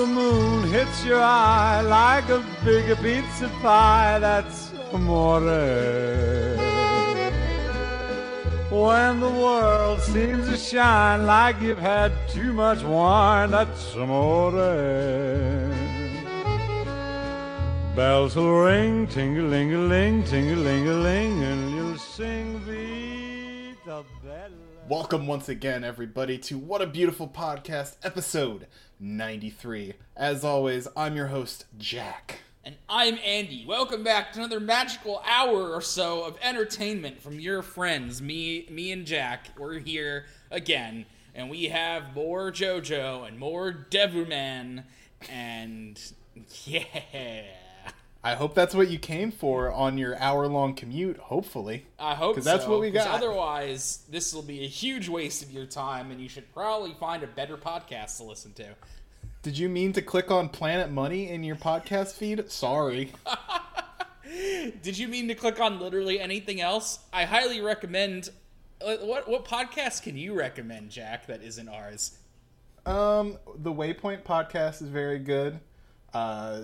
the 0.00 0.06
moon 0.06 0.64
hits 0.70 1.04
your 1.04 1.20
eye 1.20 1.82
like 1.82 2.26
a 2.30 2.42
big 2.64 2.96
pizza 3.02 3.50
pie, 3.60 4.18
that's 4.18 4.72
amore. 4.94 5.42
When 8.70 9.20
the 9.20 9.28
world 9.28 10.00
seems 10.00 10.48
to 10.48 10.56
shine 10.56 11.26
like 11.26 11.60
you've 11.60 11.78
had 11.78 12.12
too 12.30 12.54
much 12.54 12.82
wine, 12.82 13.50
that's 13.50 13.94
amore. 13.94 14.52
Bells 17.94 18.36
will 18.36 18.58
ring, 18.58 19.06
ting-a-ling-a-ling, 19.06 20.24
ting-a-ling-a-ling, 20.24 21.42
and 21.42 21.74
you'll 21.74 21.98
sing 21.98 22.58
Vita 22.60 24.02
Bella. 24.24 24.48
Welcome 24.88 25.26
once 25.26 25.50
again, 25.50 25.84
everybody, 25.84 26.38
to 26.38 26.56
What 26.56 26.80
a 26.80 26.86
Beautiful 26.86 27.28
Podcast, 27.28 27.96
episode 28.02 28.66
93. 29.00 29.94
As 30.14 30.44
always, 30.44 30.86
I'm 30.94 31.16
your 31.16 31.28
host, 31.28 31.64
Jack. 31.78 32.40
And 32.62 32.76
I'm 32.88 33.18
Andy. 33.24 33.64
Welcome 33.66 34.04
back 34.04 34.32
to 34.34 34.40
another 34.40 34.60
magical 34.60 35.22
hour 35.26 35.70
or 35.70 35.80
so 35.80 36.24
of 36.24 36.36
entertainment 36.42 37.22
from 37.22 37.40
your 37.40 37.62
friends, 37.62 38.20
me, 38.20 38.66
me 38.70 38.92
and 38.92 39.06
Jack. 39.06 39.48
We're 39.58 39.78
here 39.78 40.26
again, 40.50 41.06
and 41.34 41.48
we 41.48 41.64
have 41.64 42.14
more 42.14 42.52
JoJo 42.52 43.26
and 43.26 43.38
more 43.38 43.86
Devilman, 43.90 44.84
and 45.30 45.98
yeah, 46.64 47.44
I 48.22 48.34
hope 48.34 48.54
that's 48.54 48.74
what 48.74 48.90
you 48.90 48.98
came 48.98 49.32
for 49.32 49.72
on 49.72 49.96
your 49.96 50.18
hour 50.18 50.46
long 50.46 50.74
commute, 50.74 51.16
hopefully. 51.16 51.86
I 51.98 52.14
hope 52.14 52.34
because 52.34 52.44
that's 52.44 52.64
so, 52.64 52.70
what 52.70 52.80
we 52.80 52.90
got. 52.90 53.06
Otherwise, 53.06 54.04
this 54.10 54.34
will 54.34 54.42
be 54.42 54.62
a 54.62 54.68
huge 54.68 55.08
waste 55.08 55.42
of 55.42 55.50
your 55.50 55.64
time, 55.64 56.10
and 56.10 56.20
you 56.20 56.28
should 56.28 56.52
probably 56.52 56.92
find 57.00 57.22
a 57.22 57.26
better 57.26 57.56
podcast 57.56 58.18
to 58.18 58.24
listen 58.24 58.52
to. 58.54 58.66
Did 59.42 59.56
you 59.56 59.68
mean 59.68 59.92
to 59.94 60.02
click 60.02 60.30
on 60.30 60.48
Planet 60.50 60.90
Money 60.90 61.28
in 61.30 61.42
your 61.44 61.56
podcast 61.56 62.12
feed? 62.14 62.50
Sorry. 62.50 63.12
Did 64.82 64.98
you 64.98 65.08
mean 65.08 65.28
to 65.28 65.34
click 65.34 65.58
on 65.60 65.80
literally 65.80 66.20
anything 66.20 66.60
else? 66.60 66.98
I 67.12 67.24
highly 67.24 67.60
recommend. 67.60 68.28
uh, 68.84 68.96
What 68.98 69.28
what 69.28 69.44
podcast 69.46 70.02
can 70.02 70.16
you 70.16 70.34
recommend, 70.34 70.90
Jack? 70.90 71.26
That 71.26 71.42
isn't 71.42 71.68
ours. 71.68 72.18
Um, 72.86 73.38
the 73.56 73.72
Waypoint 73.72 74.22
podcast 74.24 74.82
is 74.82 74.88
very 74.88 75.18
good. 75.18 75.58
Uh, 76.12 76.62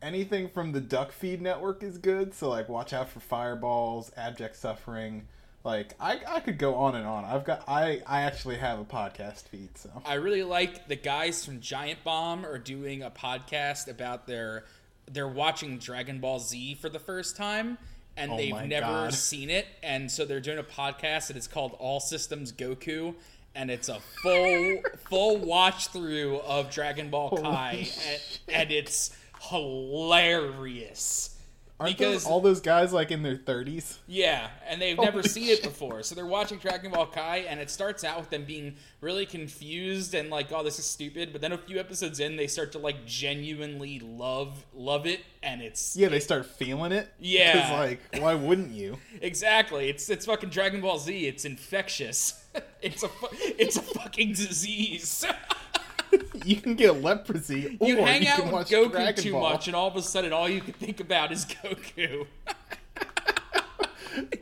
anything 0.00 0.48
from 0.48 0.72
the 0.72 0.80
Duck 0.80 1.10
Feed 1.12 1.42
Network 1.42 1.82
is 1.82 1.98
good. 1.98 2.34
So 2.34 2.48
like, 2.50 2.68
watch 2.68 2.92
out 2.92 3.08
for 3.08 3.20
fireballs, 3.20 4.12
abject 4.16 4.56
suffering. 4.56 5.26
Like, 5.66 5.94
I 6.00 6.20
I 6.28 6.40
could 6.40 6.58
go 6.58 6.76
on 6.76 6.94
and 6.94 7.04
on. 7.06 7.24
I've 7.24 7.44
got 7.44 7.64
I 7.68 8.00
I 8.06 8.22
actually 8.22 8.56
have 8.56 8.78
a 8.78 8.84
podcast 8.84 9.48
feed. 9.48 9.76
So 9.76 9.90
I 10.06 10.14
really 10.14 10.44
like 10.44 10.86
the 10.86 10.94
guys 10.96 11.44
from 11.44 11.60
Giant 11.60 12.04
Bomb 12.04 12.46
are 12.46 12.56
doing 12.58 13.02
a 13.02 13.10
podcast 13.10 13.88
about 13.88 14.26
their 14.28 14.64
they're 15.10 15.26
watching 15.28 15.78
Dragon 15.78 16.20
Ball 16.20 16.38
Z 16.38 16.76
for 16.76 16.88
the 16.88 16.98
first 17.00 17.36
time 17.36 17.78
and 18.16 18.30
Oh 18.32 18.36
they've 18.36 18.64
never 18.66 18.86
God. 18.86 19.12
seen 19.14 19.50
it 19.50 19.66
and 19.82 20.10
so 20.10 20.24
they're 20.24 20.40
doing 20.40 20.58
a 20.58 20.62
podcast 20.62 21.28
and 21.30 21.36
it's 21.36 21.46
called 21.48 21.76
All 21.80 22.00
Systems 22.00 22.52
Goku 22.52 23.14
and 23.54 23.70
it's 23.70 23.88
a 23.88 23.98
full 24.22 24.78
full 25.08 25.36
watch 25.38 25.88
through 25.88 26.38
of 26.38 26.70
Dragon 26.70 27.10
Ball 27.10 27.36
Kai 27.36 27.88
and, 28.08 28.20
and 28.48 28.70
it's 28.72 29.16
hilarious. 29.50 31.35
Aren't 31.78 31.96
because- 31.96 32.24
those, 32.24 32.26
all 32.26 32.40
those 32.40 32.60
guys 32.60 32.92
like 32.92 33.10
in 33.10 33.22
their 33.22 33.36
thirties? 33.36 33.98
Yeah, 34.06 34.48
and 34.66 34.80
they've 34.80 34.96
never 34.96 35.18
Holy 35.18 35.28
seen 35.28 35.48
it 35.48 35.62
before. 35.62 36.02
So 36.02 36.14
they're 36.14 36.26
watching 36.26 36.58
Dragon 36.58 36.90
Ball 36.92 37.06
Kai, 37.06 37.38
and 37.48 37.60
it 37.60 37.70
starts 37.70 38.04
out 38.04 38.18
with 38.18 38.30
them 38.30 38.44
being 38.44 38.76
really 39.00 39.26
confused 39.26 40.14
and 40.14 40.30
like, 40.30 40.52
"Oh, 40.52 40.62
this 40.62 40.78
is 40.78 40.86
stupid." 40.86 41.32
But 41.32 41.40
then 41.40 41.52
a 41.52 41.58
few 41.58 41.78
episodes 41.78 42.20
in, 42.20 42.36
they 42.36 42.46
start 42.46 42.72
to 42.72 42.78
like 42.78 43.04
genuinely 43.06 43.98
love 44.00 44.64
love 44.74 45.06
it, 45.06 45.20
and 45.42 45.62
it's 45.62 45.96
Yeah, 45.96 46.08
they 46.08 46.20
start 46.20 46.46
feeling 46.46 46.92
it. 46.92 47.08
Yeah. 47.18 47.52
Because 47.52 47.70
like, 47.70 48.22
why 48.22 48.34
wouldn't 48.34 48.72
you? 48.72 48.98
exactly 49.20 49.88
it's 49.88 50.08
it's 50.08 50.26
fucking 50.26 50.50
Dragon 50.50 50.80
Ball 50.80 50.98
Z. 50.98 51.26
It's 51.26 51.44
infectious. 51.44 52.42
it's 52.82 53.02
a 53.02 53.10
it's 53.32 53.76
a 53.76 53.82
fucking 53.82 54.30
disease. 54.30 55.24
You 56.44 56.56
can 56.56 56.74
get 56.76 57.02
leprosy, 57.02 57.76
or 57.80 57.88
you 57.88 57.96
hang 57.96 58.22
you 58.22 58.28
out 58.28 58.44
with 58.52 58.68
Goku 58.68 58.92
Dragon 58.92 59.24
too 59.24 59.32
Ball. 59.32 59.50
much, 59.50 59.66
and 59.66 59.74
all 59.74 59.88
of 59.88 59.96
a 59.96 60.02
sudden, 60.02 60.32
all 60.32 60.48
you 60.48 60.60
can 60.60 60.74
think 60.74 61.00
about 61.00 61.32
is 61.32 61.44
Goku. 61.44 62.26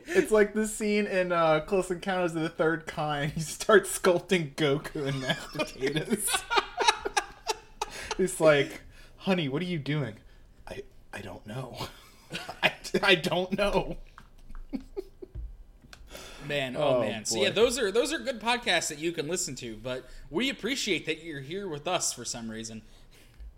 It's 0.07 0.31
like 0.31 0.53
the 0.53 0.67
scene 0.67 1.05
in 1.05 1.33
uh, 1.33 1.59
Close 1.61 1.91
Encounters 1.91 2.33
of 2.35 2.43
the 2.43 2.49
Third 2.49 2.87
Kind. 2.87 3.33
You 3.35 3.41
start 3.41 3.83
sculpting 3.85 4.55
Goku 4.55 5.07
and 5.07 5.19
mashed 5.19 5.51
potatoes. 5.51 6.29
it's 8.17 8.39
like, 8.39 8.81
honey, 9.17 9.49
what 9.49 9.61
are 9.61 9.65
you 9.65 9.77
doing? 9.79 10.15
I 10.65 10.83
I 11.13 11.19
don't 11.19 11.45
know. 11.45 11.75
I, 12.63 12.71
I 13.03 13.15
don't 13.15 13.57
know. 13.57 13.97
Man, 16.47 16.75
oh, 16.77 16.97
Oh, 16.97 16.99
man. 17.01 17.25
So 17.25 17.41
yeah, 17.41 17.49
those 17.49 17.77
are 17.79 17.91
those 17.91 18.13
are 18.13 18.19
good 18.19 18.39
podcasts 18.39 18.89
that 18.89 18.99
you 18.99 19.11
can 19.11 19.27
listen 19.27 19.55
to, 19.55 19.75
but 19.81 20.05
we 20.29 20.49
appreciate 20.49 21.05
that 21.05 21.23
you're 21.23 21.41
here 21.41 21.67
with 21.67 21.87
us 21.87 22.13
for 22.13 22.25
some 22.25 22.49
reason. 22.49 22.81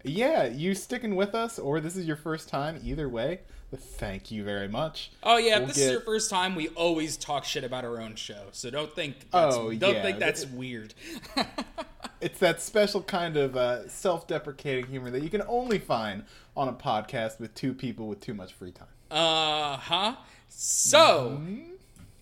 Yeah, 0.04 0.46
you 0.46 0.74
sticking 0.76 1.16
with 1.16 1.36
us, 1.36 1.60
or 1.60 1.80
this 1.80 1.96
is 1.98 2.06
your 2.06 2.16
first 2.16 2.48
time. 2.48 2.80
Either 2.84 3.10
way, 3.10 3.40
thank 3.76 4.32
you 4.32 4.44
very 4.44 4.68
much. 4.68 5.12
Oh 5.24 5.38
yeah, 5.38 5.56
if 5.56 5.60
We'll 5.60 5.68
this 5.70 5.78
is 5.80 5.92
your 5.92 6.02
first 6.02 6.30
time, 6.30 6.56
we 6.56 6.70
always 6.70 7.18
talk 7.18 7.44
shit 7.44 7.64
about 7.64 7.84
our 7.84 8.00
own 8.00 8.16
show. 8.16 8.44
So 8.52 8.70
don't 8.70 8.94
think 8.94 9.16
that's, 9.32 9.56
Oh, 9.56 9.74
don't 9.74 9.96
yeah. 9.96 10.02
think 10.04 10.20
that's 10.20 10.46
weird. 10.46 10.94
It's 12.20 12.40
that 12.40 12.64
special 12.64 13.04
kind 13.04 13.38
of 13.38 13.56
uh, 13.56 13.88
self-deprecating 13.88 14.88
humor 14.88 15.12
that 15.12 15.22
you 15.22 15.30
can 15.30 15.44
only 15.48 15.78
find 15.78 16.24
on 16.56 16.68
a 16.68 16.74
podcast 16.74 17.40
with 17.40 17.54
two 17.54 17.76
people 17.76 18.08
with 18.08 18.20
too 18.22 18.34
much 18.34 18.54
free 18.54 18.72
time. 18.72 18.88
Uh-huh. 19.12 20.16
So, 20.50 21.40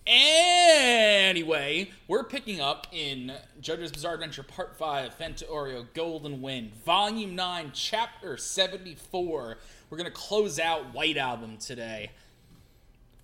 anyway, 0.08 1.90
we're 2.08 2.24
picking 2.24 2.62
up 2.62 2.88
in 2.92 3.34
JoJo's 3.62 3.92
Bizarre 3.92 4.16
Adventure 4.16 4.44
Part 4.44 4.78
5, 4.78 5.16
Vento 5.16 5.46
Aureo 5.48 5.86
Golden 5.94 6.42
Wind, 6.42 6.74
Volume 6.86 7.36
9, 7.36 7.72
Chapter 7.74 8.38
74. 8.38 9.58
We're 9.90 9.98
going 9.98 10.10
to 10.10 10.16
close 10.16 10.60
out 10.60 10.94
White 10.94 11.18
Album 11.18 11.58
today. 11.58 12.12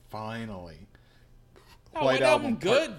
Finally. 0.10 0.88
Oh, 1.96 2.06
White, 2.06 2.22
Album, 2.22 2.56
good. 2.56 2.94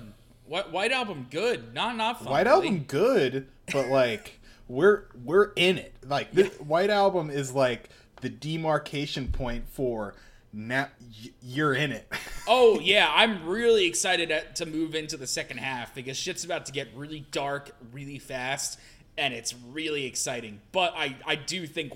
White, 0.46 0.70
White 0.70 0.92
Album 0.92 1.26
good. 1.30 1.74
Not 1.74 1.96
not. 1.96 2.24
White. 2.24 2.46
Album 2.46 2.84
good, 2.86 3.48
but 3.72 3.88
like 3.88 4.40
we're 4.68 5.04
we're 5.24 5.52
in 5.56 5.78
it. 5.78 5.94
Like 6.06 6.32
this 6.32 6.54
White 6.60 6.90
Album 6.90 7.30
is 7.30 7.52
like 7.52 7.88
the 8.20 8.28
demarcation 8.28 9.28
point 9.28 9.68
for 9.68 10.14
now 10.52 10.88
you're 11.42 11.74
in 11.74 11.92
it. 11.92 12.06
Oh 12.48 12.80
yeah, 12.80 13.08
I'm 13.14 13.46
really 13.46 13.86
excited 13.86 14.32
to 14.56 14.66
move 14.66 14.96
into 14.96 15.16
the 15.16 15.28
second 15.28 15.58
half 15.58 15.94
because 15.94 16.16
shit's 16.16 16.44
about 16.44 16.66
to 16.66 16.72
get 16.72 16.88
really 16.96 17.24
dark 17.30 17.70
really 17.92 18.18
fast, 18.18 18.80
and 19.16 19.32
it's 19.32 19.54
really 19.70 20.06
exciting. 20.06 20.60
But 20.72 20.92
I 20.96 21.14
I 21.24 21.36
do 21.36 21.68
think 21.68 21.92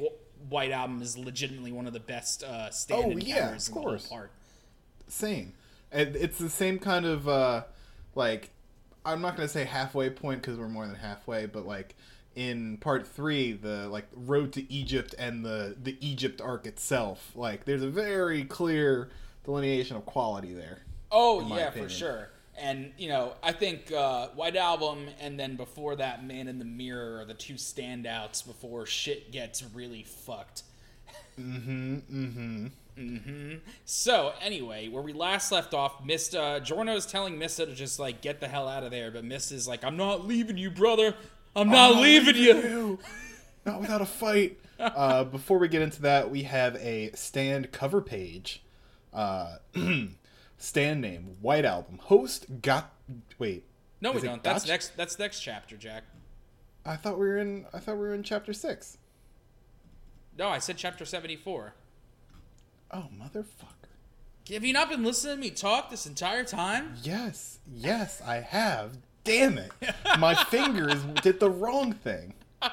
White 0.48 0.70
Album 0.70 1.02
is 1.02 1.18
legitimately 1.18 1.72
one 1.72 1.88
of 1.88 1.92
the 1.94 1.98
best 2.00 2.44
uh, 2.44 2.70
stand 2.70 3.14
Oh, 3.14 3.16
yeah, 3.16 3.56
of 3.56 3.64
the 3.64 3.72
course. 3.72 4.06
part. 4.06 4.30
Same. 5.08 5.52
And 5.90 6.14
it's 6.14 6.38
the 6.38 6.48
same 6.48 6.78
kind 6.78 7.06
of 7.06 7.26
uh 7.28 7.64
like 8.14 8.50
I'm 9.04 9.20
not 9.20 9.34
gonna 9.36 9.48
say 9.48 9.64
halfway 9.64 10.10
point 10.10 10.42
because 10.42 10.58
we're 10.58 10.68
more 10.68 10.86
than 10.86 10.94
halfway, 10.94 11.46
but 11.46 11.66
like 11.66 11.96
in 12.36 12.76
part 12.76 13.06
three, 13.06 13.52
the 13.52 13.88
like 13.88 14.06
road 14.14 14.52
to 14.52 14.72
Egypt 14.72 15.14
and 15.18 15.44
the 15.44 15.74
the 15.82 15.96
Egypt 16.00 16.40
arc 16.40 16.66
itself, 16.66 17.32
like 17.34 17.64
there's 17.64 17.82
a 17.82 17.88
very 17.88 18.44
clear 18.44 19.08
delineation 19.44 19.96
of 19.96 20.04
quality 20.04 20.52
there. 20.52 20.82
Oh 21.10 21.40
yeah, 21.40 21.68
opinion. 21.68 21.88
for 21.88 21.94
sure. 21.94 22.28
And 22.58 22.92
you 22.98 23.08
know, 23.08 23.34
I 23.42 23.52
think 23.52 23.90
uh, 23.90 24.28
White 24.28 24.56
Album 24.56 25.08
and 25.20 25.40
then 25.40 25.56
before 25.56 25.96
that, 25.96 26.24
Man 26.24 26.46
in 26.46 26.58
the 26.58 26.64
Mirror 26.64 27.20
are 27.20 27.24
the 27.24 27.34
two 27.34 27.54
standouts 27.54 28.46
before 28.46 28.86
shit 28.86 29.32
gets 29.32 29.64
really 29.74 30.04
fucked. 30.04 30.62
Mm-hmm. 31.40 31.94
Mm-hmm. 31.96 32.66
Mm-hmm. 32.98 33.54
So 33.84 34.32
anyway, 34.40 34.88
where 34.88 35.02
we 35.02 35.12
last 35.12 35.52
left 35.52 35.74
off, 35.74 36.04
Mista 36.04 36.60
Giorno's 36.62 37.04
telling 37.06 37.38
Mista 37.38 37.66
to 37.66 37.74
just 37.74 37.98
like 37.98 38.22
get 38.22 38.40
the 38.40 38.48
hell 38.48 38.68
out 38.68 38.84
of 38.84 38.90
there, 38.90 39.10
but 39.10 39.24
Mista's 39.24 39.68
like, 39.68 39.84
"I'm 39.84 39.96
not 39.98 40.26
leaving 40.26 40.56
you, 40.56 40.70
brother. 40.70 41.14
I'm 41.56 41.70
not 41.70 41.96
leaving 41.96 42.36
you." 42.36 42.98
Not 43.64 43.80
without 43.80 44.00
a 44.00 44.06
fight. 44.06 44.60
uh, 44.78 45.24
before 45.24 45.58
we 45.58 45.68
get 45.68 45.82
into 45.82 46.02
that, 46.02 46.30
we 46.30 46.42
have 46.42 46.76
a 46.76 47.10
stand 47.14 47.72
cover 47.72 48.00
page. 48.00 48.62
Uh, 49.12 49.56
stand 50.58 51.00
name, 51.00 51.36
White 51.40 51.64
Album. 51.64 51.98
Host 52.02 52.46
got. 52.62 52.92
Wait. 53.38 53.64
No, 54.00 54.12
we 54.12 54.20
don't. 54.20 54.42
That's 54.42 54.66
next. 54.68 54.96
That's 54.96 55.18
next 55.18 55.40
chapter, 55.40 55.76
Jack. 55.76 56.04
I 56.84 56.96
thought 56.96 57.18
we 57.18 57.26
were 57.26 57.38
in. 57.38 57.66
I 57.72 57.78
thought 57.78 57.94
we 57.94 58.02
were 58.02 58.14
in 58.14 58.22
chapter 58.22 58.52
six. 58.52 58.98
No, 60.38 60.48
I 60.48 60.58
said 60.58 60.76
chapter 60.76 61.04
seventy-four. 61.04 61.74
Oh 62.90 63.06
motherfucker! 63.18 64.52
Have 64.52 64.64
you 64.64 64.72
not 64.72 64.90
been 64.90 65.02
listening 65.02 65.36
to 65.36 65.40
me 65.40 65.50
talk 65.50 65.90
this 65.90 66.06
entire 66.06 66.44
time? 66.44 66.94
Yes, 67.02 67.58
yes, 67.66 68.20
I 68.24 68.36
have. 68.36 68.98
Damn 69.26 69.58
it! 69.58 69.72
My 70.18 70.34
fingers 70.34 71.02
did 71.22 71.40
the 71.40 71.50
wrong 71.50 71.92
thing. 71.92 72.34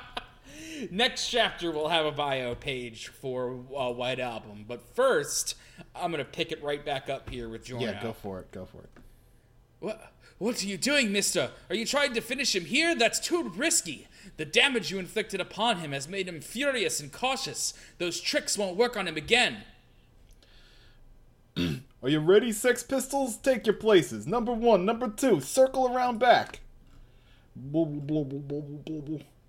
Next 0.91 1.29
chapter, 1.29 1.71
we'll 1.71 1.89
have 1.89 2.05
a 2.05 2.11
bio 2.11 2.55
page 2.55 3.07
for 3.07 3.59
uh, 3.75 3.91
White 3.91 4.19
Album. 4.19 4.65
But 4.67 4.81
first, 4.95 5.55
I'm 5.95 6.11
going 6.11 6.23
to 6.23 6.29
pick 6.29 6.51
it 6.51 6.63
right 6.63 6.83
back 6.83 7.09
up 7.09 7.29
here 7.29 7.49
with 7.49 7.65
Giorno. 7.65 7.85
Yeah, 7.85 8.01
go 8.01 8.13
for 8.13 8.39
it. 8.39 8.51
Go 8.51 8.65
for 8.65 8.79
it. 8.79 8.89
What? 9.79 10.13
What 10.39 10.61
are 10.61 10.67
you 10.67 10.77
doing, 10.77 11.11
Mista? 11.11 11.51
Are 11.69 11.75
you 11.75 11.85
trying 11.85 12.13
to 12.15 12.21
finish 12.21 12.55
him 12.55 12.65
here? 12.65 12.95
That's 12.95 13.19
too 13.19 13.51
risky. 13.55 14.07
The 14.37 14.45
damage 14.45 14.91
you 14.91 14.99
inflicted 14.99 15.39
upon 15.39 15.77
him 15.77 15.91
has 15.91 16.07
made 16.07 16.27
him 16.27 16.41
furious 16.41 16.99
and 16.99 17.11
cautious. 17.11 17.73
Those 17.97 18.19
tricks 18.19 18.57
won't 18.57 18.75
work 18.75 18.97
on 18.97 19.07
him 19.07 19.15
again. 19.15 19.63
Are 22.03 22.09
you 22.09 22.19
ready, 22.19 22.51
Sex 22.51 22.83
Pistols? 22.83 23.37
Take 23.37 23.65
your 23.65 23.77
places. 23.77 24.27
Number 24.27 24.51
one, 24.51 24.83
number 24.83 25.07
two, 25.07 25.39
circle 25.39 25.95
around 25.95 26.19
back. 26.19 26.59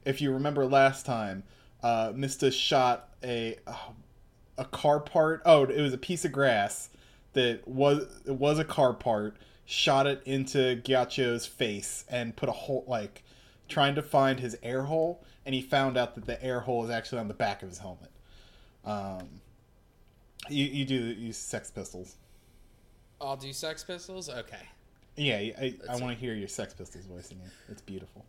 If 0.05 0.21
you 0.21 0.33
remember 0.33 0.65
last 0.65 1.05
time, 1.05 1.43
uh, 1.83 2.12
Mista 2.15 2.53
shot 2.53 3.09
a 3.25 3.56
uh, 3.67 3.75
a 4.56 4.65
car 4.67 5.01
part. 5.01 5.43
Oh, 5.45 5.65
it 5.65 5.81
was 5.81 5.93
a 5.93 5.99
piece 5.99 6.25
of 6.25 6.31
grass 6.31 6.91
that 7.33 7.67
was 7.67 8.06
it 8.25 8.37
was 8.37 8.61
a 8.61 8.65
car 8.65 8.93
part. 8.93 9.37
Shot 9.67 10.06
it 10.06 10.23
into 10.25 10.81
Ghiaccio's 10.85 11.47
face 11.47 12.05
and 12.09 12.37
put 12.37 12.49
a 12.49 12.53
hole 12.53 12.85
like 12.87 13.25
trying 13.67 13.97
to 13.97 14.03
find 14.03 14.39
his 14.39 14.56
air 14.62 14.83
hole, 14.83 15.25
and 15.45 15.56
he 15.56 15.61
found 15.61 15.97
out 15.97 16.15
that 16.15 16.27
the 16.27 16.41
air 16.41 16.61
hole 16.61 16.85
is 16.85 16.91
actually 16.91 17.19
on 17.19 17.27
the 17.27 17.35
back 17.35 17.65
of 17.65 17.69
his 17.69 17.79
helmet. 17.79 18.12
Um, 18.85 19.41
you 20.49 20.67
you 20.67 20.85
do 20.85 20.95
use 20.95 21.37
Sex 21.37 21.73
Pistols. 21.73 22.15
I'll 23.25 23.37
do 23.37 23.53
Sex 23.53 23.85
Pistols? 23.85 24.29
Okay. 24.29 24.69
Yeah, 25.17 25.37
I, 25.37 25.75
I 25.88 25.97
want 25.97 26.12
to 26.12 26.21
hear 26.21 26.35
your 26.35 26.49
Sex 26.49 26.75
Pistols 26.75 27.06
voice 27.06 27.31
again. 27.31 27.50
It's 27.69 27.82
beautiful. 27.82 28.25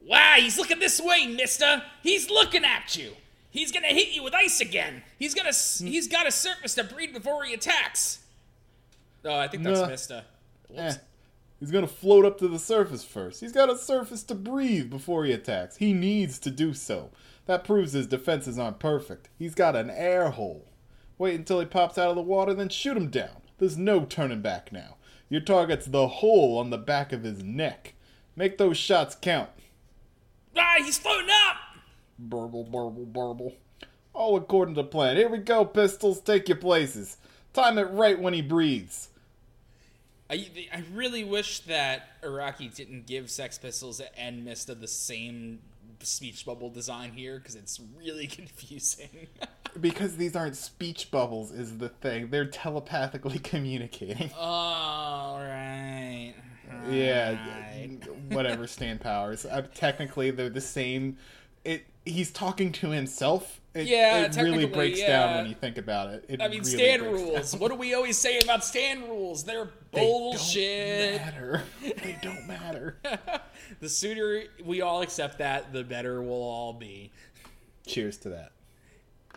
Wow, 0.00 0.34
he's 0.38 0.58
looking 0.58 0.78
this 0.78 1.00
way, 1.00 1.26
Mista. 1.26 1.84
He's 2.02 2.30
looking 2.30 2.64
at 2.64 2.96
you. 2.96 3.12
He's 3.50 3.70
gonna 3.70 3.88
hit 3.88 4.14
you 4.14 4.22
with 4.22 4.34
ice 4.34 4.60
again. 4.60 5.02
He's 5.18 5.34
gonna. 5.34 5.52
He's 5.52 6.08
got 6.08 6.26
a 6.26 6.32
surface 6.32 6.74
to 6.76 6.84
breathe 6.84 7.12
before 7.12 7.44
he 7.44 7.52
attacks. 7.52 8.20
Oh, 9.24 9.36
I 9.36 9.46
think 9.46 9.62
that's. 9.62 9.86
Mista. 9.86 10.24
Eh, 10.74 10.94
he's 11.60 11.70
gonna 11.70 11.86
float 11.86 12.24
up 12.24 12.38
to 12.38 12.48
the 12.48 12.58
surface 12.58 13.04
first. 13.04 13.40
He's 13.40 13.52
got 13.52 13.70
a 13.70 13.76
surface 13.76 14.22
to 14.24 14.34
breathe 14.34 14.88
before 14.88 15.24
he 15.26 15.32
attacks. 15.32 15.76
He 15.76 15.92
needs 15.92 16.38
to 16.40 16.50
do 16.50 16.72
so. 16.72 17.10
That 17.44 17.62
proves 17.62 17.92
his 17.92 18.06
defenses 18.06 18.58
aren't 18.58 18.78
perfect. 18.78 19.28
He's 19.38 19.54
got 19.54 19.76
an 19.76 19.90
air 19.90 20.30
hole. 20.30 20.64
Wait 21.18 21.34
until 21.34 21.60
he 21.60 21.66
pops 21.66 21.98
out 21.98 22.08
of 22.08 22.16
the 22.16 22.22
water, 22.22 22.54
then 22.54 22.70
shoot 22.70 22.96
him 22.96 23.08
down. 23.08 23.41
There's 23.58 23.76
no 23.76 24.04
turning 24.04 24.40
back 24.40 24.72
now. 24.72 24.96
Your 25.28 25.40
target's 25.40 25.86
the 25.86 26.08
hole 26.08 26.58
on 26.58 26.70
the 26.70 26.78
back 26.78 27.12
of 27.12 27.22
his 27.22 27.42
neck. 27.42 27.94
Make 28.36 28.58
those 28.58 28.76
shots 28.76 29.14
count. 29.14 29.50
Ah, 30.56 30.74
he's 30.78 30.98
floating 30.98 31.30
up. 31.48 31.56
Burble, 32.18 32.64
burble, 32.64 33.06
burble. 33.06 33.54
All 34.14 34.36
according 34.36 34.74
to 34.74 34.84
plan. 34.84 35.16
Here 35.16 35.28
we 35.28 35.38
go, 35.38 35.64
pistols. 35.64 36.20
Take 36.20 36.48
your 36.48 36.58
places. 36.58 37.16
Time 37.52 37.78
it 37.78 37.84
right 37.84 38.18
when 38.18 38.34
he 38.34 38.42
breathes. 38.42 39.08
I, 40.30 40.46
I 40.72 40.82
really 40.94 41.24
wish 41.24 41.60
that 41.60 42.20
Araki 42.22 42.74
didn't 42.74 43.06
give 43.06 43.30
Sex 43.30 43.58
Pistols 43.58 44.00
and 44.16 44.44
Mista 44.44 44.74
the 44.74 44.88
same 44.88 45.60
speech 46.00 46.46
bubble 46.46 46.70
design 46.70 47.12
here 47.12 47.38
because 47.38 47.54
it's 47.54 47.80
really 47.98 48.26
confusing. 48.28 49.28
Because 49.80 50.16
these 50.16 50.36
aren't 50.36 50.56
speech 50.56 51.10
bubbles, 51.10 51.50
is 51.50 51.78
the 51.78 51.88
thing. 51.88 52.28
They're 52.30 52.44
telepathically 52.44 53.38
communicating. 53.42 54.30
All 54.38 55.38
right. 55.38 56.34
yeah, 56.90 57.38
whatever 58.28 58.66
stand 58.66 59.00
powers. 59.00 59.46
Uh, 59.46 59.62
technically, 59.74 60.30
they're 60.30 60.50
the 60.50 60.60
same. 60.60 61.16
It. 61.64 61.86
He's 62.04 62.30
talking 62.32 62.72
to 62.72 62.90
himself. 62.90 63.60
It, 63.74 63.86
Yeah, 63.86 64.24
it 64.26 64.36
really 64.36 64.66
breaks 64.66 65.00
down 65.00 65.36
when 65.36 65.46
you 65.46 65.54
think 65.54 65.78
about 65.78 66.10
it. 66.10 66.24
it 66.28 66.42
I 66.42 66.48
mean, 66.48 66.58
really 66.62 66.70
stand 66.72 67.02
rules. 67.02 67.52
down. 67.52 67.60
What 67.60 67.70
do 67.70 67.76
we 67.76 67.94
always 67.94 68.18
say 68.18 68.38
about 68.40 68.64
stand 68.64 69.04
rules? 69.04 69.44
They're 69.44 69.70
They 69.92 70.00
bullshit. 70.00 71.18
Don't 71.18 71.26
matter. 71.26 71.62
They 71.80 72.18
don't 72.20 72.46
matter. 72.46 72.98
the 73.80 73.88
sooner 73.88 74.42
we 74.64 74.82
all 74.82 75.00
accept 75.00 75.38
that, 75.38 75.72
the 75.72 75.84
better 75.84 76.20
we'll 76.20 76.32
all 76.34 76.72
be. 76.74 77.12
Cheers 77.86 78.18
to 78.18 78.28
that. 78.30 78.52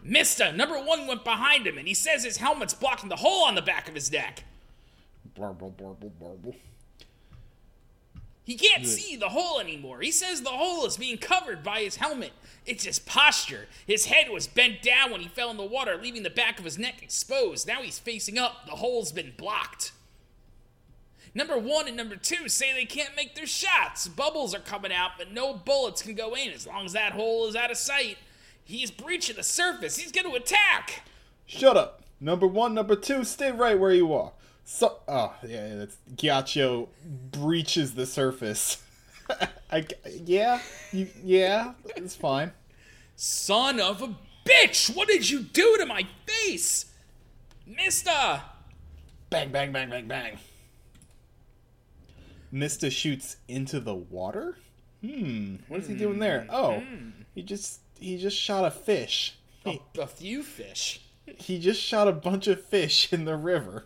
Mista, 0.08 0.52
number 0.52 0.80
one 0.80 1.08
went 1.08 1.24
behind 1.24 1.66
him, 1.66 1.80
and 1.80 1.88
he 1.88 1.96
says 1.96 2.24
his 2.24 2.38
helmet's 2.38 2.76
blocking 2.76 3.10
the 3.10 3.16
hole 3.16 3.44
on 3.44 3.56
the 3.56 3.62
back 3.62 3.88
of 3.88 3.96
his 3.96 4.12
neck. 4.12 4.44
He 8.44 8.56
can't 8.56 8.86
see 8.86 9.16
the 9.16 9.30
hole 9.30 9.60
anymore. 9.60 10.02
He 10.02 10.12
says 10.12 10.44
the 10.44 10.50
hole 10.50 10.86
is 10.86 10.98
being 10.98 11.18
covered 11.18 11.64
by 11.64 11.80
his 11.80 11.96
helmet. 11.96 12.34
It's 12.68 12.84
his 12.84 13.00
posture. 13.00 13.68
His 13.88 14.06
head 14.06 14.30
was 14.30 14.46
bent 14.46 14.84
down 14.84 15.10
when 15.10 15.22
he 15.22 15.28
fell 15.28 15.50
in 15.50 15.58
the 15.58 15.64
water, 15.64 15.98
leaving 15.98 16.22
the 16.22 16.30
back 16.30 16.60
of 16.60 16.66
his 16.66 16.78
neck 16.78 17.02
exposed. 17.02 17.68
Now 17.68 17.82
he's 17.82 17.98
facing 17.98 18.38
up. 18.38 18.68
The 18.68 18.74
hole's 18.74 19.12
been 19.12 19.34
blocked. 19.36 19.94
Number 21.34 21.58
one 21.58 21.88
and 21.88 21.98
number 21.98 22.16
two 22.16 22.48
say 22.48 22.72
they 22.72 22.86
can't 22.86 23.16
make 23.16 23.34
their 23.34 23.48
shots. 23.48 24.08
Bubbles 24.08 24.54
are 24.54 24.60
coming 24.60 24.94
out, 24.94 25.12
but 25.18 25.34
no 25.34 25.56
bullets 25.56 26.04
can 26.04 26.14
go 26.14 26.36
in 26.36 26.52
as 26.52 26.68
long 26.68 26.86
as 26.86 26.94
that 26.94 27.14
hole 27.14 27.48
is 27.48 27.56
out 27.56 27.72
of 27.72 27.78
sight. 27.78 28.18
He's 28.66 28.90
breaching 28.90 29.36
the 29.36 29.44
surface. 29.44 29.98
He's 29.98 30.12
going 30.12 30.30
to 30.30 30.36
attack. 30.36 31.04
Shut 31.46 31.78
up. 31.78 32.02
Number 32.20 32.48
one, 32.48 32.74
number 32.74 32.96
two, 32.96 33.24
stay 33.24 33.52
right 33.52 33.80
where 33.80 33.94
you 33.94 34.12
are. 34.14 34.32
So, 34.64 34.98
oh 35.08 35.36
yeah, 35.48 35.76
that's 35.76 35.98
Ghiaccio 36.16 36.88
breaches 37.32 37.94
the 37.94 38.08
surface. 38.08 38.82
I, 39.72 39.86
yeah, 40.26 40.60
you, 40.92 41.08
yeah, 41.24 41.74
it's 41.96 42.16
fine. 42.16 42.52
Son 43.16 43.80
of 43.80 44.02
a 44.02 44.16
bitch! 44.44 44.96
What 44.96 45.08
did 45.08 45.30
you 45.30 45.42
do 45.42 45.78
to 45.78 45.86
my 45.86 46.08
face? 46.26 46.88
Mista? 47.68 48.42
Bang, 49.30 49.52
bang, 49.52 49.72
bang, 49.72 49.90
bang, 49.90 50.08
bang. 50.08 50.40
Mista 52.52 52.90
shoots 52.90 53.38
into 53.48 53.80
the 53.80 53.94
water. 53.94 54.58
Hmm, 55.02 55.58
what 55.68 55.82
is 55.82 55.88
he 55.88 55.96
doing 55.96 56.18
there? 56.18 56.42
Hmm, 56.42 56.50
oh, 56.52 56.80
hmm. 56.80 57.10
he 57.36 57.44
just 57.44 57.82
he 58.00 58.18
just 58.18 58.38
shot 58.38 58.66
a 58.66 58.72
fish. 58.72 59.36
A, 59.66 59.80
a 60.00 60.08
few 60.08 60.44
fish. 60.44 61.02
He 61.26 61.60
just 61.60 61.82
shot 61.82 62.08
a 62.08 62.12
bunch 62.12 62.48
of 62.48 62.64
fish 62.64 63.12
in 63.12 63.26
the 63.26 63.36
river. 63.36 63.86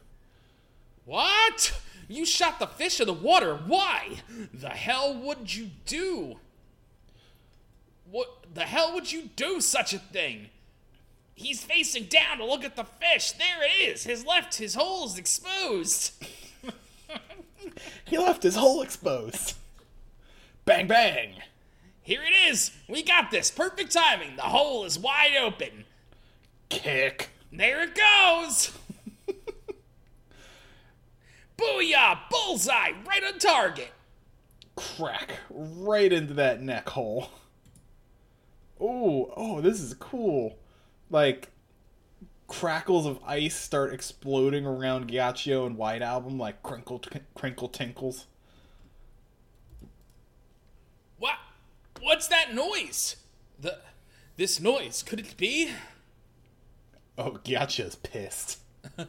What? 1.06 1.80
You 2.08 2.26
shot 2.26 2.60
the 2.60 2.68
fish 2.68 3.00
in 3.00 3.08
the 3.08 3.14
water. 3.14 3.56
Why? 3.56 4.22
The 4.54 4.70
hell 4.70 5.14
would 5.14 5.56
you 5.56 5.70
do? 5.86 6.38
What 8.10 8.46
the 8.54 8.64
hell 8.64 8.94
would 8.94 9.12
you 9.12 9.30
do 9.36 9.62
such 9.62 9.94
a 9.94 10.00
thing? 10.00 10.50
He's 11.36 11.64
facing 11.64 12.06
down 12.06 12.40
to 12.40 12.46
look 12.46 12.66
at 12.66 12.76
the 12.76 12.84
fish. 12.84 13.32
There 13.32 13.64
it 13.64 13.90
is. 13.90 14.04
His 14.04 14.26
left, 14.26 14.56
his 14.56 14.76
hole 14.76 15.06
is 15.06 15.18
exposed. 15.18 16.14
He 18.06 18.18
left 18.18 18.44
his 18.44 18.56
hole 18.56 18.82
exposed. 18.82 19.56
Bang, 20.66 20.88
bang. 20.88 21.34
Here 22.10 22.24
it 22.24 22.50
is. 22.50 22.72
We 22.88 23.04
got 23.04 23.30
this. 23.30 23.52
Perfect 23.52 23.92
timing. 23.92 24.36
The 24.36 24.42
hole 24.42 24.84
is 24.84 24.98
wide 24.98 25.36
open. 25.40 25.86
Kick. 26.68 27.30
There 27.52 27.84
it 27.84 27.94
goes. 27.94 28.72
Booyah! 31.60 32.18
Bullseye! 32.32 32.94
Right 33.06 33.24
on 33.24 33.38
target. 33.38 33.92
crack 34.76 35.34
right 35.52 36.12
into 36.12 36.34
that 36.34 36.64
neck 36.64 36.90
hole. 36.90 37.30
Oh, 38.82 39.32
oh, 39.38 39.62
this 39.62 39.80
is 39.80 39.94
cool. 39.94 40.58
Like 41.12 41.50
crackles 42.48 43.06
of 43.06 43.20
ice 43.24 43.56
start 43.56 43.94
exploding 43.94 44.66
around 44.66 45.12
Ghiaccio 45.12 45.68
and 45.68 45.78
White 45.78 46.02
Album 46.02 46.40
like 46.40 46.64
crinkle 46.64 47.04
crinkle 47.36 47.68
tinkles. 47.68 48.26
What? 51.20 51.36
What's 52.02 52.28
that 52.28 52.54
noise? 52.54 53.18
The 53.60 53.80
this 54.38 54.60
noise 54.60 55.04
could 55.04 55.20
it 55.20 55.38
be? 55.38 55.72
Oh, 57.18 57.40
Ghiaccio's 57.44 57.96
pissed. 57.96 58.60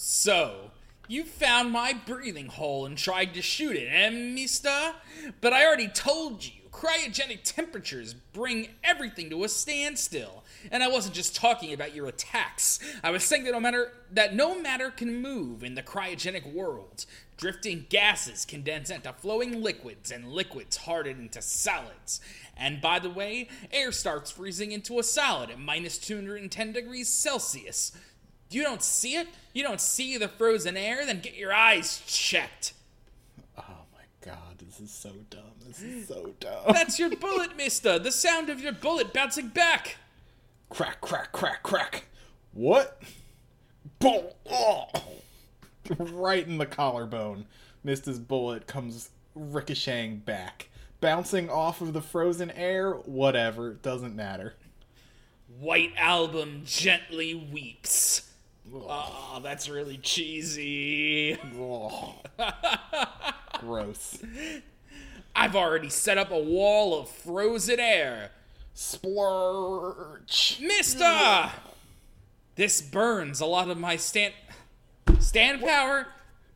So 0.00 0.70
you 1.08 1.24
found 1.24 1.72
my 1.72 1.92
breathing 1.92 2.46
hole 2.46 2.86
and 2.86 2.96
tried 2.96 3.34
to 3.34 3.42
shoot 3.42 3.74
it, 3.74 3.88
eh, 3.90 4.10
Mista? 4.10 4.94
But 5.40 5.52
I 5.52 5.66
already 5.66 5.88
told 5.88 6.44
you. 6.44 6.52
Cryogenic 6.70 7.40
temperatures 7.42 8.14
bring 8.14 8.68
everything 8.84 9.30
to 9.30 9.42
a 9.42 9.48
standstill. 9.48 10.44
And 10.70 10.84
I 10.84 10.88
wasn't 10.88 11.16
just 11.16 11.34
talking 11.34 11.72
about 11.72 11.96
your 11.96 12.06
attacks. 12.06 12.78
I 13.02 13.10
was 13.10 13.24
saying 13.24 13.42
that 13.44 13.52
no 13.52 13.58
matter 13.58 13.92
that 14.12 14.36
no 14.36 14.60
matter 14.60 14.90
can 14.90 15.20
move 15.20 15.64
in 15.64 15.74
the 15.74 15.82
cryogenic 15.82 16.52
world. 16.52 17.04
Drifting 17.38 17.86
gases 17.88 18.44
condense 18.44 18.90
into 18.90 19.12
flowing 19.12 19.62
liquids, 19.62 20.10
and 20.10 20.28
liquids 20.32 20.76
harden 20.78 21.20
into 21.20 21.40
solids. 21.40 22.20
And 22.56 22.80
by 22.80 22.98
the 22.98 23.08
way, 23.08 23.48
air 23.72 23.92
starts 23.92 24.32
freezing 24.32 24.72
into 24.72 24.98
a 24.98 25.04
solid 25.04 25.48
at 25.48 25.60
minus 25.60 25.98
210 25.98 26.72
degrees 26.72 27.08
Celsius. 27.08 27.92
You 28.50 28.64
don't 28.64 28.82
see 28.82 29.14
it? 29.14 29.28
You 29.52 29.62
don't 29.62 29.80
see 29.80 30.16
the 30.18 30.26
frozen 30.26 30.76
air? 30.76 31.06
Then 31.06 31.20
get 31.20 31.36
your 31.36 31.52
eyes 31.52 32.02
checked. 32.06 32.72
Oh 33.56 33.84
my 33.94 34.02
God, 34.20 34.58
this 34.58 34.80
is 34.80 34.90
so 34.90 35.12
dumb. 35.30 35.42
This 35.64 35.80
is 35.80 36.08
so 36.08 36.34
dumb. 36.40 36.72
That's 36.72 36.98
your 36.98 37.14
bullet, 37.14 37.56
Mista. 37.56 38.00
The 38.02 38.10
sound 38.10 38.50
of 38.50 38.60
your 38.60 38.72
bullet 38.72 39.12
bouncing 39.12 39.48
back. 39.48 39.96
crack, 40.70 41.00
crack, 41.00 41.30
crack, 41.30 41.62
crack. 41.62 42.06
What? 42.52 43.00
Boom! 44.00 44.24
Right 45.98 46.46
in 46.46 46.58
the 46.58 46.66
collarbone. 46.66 47.46
Mista's 47.84 48.18
bullet 48.18 48.66
comes 48.66 49.10
ricocheting 49.34 50.18
back, 50.18 50.68
bouncing 51.00 51.50
off 51.50 51.80
of 51.80 51.92
the 51.92 52.02
frozen 52.02 52.50
air. 52.52 52.92
Whatever, 52.92 53.74
doesn't 53.74 54.14
matter. 54.14 54.54
White 55.58 55.92
Album 55.96 56.62
gently 56.64 57.34
weeps. 57.34 58.30
Oh, 58.72 59.40
that's 59.42 59.68
really 59.68 59.96
cheesy. 59.96 61.34
Gross. 63.60 64.22
I've 65.34 65.56
already 65.56 65.88
set 65.88 66.18
up 66.18 66.30
a 66.30 66.38
wall 66.38 67.00
of 67.00 67.08
frozen 67.08 67.80
air. 67.80 68.32
Splurge. 68.74 70.58
Mista! 70.60 71.52
This 72.56 72.82
burns 72.82 73.40
a 73.40 73.46
lot 73.46 73.70
of 73.70 73.78
my 73.78 73.96
stand 73.96 74.34
stand 75.20 75.60
power. 75.60 76.06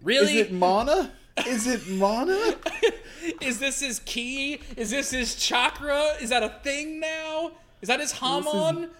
Really? 0.02 0.38
Is 0.38 0.46
it 0.48 0.52
mana? 0.52 1.12
Is 1.46 1.66
it 1.66 1.88
mana? 1.88 2.56
Is 3.40 3.58
this 3.58 3.80
his 3.80 4.00
ki? 4.00 4.60
Is 4.76 4.90
this 4.90 5.10
his 5.10 5.34
chakra? 5.36 6.14
Is 6.20 6.30
that 6.30 6.42
a 6.42 6.48
thing 6.62 7.00
now? 7.00 7.52
Is 7.80 7.88
that 7.88 8.00
his 8.00 8.12
Hamon? 8.12 8.90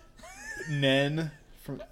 Nen 0.71 1.31
from 1.63 1.83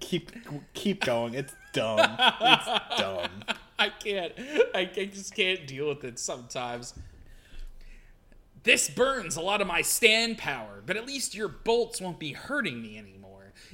keep 0.00 0.32
keep 0.74 1.04
going. 1.04 1.34
It's 1.34 1.54
dumb. 1.72 1.98
It's 2.40 2.98
dumb. 2.98 3.30
I 3.78 3.88
can't. 3.88 4.32
I, 4.74 4.80
I 4.80 5.04
just 5.06 5.34
can't 5.34 5.66
deal 5.66 5.88
with 5.88 6.04
it 6.04 6.18
sometimes. 6.18 6.94
This 8.62 8.88
burns 8.88 9.36
a 9.36 9.40
lot 9.40 9.60
of 9.60 9.66
my 9.66 9.82
stand 9.82 10.38
power, 10.38 10.82
but 10.86 10.96
at 10.96 11.04
least 11.04 11.34
your 11.34 11.48
bolts 11.48 12.00
won't 12.00 12.20
be 12.20 12.32
hurting 12.32 12.80
me 12.80 12.96
anymore. 12.96 13.21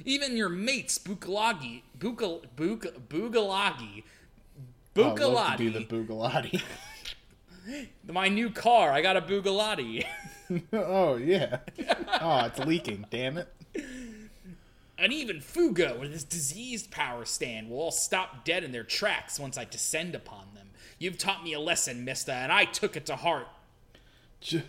Even 0.05 0.37
your 0.37 0.49
mates, 0.49 0.97
Bukalagi, 0.97 1.81
Bukal, 1.99 2.43
Buk, 2.55 2.85
Bugalagi, 3.09 4.03
oh, 4.99 5.15
I 5.15 5.23
love 5.25 5.51
to 5.51 5.57
be 5.57 5.69
the 5.69 5.79
Bugalati. 5.85 6.61
My 8.07 8.27
new 8.27 8.49
car, 8.49 8.91
I 8.91 9.01
got 9.01 9.17
a 9.17 9.21
Bugalati. 9.21 10.05
oh 10.73 11.15
yeah. 11.17 11.59
Oh, 12.21 12.45
it's 12.45 12.59
leaking. 12.59 13.05
Damn 13.09 13.37
it. 13.37 13.53
And 14.97 15.13
even 15.13 15.37
Fugo 15.37 15.99
with 15.99 16.11
his 16.11 16.23
diseased 16.23 16.91
power 16.91 17.23
stand 17.23 17.69
will 17.69 17.79
all 17.79 17.91
stop 17.91 18.43
dead 18.43 18.63
in 18.63 18.71
their 18.71 18.83
tracks 18.83 19.39
once 19.39 19.57
I 19.57 19.63
descend 19.63 20.15
upon 20.15 20.47
them. 20.55 20.71
You've 20.97 21.17
taught 21.17 21.43
me 21.43 21.53
a 21.53 21.59
lesson, 21.59 22.03
Mista, 22.03 22.33
and 22.33 22.51
I 22.51 22.65
took 22.65 22.97
it 22.97 23.05
to 23.05 23.15
heart. 23.15 23.47
J- 24.41 24.63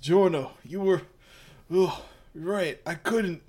Giorno, 0.00 0.52
you 0.64 0.80
were. 0.80 1.02
Ugh, 1.74 2.02
right. 2.34 2.78
I 2.86 2.94
couldn't 2.94 3.42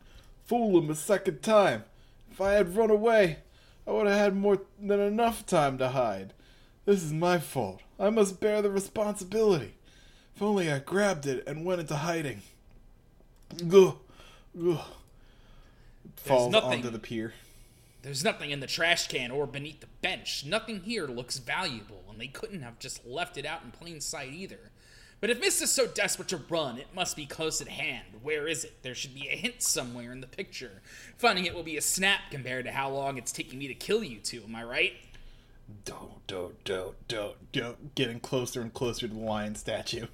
fool 0.46 0.80
him 0.80 0.90
a 0.90 0.96
second 0.96 1.42
time. 1.42 1.84
If 2.32 2.40
I 2.40 2.54
had 2.54 2.76
run 2.76 2.90
away, 2.90 3.40
I 3.88 3.92
would 3.92 4.08
have 4.08 4.18
had 4.18 4.36
more 4.36 4.62
than 4.80 5.00
enough 5.00 5.46
time 5.46 5.78
to 5.80 5.90
hide. 5.90 6.34
This 6.86 7.04
is 7.04 7.14
my 7.14 7.40
fault. 7.40 7.82
I 8.00 8.10
must 8.10 8.40
bear 8.40 8.62
the 8.62 8.70
responsibility. 8.70 9.76
If 10.36 10.42
only 10.42 10.72
I 10.72 10.80
grabbed 10.80 11.26
it 11.26 11.44
and 11.48 11.66
went 11.66 11.82
into 11.82 11.96
hiding. 11.96 12.42
Ugh, 13.74 13.98
ugh. 14.62 14.86
Falls 16.18 16.52
nothing- 16.52 16.80
onto 16.80 16.90
the 16.90 17.00
pier. 17.00 17.34
There's 18.02 18.24
nothing 18.24 18.52
in 18.52 18.60
the 18.60 18.68
trash 18.68 19.08
can 19.08 19.32
or 19.32 19.48
beneath 19.48 19.80
the 19.80 19.88
bench. 19.88 20.46
Nothing 20.46 20.82
here 20.82 21.08
looks 21.08 21.40
valuable, 21.40 22.04
and 22.08 22.22
they 22.22 22.28
couldn't 22.28 22.62
have 22.62 22.78
just 22.78 23.04
left 23.04 23.36
it 23.36 23.48
out 23.48 23.64
in 23.64 23.72
plain 23.72 24.00
sight 24.00 24.32
either. 24.32 24.70
But 25.22 25.30
if 25.30 25.40
Miss 25.40 25.62
is 25.62 25.72
so 25.72 25.88
desperate 25.88 26.28
to 26.30 26.38
run, 26.38 26.78
it 26.78 26.94
must 26.94 27.16
be 27.16 27.26
close 27.26 27.62
at 27.62 27.68
hand. 27.68 28.06
Where 28.22 28.48
is 28.48 28.64
it? 28.64 28.84
There 28.84 28.94
should 28.94 29.16
be 29.16 29.28
a 29.28 29.36
hint 29.36 29.62
somewhere 29.62 30.12
in 30.12 30.22
the 30.22 30.28
picture. 30.28 30.82
Finding 31.18 31.46
it 31.46 31.56
will 31.56 31.64
be 31.64 31.78
a 31.78 31.82
snap 31.82 32.20
compared 32.30 32.66
to 32.66 32.72
how 32.72 32.90
long 32.90 33.18
it's 33.18 33.32
taking 33.32 33.60
me 33.60 33.68
to 33.68 33.74
kill 33.74 34.04
you 34.04 34.20
two, 34.20 34.44
am 34.44 34.56
I 34.56 34.64
right? 34.64 34.94
Don't, 35.84 36.26
don't, 36.28 36.64
don't, 36.64 37.08
don't, 37.08 37.52
don't. 37.52 37.96
Getting 37.96 38.20
closer 38.20 38.62
and 38.62 38.74
closer 38.74 39.08
to 39.08 39.14
the 39.14 39.20
lion 39.20 39.56
statue. 39.56 40.08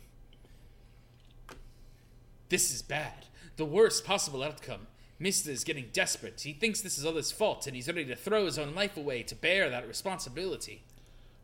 This 2.50 2.74
is 2.74 2.82
bad. 2.82 3.26
The 3.58 3.66
worst 3.66 4.06
possible 4.06 4.44
outcome. 4.44 4.88
Mista 5.20 5.52
is 5.52 5.64
getting 5.64 5.90
desperate. 5.94 6.42
He 6.42 6.54
thinks 6.54 6.82
this 6.82 6.98
is 6.98 7.06
all 7.06 7.16
his 7.16 7.32
fault, 7.32 7.68
and 7.68 7.76
he's 7.76 7.88
ready 7.88 8.06
to 8.06 8.16
throw 8.16 8.46
his 8.46 8.58
own 8.58 8.74
life 8.74 8.98
away 8.98 9.24
to 9.24 9.36
bear 9.36 9.70
that 9.70 9.88
responsibility. 9.88 10.84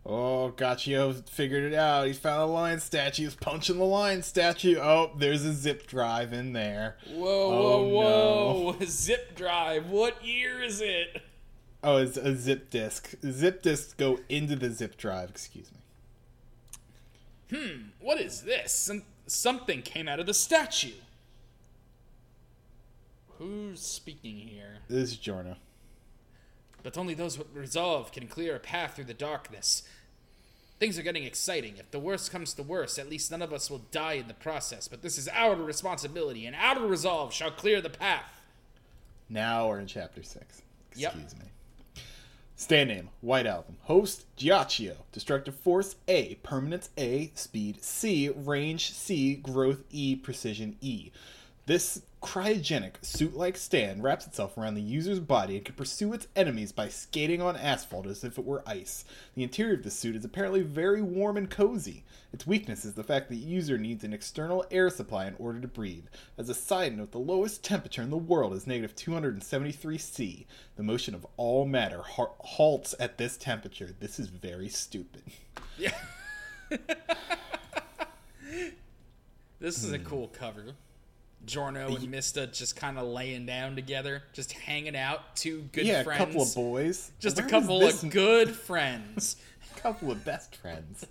Oh, 0.06 0.54
Ghiaccio 0.56 1.28
figured 1.28 1.64
it 1.64 1.76
out. 1.76 2.08
He 2.08 2.14
found 2.14 2.42
a 2.42 2.46
lion 2.46 2.80
statue. 2.80 3.24
He's 3.24 3.36
punching 3.36 3.78
the 3.78 3.84
lion 3.84 4.24
statue. 4.24 4.78
Oh, 4.80 5.12
there's 5.18 5.44
a 5.44 5.54
zip 5.54 5.86
drive 5.86 6.32
in 6.32 6.54
there. 6.54 6.96
Whoa, 7.10 7.28
Oh, 7.28 7.88
whoa, 7.88 8.74
whoa! 8.74 8.76
Zip 8.86 9.36
drive. 9.36 9.90
What 9.90 10.24
year 10.26 10.62
is 10.64 10.80
it? 10.80 11.22
Oh, 11.84 11.98
it's 11.98 12.16
a 12.18 12.36
zip 12.36 12.70
disk. 12.70 13.16
Zip 13.30 13.62
disks 13.62 13.94
go 13.94 14.20
into 14.30 14.56
the 14.56 14.70
zip 14.70 14.96
drive. 14.98 15.30
Excuse 15.30 15.70
me. 15.72 17.58
Hmm, 17.58 17.82
what 18.00 18.20
is 18.20 18.42
this? 18.44 18.72
Some, 18.74 19.04
something 19.26 19.82
came 19.82 20.08
out 20.08 20.20
of 20.22 20.26
the 20.26 20.34
statue. 20.34 20.94
Who's 23.38 23.82
speaking 23.82 24.38
here? 24.38 24.78
This 24.90 25.12
is 25.12 25.18
Giorno. 25.18 25.58
But 26.88 26.98
only 26.98 27.16
those 27.16 27.38
with 27.38 27.54
resolve 27.54 28.14
can 28.14 28.28
clear 28.28 28.56
a 28.56 28.60
path 28.60 28.96
through 28.96 29.04
the 29.04 29.14
darkness. 29.14 29.84
Things 30.80 30.98
are 30.98 31.04
getting 31.04 31.26
exciting. 31.26 31.76
If 31.76 31.92
the 31.92 32.00
worst 32.00 32.32
comes 32.32 32.54
to 32.54 32.64
worst, 32.64 32.98
at 32.98 33.10
least 33.10 33.30
none 33.30 33.42
of 33.42 33.52
us 33.52 33.70
will 33.70 33.82
die 33.92 34.14
in 34.14 34.30
the 34.30 34.34
process. 34.34 34.88
But 34.88 35.02
this 35.02 35.18
is 35.18 35.28
our 35.34 35.58
responsibility, 35.58 36.46
and 36.46 36.56
our 36.56 36.88
resolve 36.88 37.34
shall 37.34 37.52
clear 37.52 37.82
the 37.82 37.90
path. 37.90 38.42
Now 39.28 39.68
we're 39.68 39.82
in 39.82 39.88
chapter 39.88 40.24
six. 40.24 40.62
Yep. 40.96 41.16
Excuse 41.16 41.36
me. 41.36 42.04
Stand 42.56 42.88
name 42.88 43.10
White 43.20 43.48
Album. 43.48 43.76
Host 43.82 44.24
Ghiaccio. 44.38 44.96
Destructive 45.12 45.56
Force 45.56 45.98
A. 46.08 46.36
Permanence 46.36 46.90
A. 46.98 47.34
Speed 47.36 47.84
C. 47.84 48.30
Range 48.30 48.94
C. 48.94 49.36
Growth 49.36 49.84
E. 49.92 50.16
Precision 50.16 50.78
E. 50.80 51.12
This 51.68 52.02
cryogenic 52.24 53.04
suit 53.04 53.36
like 53.36 53.58
stand 53.58 54.02
wraps 54.02 54.26
itself 54.26 54.58
around 54.58 54.76
the 54.76 54.82
user's 54.82 55.20
body 55.20 55.58
and 55.58 55.66
can 55.66 55.76
pursue 55.76 56.14
its 56.14 56.30
enemies 56.34 56.72
by 56.72 56.88
skating 56.88 57.42
on 57.42 57.58
asphalt 57.58 58.08
as 58.08 58.24
if 58.24 58.38
it 58.38 58.46
were 58.46 58.64
ice. 58.66 59.04
The 59.36 59.44
interior 59.44 59.74
of 59.74 59.84
the 59.84 59.92
suit 59.92 60.16
is 60.16 60.24
apparently 60.24 60.62
very 60.62 61.02
warm 61.02 61.36
and 61.36 61.50
cozy. 61.50 62.06
Its 62.32 62.48
weakness 62.48 62.86
is 62.86 62.94
the 62.94 63.04
fact 63.04 63.28
that 63.28 63.36
the 63.36 63.42
user 63.42 63.78
needs 63.78 64.06
an 64.06 64.14
external 64.14 64.64
air 64.72 64.90
supply 64.90 65.28
in 65.28 65.36
order 65.38 65.60
to 65.60 65.68
breathe. 65.68 66.06
As 66.38 66.48
a 66.48 66.54
side 66.54 66.98
note, 66.98 67.12
the 67.12 67.20
lowest 67.20 67.66
temperature 67.66 68.02
in 68.02 68.12
the 68.12 68.18
world 68.18 68.54
is 68.54 68.66
negative 68.66 68.96
273 68.96 69.98
C. 69.98 70.48
The 70.78 70.84
motion 70.84 71.14
of 71.14 71.28
all 71.36 71.66
matter 71.66 72.02
ha- 72.02 72.32
halts 72.40 72.96
at 72.98 73.18
this 73.18 73.36
temperature. 73.36 73.94
This 74.00 74.22
is 74.22 74.28
very 74.28 74.70
stupid. 74.70 75.24
Yeah. 75.78 75.98
this 79.60 79.84
is 79.84 79.92
a 79.92 80.00
cool 80.00 80.30
cover. 80.30 80.76
Giorno 81.48 81.96
and 81.96 82.12
Mista 82.12 82.46
just 82.48 82.76
kind 82.76 83.00
of 83.00 83.08
laying 83.08 83.46
down 83.46 83.76
together, 83.76 84.22
just 84.34 84.52
hanging 84.52 84.96
out. 84.96 85.36
Two 85.36 85.62
good 85.72 85.86
friends. 85.86 85.88
yeah, 85.88 86.04
friends. 86.04 86.22
a 86.22 86.26
couple 86.26 86.42
of 86.44 86.54
boys. 86.56 87.12
Just 87.20 87.38
Where 87.38 87.46
a 87.48 87.50
couple 87.50 87.84
of 87.84 88.10
good 88.10 88.50
friends. 88.56 89.38
A 89.76 89.80
couple 89.80 90.12
of 90.12 90.24
best 90.26 90.56
friends. 90.56 91.06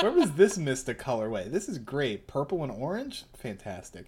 Where 0.00 0.12
was 0.12 0.32
this 0.32 0.58
Mista 0.58 0.94
colorway? 0.94 1.50
This 1.50 1.68
is 1.68 1.78
great. 1.78 2.26
Purple 2.26 2.62
and 2.62 2.72
orange? 2.72 3.24
Fantastic. 3.36 4.06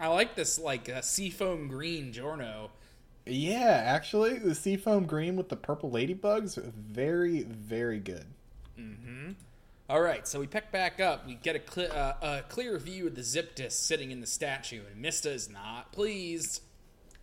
I 0.00 0.08
like 0.08 0.34
this 0.36 0.58
like 0.58 0.88
uh, 0.88 1.02
seafoam 1.02 1.68
green 1.68 2.12
Giorno. 2.12 2.70
Yeah, 3.26 3.82
actually, 3.84 4.38
the 4.38 4.54
seafoam 4.54 5.04
green 5.04 5.36
with 5.36 5.50
the 5.50 5.56
purple 5.56 5.90
ladybugs, 5.90 6.56
very, 6.72 7.42
very 7.42 7.98
good. 7.98 8.24
All 9.90 10.00
right, 10.00 10.24
so 10.24 10.38
we 10.38 10.46
pick 10.46 10.70
back 10.70 11.00
up. 11.00 11.26
We 11.26 11.34
get 11.34 11.56
a, 11.56 11.58
cle- 11.58 11.90
uh, 11.90 12.12
a 12.22 12.42
clear 12.48 12.78
view 12.78 13.08
of 13.08 13.16
the 13.16 13.24
zip 13.24 13.56
disk 13.56 13.84
sitting 13.84 14.12
in 14.12 14.20
the 14.20 14.26
statue, 14.28 14.82
and 14.88 15.02
Mista 15.02 15.32
is 15.32 15.50
not 15.50 15.90
pleased. 15.90 16.62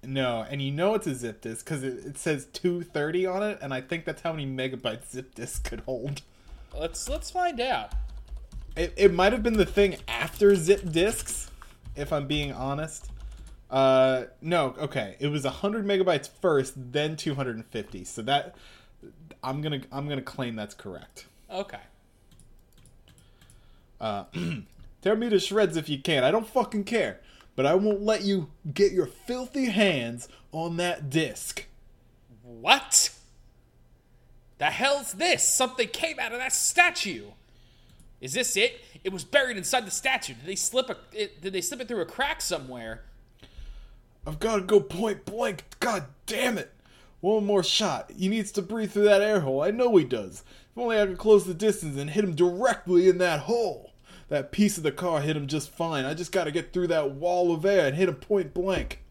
No, 0.04 0.46
and 0.50 0.62
you 0.62 0.74
know 0.74 0.94
it's 0.94 1.08
a 1.08 1.16
zip 1.16 1.40
disk 1.40 1.64
because 1.64 1.82
it, 1.82 2.06
it 2.06 2.18
says 2.18 2.46
230 2.52 3.26
on 3.26 3.42
it, 3.42 3.60
and 3.62 3.74
I 3.74 3.80
think 3.80 4.04
that's 4.04 4.22
how 4.22 4.34
many 4.34 4.46
megabytes 4.46 5.12
zip 5.12 5.34
disk 5.34 5.64
could 5.64 5.80
hold. 5.80 6.24
Let's 6.78 7.08
let's 7.08 7.32
find 7.32 7.62
out. 7.62 7.94
It, 8.76 8.94
it 8.98 9.14
might 9.14 9.32
have 9.32 9.44
been 9.44 9.56
the 9.56 9.66
thing 9.66 9.96
after 10.10 10.54
zip 10.54 10.92
disks, 10.92 11.50
if 11.96 12.12
I'm 12.12 12.28
being 12.28 12.52
honest. 12.52 13.10
Uh, 13.72 14.26
no, 14.42 14.76
okay, 14.78 15.16
it 15.22 15.28
was 15.28 15.46
100 15.46 15.86
megabytes 15.86 16.30
first, 16.42 16.74
then 16.76 17.16
250. 17.16 18.04
So 18.04 18.24
that 18.24 18.56
I'm 19.42 19.62
gonna 19.62 19.84
I'm 19.90 20.10
gonna 20.10 20.22
claim 20.22 20.58
that's 20.58 20.76
correct. 20.76 21.28
Okay. 21.50 21.80
Uh, 24.00 24.26
tear 25.02 25.16
me 25.16 25.30
to 25.30 25.40
shreds 25.40 25.78
if 25.78 25.90
you 25.90 26.00
can. 26.00 26.24
I 26.24 26.32
don't 26.32 26.48
fucking 26.48 26.84
care, 26.84 27.20
but 27.56 27.66
I 27.66 27.76
won't 27.76 28.02
let 28.02 28.24
you 28.24 28.50
get 28.74 28.92
your 28.92 29.08
filthy 29.08 29.66
hands 29.66 30.28
on 30.52 30.78
that 30.78 31.10
disc. 31.10 31.66
What? 32.44 33.12
The 34.58 34.66
hell's 34.66 35.14
this? 35.14 35.48
Something 35.48 35.88
came 35.90 36.20
out 36.20 36.32
of 36.32 36.40
that 36.40 36.54
statue. 36.54 37.28
Is 38.20 38.34
this 38.34 38.58
it? 38.58 38.82
It 39.04 39.14
was 39.14 39.24
buried 39.24 39.58
inside 39.58 39.86
the 39.86 39.92
statue. 39.92 40.34
Did 40.34 40.46
they 40.46 40.56
slip 40.56 40.90
a? 40.90 40.98
It, 41.14 41.42
did 41.42 41.54
they 41.54 41.62
slip 41.62 41.82
it 41.82 41.88
through 41.88 42.02
a 42.02 42.06
crack 42.06 42.42
somewhere? 42.42 43.04
I've 44.26 44.40
got 44.40 44.56
to 44.56 44.62
go 44.62 44.80
point 44.80 45.26
blank. 45.26 45.64
God 45.80 46.06
damn 46.26 46.58
it! 46.58 46.74
One 47.22 47.46
more 47.46 47.64
shot. 47.64 48.12
He 48.18 48.28
needs 48.28 48.52
to 48.54 48.62
breathe 48.62 48.92
through 48.92 49.06
that 49.06 49.22
air 49.22 49.42
hole. 49.42 49.62
I 49.62 49.72
know 49.72 49.96
he 49.96 50.04
does. 50.04 50.44
If 50.78 50.82
only 50.82 51.02
I 51.02 51.08
could 51.08 51.18
close 51.18 51.48
the 51.48 51.56
distance 51.56 51.98
and 51.98 52.12
hit 52.12 52.24
him 52.24 52.36
directly 52.36 53.10
in 53.10 53.18
that 53.18 53.40
hole. 53.40 53.94
That 54.30 54.52
piece 54.52 54.78
of 54.78 54.84
the 54.84 54.92
car 54.92 55.22
hit 55.22 55.36
him 55.36 55.48
just 55.48 55.72
fine. 55.72 56.06
I 56.06 56.14
just 56.14 56.32
got 56.32 56.44
to 56.44 56.52
get 56.52 56.72
through 56.72 56.86
that 56.90 57.14
wall 57.14 57.52
of 57.52 57.66
air 57.66 57.88
and 57.88 57.96
hit 57.96 58.08
him 58.08 58.14
point 58.14 58.54
blank. 58.54 59.02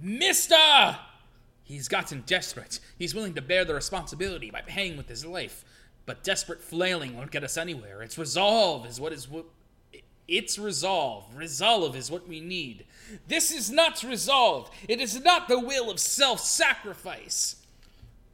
Mista! 0.00 1.00
He's 1.64 1.88
gotten 1.88 2.22
desperate. 2.24 2.78
He's 2.96 3.16
willing 3.16 3.34
to 3.34 3.42
bear 3.42 3.64
the 3.64 3.74
responsibility 3.74 4.48
by 4.48 4.60
paying 4.60 4.96
with 4.96 5.08
his 5.08 5.26
life. 5.26 5.64
But 6.06 6.22
desperate 6.22 6.62
flailing 6.62 7.16
won't 7.16 7.32
get 7.32 7.42
us 7.42 7.56
anywhere. 7.56 8.00
Its 8.00 8.16
resolve 8.16 8.86
is 8.86 9.00
what 9.00 9.12
is 9.12 9.28
what. 9.28 9.46
Its 10.28 10.56
resolve. 10.56 11.24
Resolve 11.34 11.96
is 11.96 12.12
what 12.12 12.28
we 12.28 12.38
need. 12.38 12.84
This 13.26 13.50
is 13.50 13.72
not 13.72 14.04
resolve. 14.04 14.70
It 14.86 15.00
is 15.00 15.20
not 15.24 15.48
the 15.48 15.58
will 15.58 15.90
of 15.90 15.98
self 15.98 16.38
sacrifice. 16.38 17.59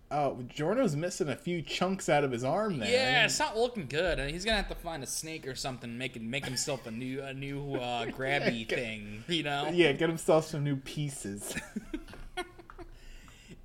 Oh, 0.08 0.38
Giorno's 0.48 0.94
missing 0.94 1.28
a 1.28 1.34
few 1.34 1.62
chunks 1.62 2.08
out 2.08 2.22
of 2.22 2.30
his 2.30 2.44
arm 2.44 2.78
there. 2.78 2.88
Yeah, 2.88 3.25
it's 3.25 3.40
not 3.40 3.56
looking 3.56 3.86
good. 3.86 4.20
He's 4.30 4.44
gonna 4.44 4.56
have 4.56 4.68
to 4.68 4.76
find 4.76 5.02
a 5.02 5.06
snake 5.06 5.48
or 5.48 5.56
something, 5.56 5.98
make 5.98 6.20
make 6.20 6.44
himself 6.44 6.86
a 6.86 6.92
new 6.92 7.22
a 7.22 7.34
new 7.34 7.75
uh, 7.75 8.06
grabby 8.06 8.68
thing. 8.68 9.25
You 9.26 9.42
know? 9.42 9.68
Yeah, 9.72 9.92
get 9.92 10.08
himself 10.08 10.46
some 10.46 10.62
new 10.62 10.76
pieces. 10.76 11.56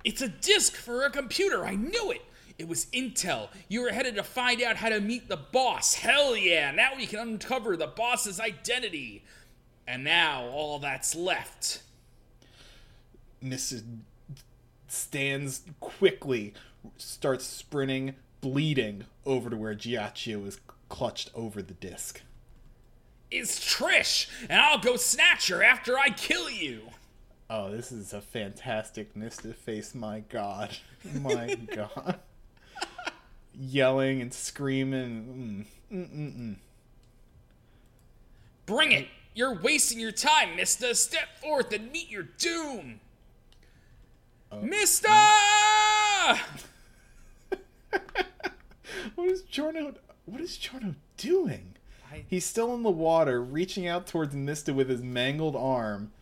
It's 0.04 0.22
a 0.22 0.28
disk 0.28 0.74
for 0.74 1.04
a 1.04 1.10
computer. 1.10 1.64
I 1.64 1.76
knew 1.76 2.10
it. 2.10 2.22
It 2.58 2.68
was 2.68 2.86
intel. 2.86 3.48
You 3.68 3.82
were 3.82 3.90
headed 3.90 4.16
to 4.16 4.22
find 4.22 4.62
out 4.62 4.76
how 4.76 4.88
to 4.88 5.00
meet 5.00 5.28
the 5.28 5.36
boss. 5.36 5.94
Hell 5.94 6.36
yeah! 6.36 6.70
Now 6.70 6.90
we 6.96 7.06
can 7.06 7.18
uncover 7.20 7.76
the 7.76 7.86
boss's 7.86 8.38
identity. 8.38 9.24
And 9.86 10.04
now 10.04 10.44
all 10.48 10.78
that's 10.78 11.14
left. 11.14 11.82
Mrs. 13.42 13.82
stands 14.92 15.62
quickly, 15.80 16.54
starts 16.96 17.44
sprinting, 17.46 18.14
bleeding 18.40 19.04
over 19.24 19.50
to 19.50 19.56
where 19.56 19.74
Ghiaccio 19.74 20.46
is 20.46 20.60
clutched 20.88 21.30
over 21.34 21.62
the 21.62 21.74
disc. 21.74 22.20
It's 23.30 23.58
Trish, 23.58 24.28
and 24.50 24.60
I'll 24.60 24.78
go 24.78 24.96
snatch 24.96 25.48
her 25.48 25.62
after 25.62 25.98
I 25.98 26.10
kill 26.10 26.50
you. 26.50 26.82
Oh, 27.48 27.70
this 27.70 27.90
is 27.90 28.12
a 28.12 28.20
fantastic 28.20 29.16
Mista 29.16 29.54
face, 29.54 29.94
my 29.94 30.20
god. 30.20 30.76
My 31.20 31.54
god. 31.74 32.20
Yelling 33.54 34.20
and 34.20 34.32
screaming. 34.32 35.66
Mm, 35.90 35.96
mm, 35.96 36.14
mm, 36.14 36.40
mm. 36.40 36.56
Bring 38.66 38.92
it! 38.92 39.08
You're 39.34 39.54
wasting 39.54 39.98
your 39.98 40.12
time, 40.12 40.56
Mista! 40.56 40.94
Step 40.94 41.38
forth 41.40 41.72
and 41.72 41.90
meet 41.90 42.10
your 42.10 42.24
doom. 42.38 43.00
Mista! 44.60 45.08
What 49.14 49.28
is 49.30 49.42
Giorno? 49.42 49.94
What 50.26 50.40
is 50.40 50.56
Giorno 50.56 50.94
doing? 51.16 51.74
I- 52.10 52.24
He's 52.28 52.44
still 52.46 52.72
in 52.74 52.82
the 52.82 52.90
water, 52.90 53.42
reaching 53.42 53.86
out 53.86 54.06
towards 54.06 54.34
Mista 54.34 54.72
with 54.72 54.88
his 54.88 55.02
mangled 55.02 55.56
arm. 55.56 56.12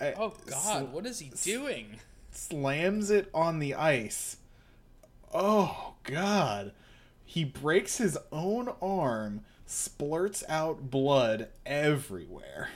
Oh 0.00 0.34
God, 0.46 0.92
what 0.92 1.06
is 1.06 1.18
he 1.20 1.30
doing? 1.42 1.98
slams 2.30 3.10
it 3.10 3.28
on 3.34 3.58
the 3.58 3.74
ice. 3.74 4.38
Oh 5.34 5.94
god. 6.04 6.72
He 7.24 7.44
breaks 7.44 7.98
his 7.98 8.16
own 8.30 8.70
arm, 8.80 9.42
splurts 9.66 10.42
out 10.48 10.90
blood 10.90 11.48
everywhere. 11.66 12.70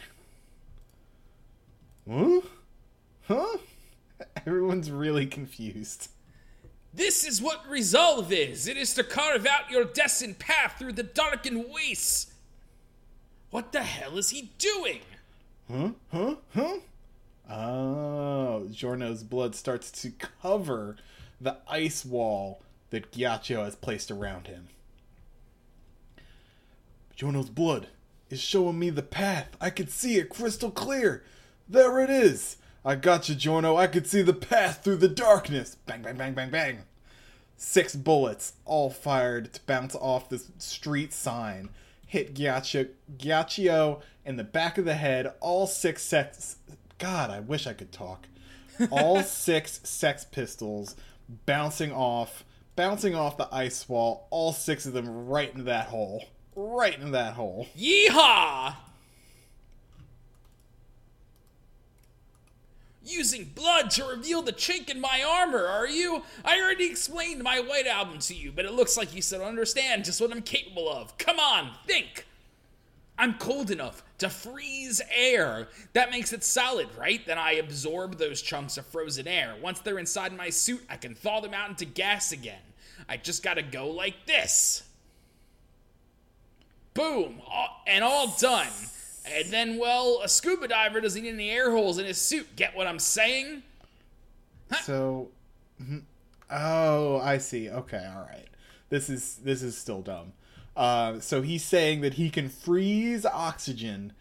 Huh? 2.11 2.41
Huh? 3.27 3.57
Everyone's 4.49 4.91
really 4.91 5.27
confused. 5.27 6.09
This 6.95 7.27
is 7.27 7.43
what 7.43 7.69
resolve 7.69 8.33
is. 8.33 8.69
It 8.69 8.77
is 8.77 8.95
to 8.95 9.03
carve 9.03 9.45
out 9.45 9.71
your 9.71 9.85
destined 9.85 10.39
path 10.39 10.77
through 10.79 10.93
the 10.93 11.03
darkened 11.03 11.67
wastes. 11.69 12.33
What 13.51 13.73
the 13.73 13.83
hell 13.83 14.17
is 14.17 14.31
he 14.31 14.53
doing? 14.59 15.01
Huh? 15.71 15.91
Huh? 16.13 16.35
Huh? 16.55 16.77
Oh, 17.51 18.69
Giorno's 18.71 19.25
blood 19.25 19.55
starts 19.55 19.91
to 20.03 20.11
cover 20.11 20.97
the 21.41 21.59
ice 21.69 22.05
wall 22.05 22.63
that 22.91 23.13
Ghiaccio 23.13 23.65
has 23.65 23.75
placed 23.75 24.11
around 24.11 24.47
him. 24.47 24.69
Giorno's 27.17 27.51
blood 27.51 27.89
is 28.31 28.41
showing 28.41 28.79
me 28.79 28.91
the 28.91 29.03
path. 29.03 29.57
I 29.61 29.71
can 29.71 29.89
see 29.89 30.17
it 30.17 30.29
crystal 30.29 30.71
clear. 30.71 31.25
There 31.69 32.01
it 32.01 32.11
is. 32.11 32.57
I 32.87 32.95
got 32.95 33.29
you, 33.29 33.35
Giorno. 33.35 33.77
I 33.77 33.89
could 33.89 34.07
see 34.07 34.23
the 34.23 34.33
path 34.33 34.85
through 34.85 34.99
the 34.99 35.09
darkness. 35.09 35.75
Bang, 35.87 36.03
bang, 36.03 36.17
bang, 36.17 36.35
bang, 36.35 36.51
bang. 36.51 36.79
Six 37.57 37.97
bullets, 37.97 38.53
all 38.65 38.91
fired 38.91 39.53
to 39.55 39.61
bounce 39.67 39.97
off 39.97 40.29
the 40.29 40.41
street 40.59 41.13
sign, 41.13 41.71
hit 42.07 42.33
Ghiaccio, 42.33 42.89
Ghiaccio 43.19 44.03
in 44.25 44.37
the 44.37 44.45
back 44.45 44.79
of 44.79 44.85
the 44.85 44.95
head. 44.95 45.33
All 45.41 45.67
six 45.67 46.05
sex. 46.05 46.59
God, 46.99 47.29
I 47.29 47.41
wish 47.41 47.67
I 47.67 47.73
could 47.73 47.91
talk. 47.91 48.29
All 48.93 49.21
six 49.25 49.81
sex 49.83 50.25
pistols 50.25 50.95
bouncing 51.45 51.91
off, 51.91 52.45
bouncing 52.77 53.17
off 53.17 53.37
the 53.37 53.53
ice 53.53 53.89
wall. 53.89 54.29
All 54.31 54.53
six 54.53 54.87
of 54.87 54.93
them 54.93 55.27
right 55.27 55.51
into 55.51 55.65
that 55.65 55.89
hole. 55.89 56.27
Right 56.55 56.95
into 56.95 57.11
that 57.11 57.35
hole. 57.35 57.67
Yeehaw! 57.77 58.75
Using 63.07 63.53
blood 63.55 63.91
to 63.93 64.05
reveal 64.05 64.43
the 64.43 64.53
chink 64.53 64.91
in 64.91 65.01
my 65.01 65.23
armor, 65.23 65.65
are 65.65 65.87
you? 65.87 66.25
I 66.45 66.61
already 66.61 66.87
explained 66.87 67.41
my 67.41 67.61
white 67.61 67.87
album 67.87 68.19
to 68.19 68.35
you, 68.35 68.51
but 68.51 68.65
it 68.65 68.73
looks 68.73 68.97
like 68.97 69.15
you 69.15 69.23
still 69.23 69.39
don't 69.39 69.49
understand 69.49 70.05
just 70.05 70.21
what 70.21 70.33
I'm 70.33 70.43
capable 70.43 70.89
of. 70.89 71.17
Come 71.17 71.39
on, 71.39 71.71
think! 71.87 72.27
I'm 73.17 73.35
cold 73.35 73.71
enough 73.71 74.03
to 74.19 74.29
freeze 74.29 75.01
air. 75.15 75.69
That 75.93 76.11
makes 76.11 76.33
it 76.33 76.43
solid, 76.43 76.89
right? 76.99 77.25
Then 77.25 77.39
I 77.39 77.53
absorb 77.53 78.19
those 78.19 78.43
chunks 78.43 78.77
of 78.77 78.85
frozen 78.87 79.29
air. 79.29 79.55
Once 79.63 79.79
they're 79.79 79.99
inside 79.99 80.37
my 80.37 80.51
suit, 80.51 80.85
I 80.91 80.97
can 80.97 81.15
thaw 81.15 81.41
them 81.41 81.55
out 81.55 81.71
into 81.71 81.85
gas 81.85 82.33
again. 82.33 82.61
I 83.09 83.19
just 83.19 83.43
gotta 83.43 83.63
go 83.63 83.89
like 83.89 84.27
this. 84.27 84.83
Boom! 86.93 87.41
All, 87.47 87.83
and 87.87 88.03
all 88.03 88.35
done. 88.39 88.69
And 89.35 89.51
then, 89.51 89.79
well, 89.79 90.21
a 90.23 90.29
scuba 90.29 90.69
diver 90.69 91.01
doesn't 91.01 91.23
need 91.23 91.35
any 91.35 91.51
air 91.51 91.71
holes 91.71 91.99
in 91.99 92.07
his 92.07 92.19
suit. 92.19 92.55
Get 92.57 92.77
what 92.77 92.87
I'm 92.87 92.99
saying? 92.99 93.63
So, 94.83 95.29
mhm. 95.83 96.03
oh, 96.51 97.19
I 97.21 97.39
see. 97.39 97.69
Okay, 97.69 98.05
all 98.15 98.23
right. 98.23 98.47
This 98.89 99.09
is 99.09 99.37
this 99.43 99.63
is 99.63 99.77
still 99.77 100.03
dumb. 100.03 100.33
Uh, 100.77 101.21
so 101.21 101.43
he's 101.43 101.65
saying 101.65 102.03
that 102.03 102.15
he 102.15 102.31
can 102.31 102.49
freeze 102.49 103.25
oxygen, 103.25 104.13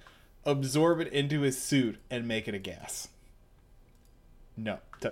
absorb 0.45 1.01
it 1.01 1.11
into 1.11 1.41
his 1.41 1.61
suit, 1.61 1.97
and 2.09 2.27
make 2.27 2.47
it 2.47 2.55
a 2.55 2.59
gas. 2.59 3.09
No. 4.55 4.79
T- 5.01 5.09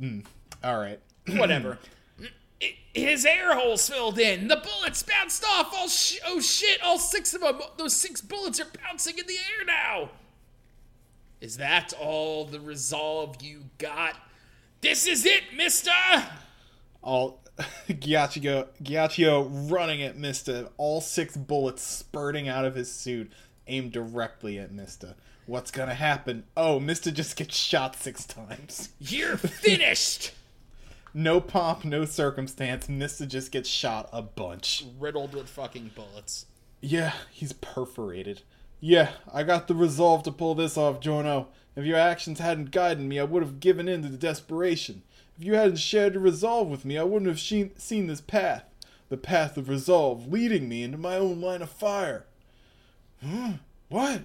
mm. 0.00 0.24
All 0.62 0.78
right. 0.78 1.00
Whatever. 1.28 1.78
His 2.94 3.26
air 3.26 3.54
holes 3.56 3.88
filled 3.88 4.18
in. 4.20 4.46
The 4.48 4.56
bullets 4.56 5.02
bounced 5.02 5.44
off. 5.44 5.74
All 5.74 5.88
sh- 5.88 6.18
oh 6.24 6.40
shit! 6.40 6.80
All 6.82 6.98
six 6.98 7.34
of 7.34 7.40
them. 7.40 7.60
Those 7.76 7.94
six 7.96 8.20
bullets 8.20 8.60
are 8.60 8.66
bouncing 8.82 9.18
in 9.18 9.26
the 9.26 9.34
air 9.34 9.64
now. 9.66 10.10
Is 11.40 11.56
that 11.56 11.92
all 12.00 12.44
the 12.44 12.60
resolve 12.60 13.42
you 13.42 13.64
got? 13.78 14.14
This 14.80 15.06
is 15.08 15.26
it, 15.26 15.42
Mista. 15.56 15.90
all 17.02 17.40
Ghiaccio, 17.88 18.68
Ghiaccio 18.82 19.70
running 19.70 20.02
at 20.02 20.16
Mista, 20.16 20.70
all 20.76 21.00
six 21.00 21.36
bullets 21.36 21.82
spurting 21.82 22.48
out 22.48 22.64
of 22.64 22.74
his 22.74 22.92
suit, 22.92 23.30
aimed 23.66 23.92
directly 23.92 24.58
at 24.58 24.72
Mista. 24.72 25.16
What's 25.46 25.70
gonna 25.70 25.94
happen? 25.94 26.44
Oh, 26.56 26.80
Mista 26.80 27.12
just 27.12 27.36
gets 27.36 27.56
shot 27.56 27.96
six 27.96 28.24
times. 28.24 28.90
You're 29.00 29.36
finished. 29.36 30.32
No 31.16 31.40
pomp, 31.40 31.84
no 31.84 32.04
circumstance. 32.04 32.88
Mista 32.88 33.24
just 33.24 33.52
gets 33.52 33.68
shot 33.68 34.08
a 34.12 34.20
bunch. 34.20 34.84
Riddled 34.98 35.32
with 35.34 35.48
fucking 35.48 35.92
bullets. 35.94 36.46
Yeah, 36.80 37.12
he's 37.30 37.52
perforated. 37.52 38.42
Yeah, 38.80 39.12
I 39.32 39.44
got 39.44 39.68
the 39.68 39.76
resolve 39.76 40.24
to 40.24 40.32
pull 40.32 40.56
this 40.56 40.76
off, 40.76 40.98
Jono. 40.98 41.46
If 41.76 41.84
your 41.84 41.98
actions 41.98 42.40
hadn't 42.40 42.72
guided 42.72 43.06
me, 43.06 43.20
I 43.20 43.24
would 43.24 43.44
have 43.44 43.60
given 43.60 43.88
in 43.88 44.02
to 44.02 44.08
the 44.08 44.16
desperation. 44.16 45.02
If 45.38 45.44
you 45.44 45.54
hadn't 45.54 45.76
shared 45.76 46.14
your 46.14 46.22
resolve 46.22 46.68
with 46.68 46.84
me, 46.84 46.98
I 46.98 47.04
wouldn't 47.04 47.28
have 47.28 47.38
sheen, 47.38 47.70
seen 47.78 48.08
this 48.08 48.20
path. 48.20 48.64
The 49.08 49.16
path 49.16 49.56
of 49.56 49.68
resolve 49.68 50.30
leading 50.30 50.68
me 50.68 50.82
into 50.82 50.98
my 50.98 51.16
own 51.16 51.40
line 51.40 51.62
of 51.62 51.70
fire. 51.70 52.26
Hmm? 53.22 53.52
What? 53.88 54.22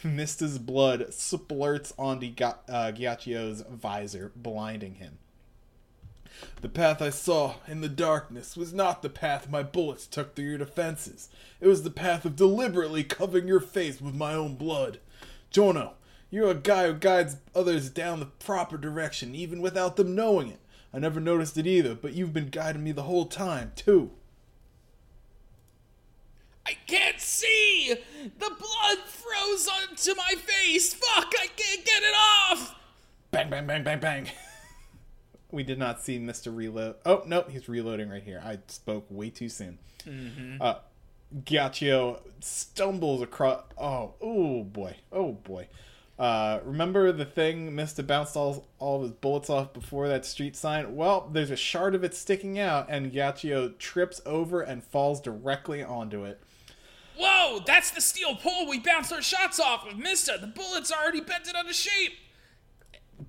Mista's 0.04 0.58
blood 0.58 1.08
splurts 1.10 1.92
onto 1.98 2.30
Ga- 2.30 2.58
uh, 2.68 2.92
Ghiaccio's 2.92 3.62
visor, 3.70 4.32
blinding 4.34 4.94
him. 4.94 5.18
The 6.62 6.68
path 6.70 7.02
I 7.02 7.10
saw 7.10 7.56
in 7.66 7.82
the 7.82 7.88
darkness 7.88 8.56
was 8.56 8.72
not 8.72 9.02
the 9.02 9.10
path 9.10 9.50
my 9.50 9.62
bullets 9.62 10.06
took 10.06 10.34
through 10.34 10.46
your 10.46 10.58
defenses. 10.58 11.28
It 11.60 11.66
was 11.66 11.82
the 11.82 11.90
path 11.90 12.24
of 12.24 12.36
deliberately 12.36 13.04
covering 13.04 13.46
your 13.46 13.60
face 13.60 14.00
with 14.00 14.14
my 14.14 14.32
own 14.32 14.54
blood. 14.54 15.00
Jono, 15.52 15.92
you're 16.30 16.50
a 16.50 16.54
guy 16.54 16.86
who 16.86 16.94
guides 16.94 17.36
others 17.54 17.90
down 17.90 18.20
the 18.20 18.26
proper 18.26 18.78
direction, 18.78 19.34
even 19.34 19.60
without 19.60 19.96
them 19.96 20.14
knowing 20.14 20.48
it. 20.48 20.60
I 20.94 20.98
never 20.98 21.20
noticed 21.20 21.58
it 21.58 21.66
either, 21.66 21.94
but 21.94 22.14
you've 22.14 22.32
been 22.32 22.48
guiding 22.48 22.84
me 22.84 22.92
the 22.92 23.02
whole 23.02 23.26
time, 23.26 23.72
too. 23.76 24.12
I 26.66 26.76
can't 26.86 27.20
see! 27.20 27.94
The 28.38 28.50
blood 28.50 28.98
froze 29.06 29.68
onto 29.68 30.14
my 30.16 30.34
face! 30.36 30.94
Fuck, 30.94 31.32
I 31.40 31.46
can't 31.56 31.84
get 31.84 32.02
it 32.02 32.14
off! 32.14 32.74
Bang, 33.30 33.50
bang, 33.50 33.66
bang, 33.66 33.82
bang, 33.82 34.00
bang. 34.00 34.28
we 35.50 35.62
did 35.62 35.78
not 35.78 36.02
see 36.02 36.18
Mr. 36.18 36.54
Reload. 36.54 36.96
Oh, 37.06 37.22
no, 37.26 37.42
he's 37.42 37.68
reloading 37.68 38.08
right 38.08 38.22
here. 38.22 38.42
I 38.44 38.58
spoke 38.66 39.06
way 39.08 39.30
too 39.30 39.48
soon. 39.48 39.78
Uh, 40.60 40.74
Ghiaccio 41.44 42.20
stumbles 42.40 43.22
across. 43.22 43.64
Oh, 43.78 44.14
oh 44.20 44.64
boy. 44.64 44.96
Oh 45.12 45.32
boy. 45.32 45.68
Uh, 46.18 46.60
remember 46.64 47.12
the 47.12 47.24
thing 47.24 47.74
Mista 47.74 48.02
bounced 48.02 48.36
all, 48.36 48.66
all 48.78 48.96
of 48.96 49.02
his 49.02 49.12
bullets 49.12 49.48
off 49.48 49.72
before 49.72 50.06
that 50.08 50.26
street 50.26 50.54
sign? 50.54 50.94
Well, 50.94 51.30
there's 51.32 51.50
a 51.50 51.56
shard 51.56 51.94
of 51.94 52.04
it 52.04 52.14
sticking 52.14 52.58
out, 52.58 52.86
and 52.90 53.10
Ghiaccio 53.10 53.78
trips 53.78 54.20
over 54.26 54.60
and 54.60 54.84
falls 54.84 55.20
directly 55.20 55.82
onto 55.82 56.24
it. 56.24 56.42
Whoa, 57.20 57.60
that's 57.66 57.90
the 57.90 58.00
steel 58.00 58.34
pole 58.34 58.66
we 58.66 58.78
bounced 58.78 59.12
our 59.12 59.20
shots 59.20 59.60
off 59.60 59.86
of, 59.86 59.98
Mista! 59.98 60.38
The 60.40 60.46
bullet's 60.46 60.90
already 60.90 61.20
bent 61.20 61.46
it 61.46 61.54
out 61.54 61.68
of 61.68 61.74
shape! 61.74 62.14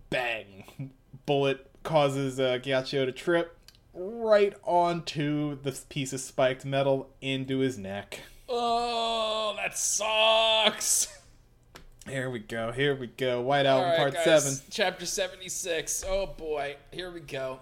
Bang! 0.09 0.91
Bullet 1.25 1.69
causes 1.83 2.39
uh, 2.39 2.59
to 2.59 3.11
trip 3.11 3.57
right 3.93 4.53
onto 4.63 5.61
this 5.61 5.85
piece 5.89 6.13
of 6.13 6.21
spiked 6.21 6.63
metal 6.63 7.09
into 7.19 7.59
his 7.59 7.77
neck. 7.77 8.21
Oh, 8.47 9.55
that 9.57 9.77
sucks! 9.77 11.19
Here 12.07 12.29
we 12.29 12.39
go. 12.39 12.71
Here 12.71 12.95
we 12.95 13.07
go. 13.07 13.41
White 13.41 13.65
Album 13.65 13.91
Alright, 13.91 14.13
Part 14.13 14.25
guys, 14.25 14.43
Seven. 14.43 14.67
Chapter 14.71 15.05
76. 15.05 16.05
Oh 16.07 16.27
boy, 16.27 16.77
here 16.91 17.11
we 17.11 17.19
go. 17.19 17.59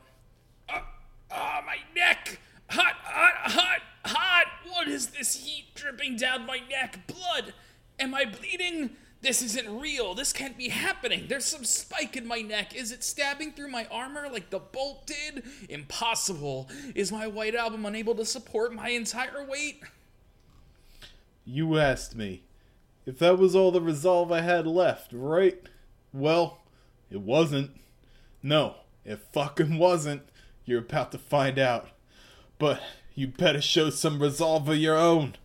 Ah, 0.70 0.88
ah, 1.32 1.63
my 1.65 1.78
neck! 1.96 2.39
Hot, 2.70 2.94
hot, 3.02 3.52
hot, 3.52 3.82
hot! 4.10 4.45
What 4.67 4.88
is 4.88 5.08
this 5.08 5.36
heat 5.36 5.74
dripping 5.76 6.17
down 6.17 6.45
my 6.45 6.60
neck? 6.69 7.08
Blood! 7.08 7.54
Am 8.00 8.13
I 8.13 8.26
bleeding? 8.26 8.91
This 9.22 9.41
isn't 9.41 9.82
real. 9.82 10.13
This 10.13 10.32
can't 10.32 10.58
be 10.58 10.69
happening. 10.69 11.26
There's 11.28 11.45
some 11.45 11.65
spike 11.65 12.15
in 12.15 12.26
my 12.26 12.41
neck. 12.41 12.74
Is 12.74 12.91
it 12.93 13.04
stabbing 13.04 13.52
through 13.52 13.69
my 13.69 13.86
armor 13.91 14.30
like 14.32 14.50
the 14.50 14.60
bolt 14.60 15.06
did? 15.08 15.43
Impossible. 15.67 16.69
Is 16.95 17.12
my 17.12 17.28
white 17.28 17.56
album 17.56 17.86
unable 17.86 18.15
to 18.15 18.26
support 18.26 18.74
my 18.74 18.89
entire 18.89 19.45
weight? 19.45 19.84
You 21.43 21.78
asked 21.78 22.15
me 22.15 22.43
if 23.06 23.19
that 23.19 23.38
was 23.38 23.56
all 23.56 23.72
the 23.72 23.82
resolve 23.82 24.32
I 24.32 24.41
had 24.41 24.65
left, 24.65 25.12
right? 25.12 25.62
Well, 26.13 26.62
it 27.12 27.19
wasn't. 27.19 27.72
No, 28.41 28.76
it 29.04 29.19
fucking 29.34 29.78
wasn't. 29.78 30.22
You're 30.63 30.80
about 30.80 31.12
to 31.12 31.17
find 31.17 31.60
out. 31.60 31.89
But 32.58 32.82
you 33.19 33.27
better 33.27 33.62
show 33.62 33.89
some 33.89 34.21
resolve 34.21 34.69
of 34.69 34.77
your 34.77 34.97
own. 34.97 35.36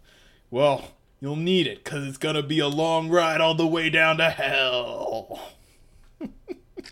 Well, 0.50 0.92
you'll 1.20 1.34
need 1.34 1.66
it, 1.66 1.84
cause 1.84 2.06
it's 2.06 2.18
gonna 2.18 2.42
be 2.42 2.60
a 2.60 2.68
long 2.68 3.08
ride 3.08 3.40
all 3.40 3.54
the 3.54 3.66
way 3.66 3.90
down 3.90 4.18
to 4.18 4.30
hell. 4.30 5.40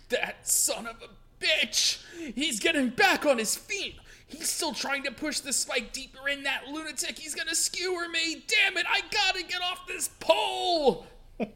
That 0.09 0.47
son 0.47 0.87
of 0.87 0.97
a 1.01 1.43
bitch! 1.43 2.03
He's 2.35 2.59
getting 2.59 2.89
back 2.89 3.25
on 3.25 3.37
his 3.37 3.55
feet! 3.55 3.95
He's 4.27 4.49
still 4.49 4.73
trying 4.73 5.03
to 5.03 5.11
push 5.11 5.39
the 5.39 5.53
spike 5.53 5.93
deeper 5.93 6.27
in 6.27 6.43
that 6.43 6.67
lunatic. 6.67 7.17
He's 7.17 7.35
gonna 7.35 7.55
skewer 7.55 8.07
me! 8.09 8.43
Damn 8.47 8.77
it! 8.77 8.85
I 8.87 9.01
gotta 9.11 9.43
get 9.43 9.61
off 9.61 9.87
this 9.87 10.09
pole! 10.19 11.07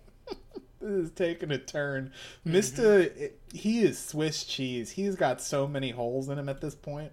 This 0.80 1.08
is 1.08 1.12
taking 1.12 1.52
a 1.52 1.58
turn. 1.58 2.14
Mista, 2.46 3.12
he 3.52 3.82
is 3.82 3.98
Swiss 3.98 4.44
cheese. 4.44 4.92
He's 4.92 5.16
got 5.16 5.42
so 5.42 5.68
many 5.68 5.90
holes 5.90 6.30
in 6.30 6.38
him 6.38 6.48
at 6.48 6.62
this 6.62 6.76
point. 6.76 7.12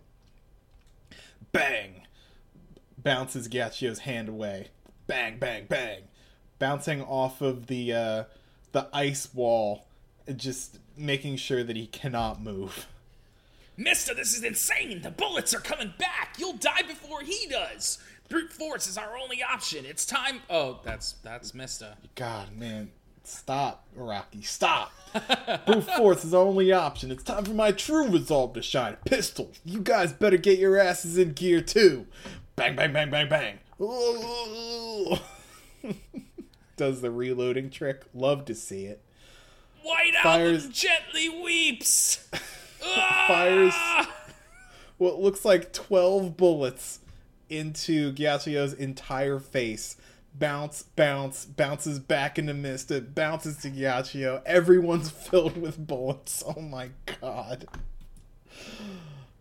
Bang! 1.51 2.04
Bounces 3.05 3.49
Ghiaccio's 3.49 4.01
hand 4.01 4.29
away. 4.29 4.69
Bang, 5.07 5.39
bang, 5.39 5.67
bang! 5.69 6.01
Bouncing 6.59 7.03
off 7.03 7.43
of 7.43 7.67
the 7.67 7.93
uh, 7.93 8.25
the 8.73 8.89
ice 8.93 9.33
wall, 9.35 9.87
just 10.35 10.79
making 10.97 11.37
sure 11.37 11.63
that 11.63 11.77
he 11.77 11.87
cannot 11.87 12.43
move. 12.43 12.87
Mista, 13.77 14.15
this 14.15 14.35
is 14.35 14.43
insane! 14.43 15.03
The 15.03 15.11
bullets 15.11 15.53
are 15.53 15.61
coming 15.61 15.93
back! 15.99 16.37
You'll 16.39 16.55
die 16.55 16.83
before 16.87 17.21
he 17.21 17.47
does! 17.49 17.99
Brute 18.31 18.53
force 18.53 18.87
is 18.87 18.97
our 18.97 19.19
only 19.19 19.43
option. 19.43 19.85
It's 19.85 20.07
time. 20.07 20.41
Oh, 20.49 20.81
that's 20.83 21.13
that's 21.23 21.53
Mista. 21.53 21.99
God, 22.15 22.57
man, 22.57 22.91
stop, 23.23 23.85
Rocky, 23.95 24.41
stop! 24.43 24.93
Brute 25.67 25.85
force 25.85 26.25
is 26.25 26.31
the 26.31 26.41
only 26.41 26.73
option. 26.73 27.11
It's 27.11 27.23
time 27.23 27.45
for 27.45 27.53
my 27.53 27.73
true 27.73 28.09
resolve 28.09 28.55
to 28.55 28.63
shine. 28.63 28.97
Pistol, 29.05 29.51
you 29.63 29.81
guys 29.81 30.15
better 30.15 30.39
get 30.39 30.59
your 30.59 30.79
asses 30.79 31.19
in 31.19 31.33
gear 31.35 31.61
too. 31.61 32.07
Bang, 32.57 32.77
bang, 32.77 32.93
bang, 32.93 33.11
bang, 33.11 33.29
bang. 33.29 33.59
Does 36.77 37.01
the 37.01 37.11
reloading 37.11 37.71
trick? 37.71 38.05
Love 38.15 38.45
to 38.47 38.55
see 38.55 38.85
it. 38.87 39.03
White 39.83 40.15
Fires- 40.23 40.69
gently 40.69 41.29
weeps. 41.29 42.17
Fires 43.27 43.75
what 44.99 45.21
looks 45.21 45.45
like 45.45 45.73
12 45.73 46.37
bullets 46.37 47.01
into 47.49 48.13
Ghiaccio's 48.13 48.73
entire 48.73 49.39
face. 49.39 49.97
Bounce, 50.37 50.83
bounce, 50.97 51.45
bounces 51.45 51.99
back 52.01 52.39
into 52.39 52.55
It 52.91 53.15
bounces 53.15 53.57
to 53.59 53.71
Ghiaccio. 53.71 54.43
Everyone's 54.45 55.11
filled 55.11 55.57
with 55.57 55.85
bullets. 55.87 56.43
Oh 56.47 56.61
my 56.61 56.91
god. 57.21 57.67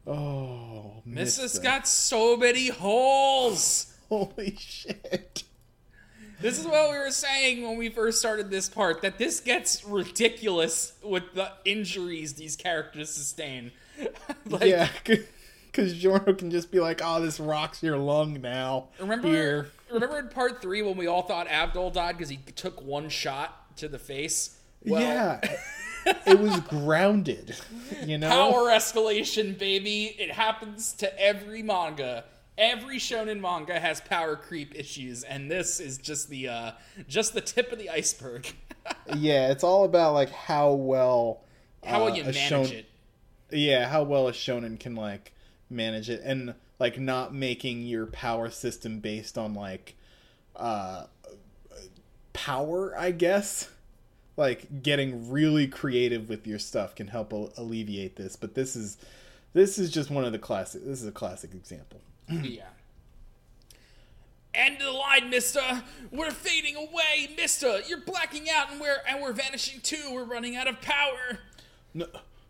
Oh, 0.05 1.01
Missus 1.05 1.59
got 1.59 1.87
so 1.87 2.35
many 2.35 2.67
holes. 2.67 3.93
Holy 4.09 4.55
shit. 4.59 5.43
This 6.41 6.59
is 6.59 6.65
what 6.65 6.91
we 6.91 6.97
were 6.97 7.09
saying 7.09 7.63
when 7.63 7.77
we 7.77 7.87
first 7.87 8.19
started 8.19 8.49
this 8.49 8.67
part 8.67 9.01
that 9.01 9.17
this 9.17 9.39
gets 9.39 9.85
ridiculous 9.85 10.91
with 11.01 11.23
the 11.35 11.51
injuries 11.63 12.33
these 12.33 12.57
characters 12.57 13.09
sustain. 13.11 13.71
like, 14.45 14.65
yeah, 14.65 14.89
because 15.71 15.93
Giorno 15.93 16.33
can 16.33 16.51
just 16.51 16.69
be 16.69 16.81
like, 16.81 16.99
oh, 17.01 17.21
this 17.21 17.39
rocks 17.39 17.81
your 17.81 17.97
lung 17.97 18.41
now. 18.41 18.89
remember, 18.99 19.29
Here. 19.29 19.67
remember 19.89 20.19
in 20.19 20.27
part 20.27 20.61
three 20.61 20.81
when 20.81 20.97
we 20.97 21.07
all 21.07 21.21
thought 21.21 21.47
Abdul 21.47 21.91
died 21.91 22.17
because 22.17 22.29
he 22.29 22.39
took 22.55 22.81
one 22.81 23.07
shot 23.07 23.77
to 23.77 23.87
the 23.87 23.99
face? 23.99 24.57
Well, 24.85 25.01
yeah. 25.01 25.39
It 26.05 26.39
was 26.39 26.59
grounded. 26.61 27.55
You 28.05 28.17
know? 28.17 28.29
Power 28.29 28.69
escalation, 28.69 29.57
baby. 29.57 30.15
It 30.17 30.31
happens 30.31 30.93
to 30.93 31.19
every 31.21 31.61
manga. 31.61 32.25
Every 32.57 32.97
shonen 32.97 33.39
manga 33.39 33.79
has 33.79 33.99
power 34.01 34.35
creep 34.35 34.75
issues, 34.75 35.23
and 35.23 35.49
this 35.49 35.79
is 35.79 35.97
just 35.97 36.29
the 36.29 36.49
uh, 36.49 36.71
just 37.07 37.33
the 37.33 37.41
tip 37.41 37.71
of 37.71 37.79
the 37.79 37.89
iceberg. 37.89 38.51
Yeah, 39.15 39.49
it's 39.49 39.63
all 39.63 39.85
about 39.85 40.13
like 40.13 40.29
how 40.29 40.73
well 40.73 41.45
How 41.85 42.01
uh, 42.01 42.05
will 42.05 42.17
you 42.17 42.25
manage 42.25 42.71
it? 42.71 42.85
Yeah, 43.49 43.87
how 43.87 44.03
well 44.03 44.27
a 44.27 44.33
shonen 44.33 44.77
can 44.77 44.93
like 44.93 45.31
manage 45.69 46.09
it 46.09 46.21
and 46.23 46.53
like 46.79 46.99
not 46.99 47.33
making 47.33 47.83
your 47.83 48.05
power 48.07 48.49
system 48.49 48.99
based 48.99 49.37
on 49.37 49.53
like 49.53 49.95
uh 50.55 51.05
power, 52.33 52.97
I 52.97 53.11
guess. 53.11 53.69
Like 54.35 54.81
getting 54.81 55.29
really 55.29 55.67
creative 55.67 56.27
with 56.27 56.47
your 56.47 56.59
stuff 56.59 56.95
can 56.95 57.07
help 57.07 57.31
al- 57.33 57.53
alleviate 57.57 58.15
this, 58.15 58.35
but 58.35 58.55
this 58.55 58.75
is 58.75 58.97
this 59.53 59.77
is 59.77 59.91
just 59.91 60.09
one 60.09 60.25
of 60.25 60.31
the 60.31 60.39
classic 60.39 60.83
this 60.83 61.01
is 61.01 61.07
a 61.07 61.11
classic 61.11 61.53
example. 61.53 62.01
Yeah. 62.29 62.63
End 64.55 64.75
of 64.77 64.83
the 64.83 64.91
line, 64.91 65.31
Mista. 65.31 65.83
We're 66.11 66.29
fading 66.29 66.75
away, 66.75 67.29
Mista. 67.35 67.81
You're 67.87 68.01
blacking 68.01 68.47
out, 68.51 68.71
and 68.71 68.79
we're 68.79 69.01
and 69.07 69.19
we're 69.19 69.33
vanishing 69.33 69.81
too. 69.81 70.11
We're 70.13 70.25
running 70.25 70.55
out 70.55 70.67
of 70.67 70.79
power. 70.79 71.39
No, 71.93 72.05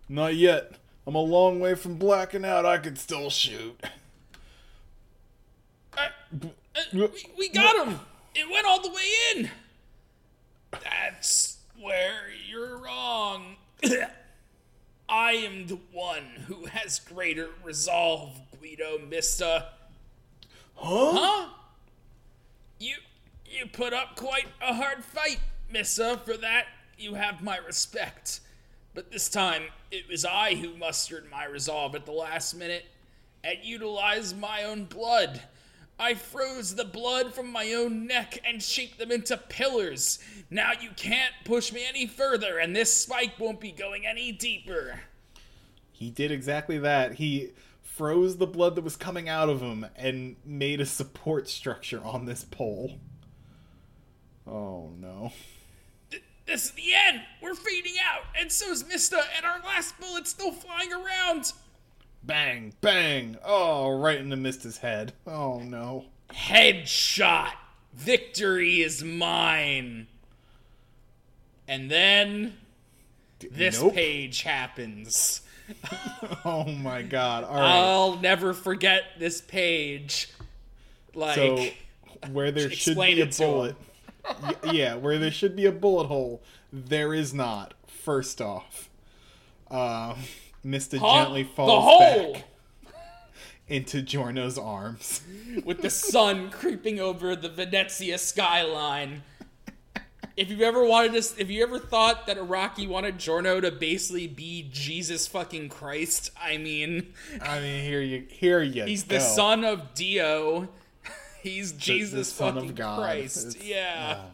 not 0.10 0.36
yet. 0.36 0.74
I'm 1.08 1.16
a 1.16 1.22
long 1.22 1.60
way 1.62 1.76
from 1.76 1.96
blacking 1.96 2.44
out. 2.44 2.66
I 2.66 2.78
can 2.78 2.96
still 2.98 3.30
shoot. 3.30 3.82
Uh, 5.98 6.08
uh, 6.44 6.48
we, 6.94 7.08
we 7.38 7.50
got 7.50 7.88
him. 7.88 8.00
It 8.36 8.50
went 8.52 8.66
all 8.66 8.82
the 8.82 8.90
way 8.90 9.04
in. 9.36 9.50
That's 10.72 11.53
where 11.84 12.30
you're 12.50 12.78
wrong. 12.78 13.58
I 15.10 15.34
am 15.34 15.68
the 15.68 15.80
one 15.92 16.24
who 16.48 16.66
has 16.66 17.00
greater 17.00 17.50
resolve, 17.62 18.40
Guido 18.58 19.00
Mista. 19.10 19.68
Huh? 20.76 21.12
Huh? 21.14 21.50
You 22.80 22.96
you 23.46 23.66
put 23.66 23.94
up 23.94 24.16
quite 24.16 24.48
a 24.62 24.74
hard 24.74 25.04
fight, 25.04 25.40
Mista. 25.70 26.22
For 26.24 26.38
that, 26.38 26.68
you 26.98 27.16
have 27.16 27.44
my 27.44 27.58
respect. 27.58 28.40
But 28.94 29.12
this 29.12 29.28
time, 29.28 29.64
it 29.92 30.08
was 30.08 30.24
I 30.24 30.56
who 30.56 30.78
mustered 30.78 31.30
my 31.30 31.46
resolve 31.46 31.96
at 31.96 32.06
the 32.06 32.12
last 32.12 32.54
minute 32.54 32.86
and 33.44 33.58
utilized 33.62 34.40
my 34.40 34.64
own 34.64 34.86
blood. 34.86 35.42
I 36.00 36.16
froze 36.16 36.76
the 36.76 36.86
blood 36.86 37.34
from 37.34 37.52
my 37.52 37.74
own 37.74 38.08
neck 38.08 38.40
and 38.46 38.62
shaped 38.62 38.98
them 38.98 39.12
into 39.12 39.38
pillars. 39.38 40.20
Now 40.50 40.72
you 40.80 40.90
can't 40.96 41.34
push 41.46 41.72
me 41.72 41.86
any 41.88 42.08
further, 42.08 42.58
and 42.58 42.76
this 42.76 42.94
spike 42.94 43.40
won't 43.40 43.60
be 43.60 43.72
going 43.72 44.06
any 44.06 44.32
deeper. 44.32 45.02
He 45.92 46.10
did 46.10 46.32
exactly 46.32 46.78
that. 46.80 47.14
He 47.16 47.52
froze 47.82 48.38
the 48.38 48.48
blood 48.48 48.76
that 48.76 48.84
was 48.84 48.96
coming 48.96 49.30
out 49.30 49.50
of 49.50 49.62
him 49.62 49.86
and 49.96 50.36
made 50.44 50.82
a 50.82 50.86
support 50.86 51.48
structure 51.48 52.04
on 52.04 52.26
this 52.26 52.44
pole. 52.44 52.98
Oh 54.48 54.92
no. 55.00 55.32
Th- 56.10 56.24
This 56.46 56.66
is 56.66 56.72
the 56.72 56.94
end. 56.94 57.22
We're 57.42 57.56
fading 57.56 57.96
out, 58.04 58.24
and 58.38 58.52
so's 58.52 58.86
Mista, 58.86 59.22
and 59.38 59.46
our 59.46 59.60
last 59.60 59.98
bullet's 60.00 60.32
still 60.32 60.52
flying 60.52 60.92
around. 60.92 61.54
Bang, 62.24 62.74
bang. 62.82 63.38
Oh, 63.44 63.98
right 64.00 64.18
in 64.18 64.30
the 64.30 64.38
Mista's 64.38 64.78
head. 64.78 65.14
Oh 65.28 65.60
no. 65.60 66.06
Headshot. 66.30 67.52
Victory 67.94 68.82
is 68.82 69.04
mine. 69.04 70.08
And 71.68 71.92
then 71.92 72.58
this 73.52 73.82
Nope. 73.82 73.94
page 73.94 74.42
happens. 74.44 75.42
Oh 76.46 76.66
my 76.66 77.02
god. 77.04 77.46
All 77.46 77.56
right. 77.56 77.64
I'll 77.80 78.18
never 78.20 78.54
forget 78.54 79.04
this 79.18 79.40
page. 79.40 80.30
Like, 81.16 81.36
so 81.36 81.68
where 82.32 82.52
there 82.52 82.70
should 82.70 82.98
be 82.98 83.22
a 83.22 83.24
it 83.26 83.32
to 83.34 83.44
'em. 83.44 83.50
bullet. 83.50 83.76
Yeah, 84.74 84.96
where 84.96 85.18
there 85.18 85.32
should 85.32 85.56
be 85.56 85.66
a 85.66 85.72
bullet 85.72 86.08
hole, 86.08 86.42
there 86.72 87.14
is 87.14 87.34
not. 87.34 87.74
First 87.88 88.42
off. 88.42 88.90
Um 89.72 90.18
Mista 90.64 91.00
Huh? 91.00 91.24
gently 91.24 91.44
the 91.44 91.50
falls 91.50 92.00
back 92.00 92.44
into 93.68 94.02
Giorno's 94.02 94.58
arms. 94.58 95.22
with 95.66 95.82
the 95.82 95.90
sun 95.90 96.50
creeping 96.50 97.00
over 97.00 97.36
the 97.36 97.50
Venezia 97.50 98.18
skyline. 98.18 99.24
If 100.36 100.50
you've 100.50 100.62
ever 100.62 100.84
wanted 100.84 101.22
to, 101.22 101.42
if 101.42 101.52
you 101.52 101.62
ever 101.62 101.78
thought 101.78 102.26
that 102.26 102.38
Araki 102.38 102.88
wanted 102.88 103.20
Giorno 103.20 103.62
to 103.62 103.70
basically 103.70 104.26
be 104.26 104.68
Jesus 104.72 105.28
fucking 105.28 105.70
Christ, 105.70 106.32
I 106.42 106.58
mean, 106.58 107.14
I 107.40 107.60
mean, 107.60 107.84
here 107.84 108.02
you 108.02 108.26
here 108.30 108.64
you 108.64 108.84
he's 108.88 109.04
go. 109.04 109.16
the 109.16 109.22
son 109.22 109.64
of 109.64 109.94
Dio. 109.94 110.70
He's 111.44 111.74
The- 111.74 111.80
Jesus 111.80 112.30
the 112.30 112.36
son 112.36 112.54
fucking 112.56 112.70
of 112.72 112.76
God. 112.76 113.00
Christ. 113.00 113.48
It's- 113.56 113.64
yeah. 113.64 114.16
ah. 114.22 114.26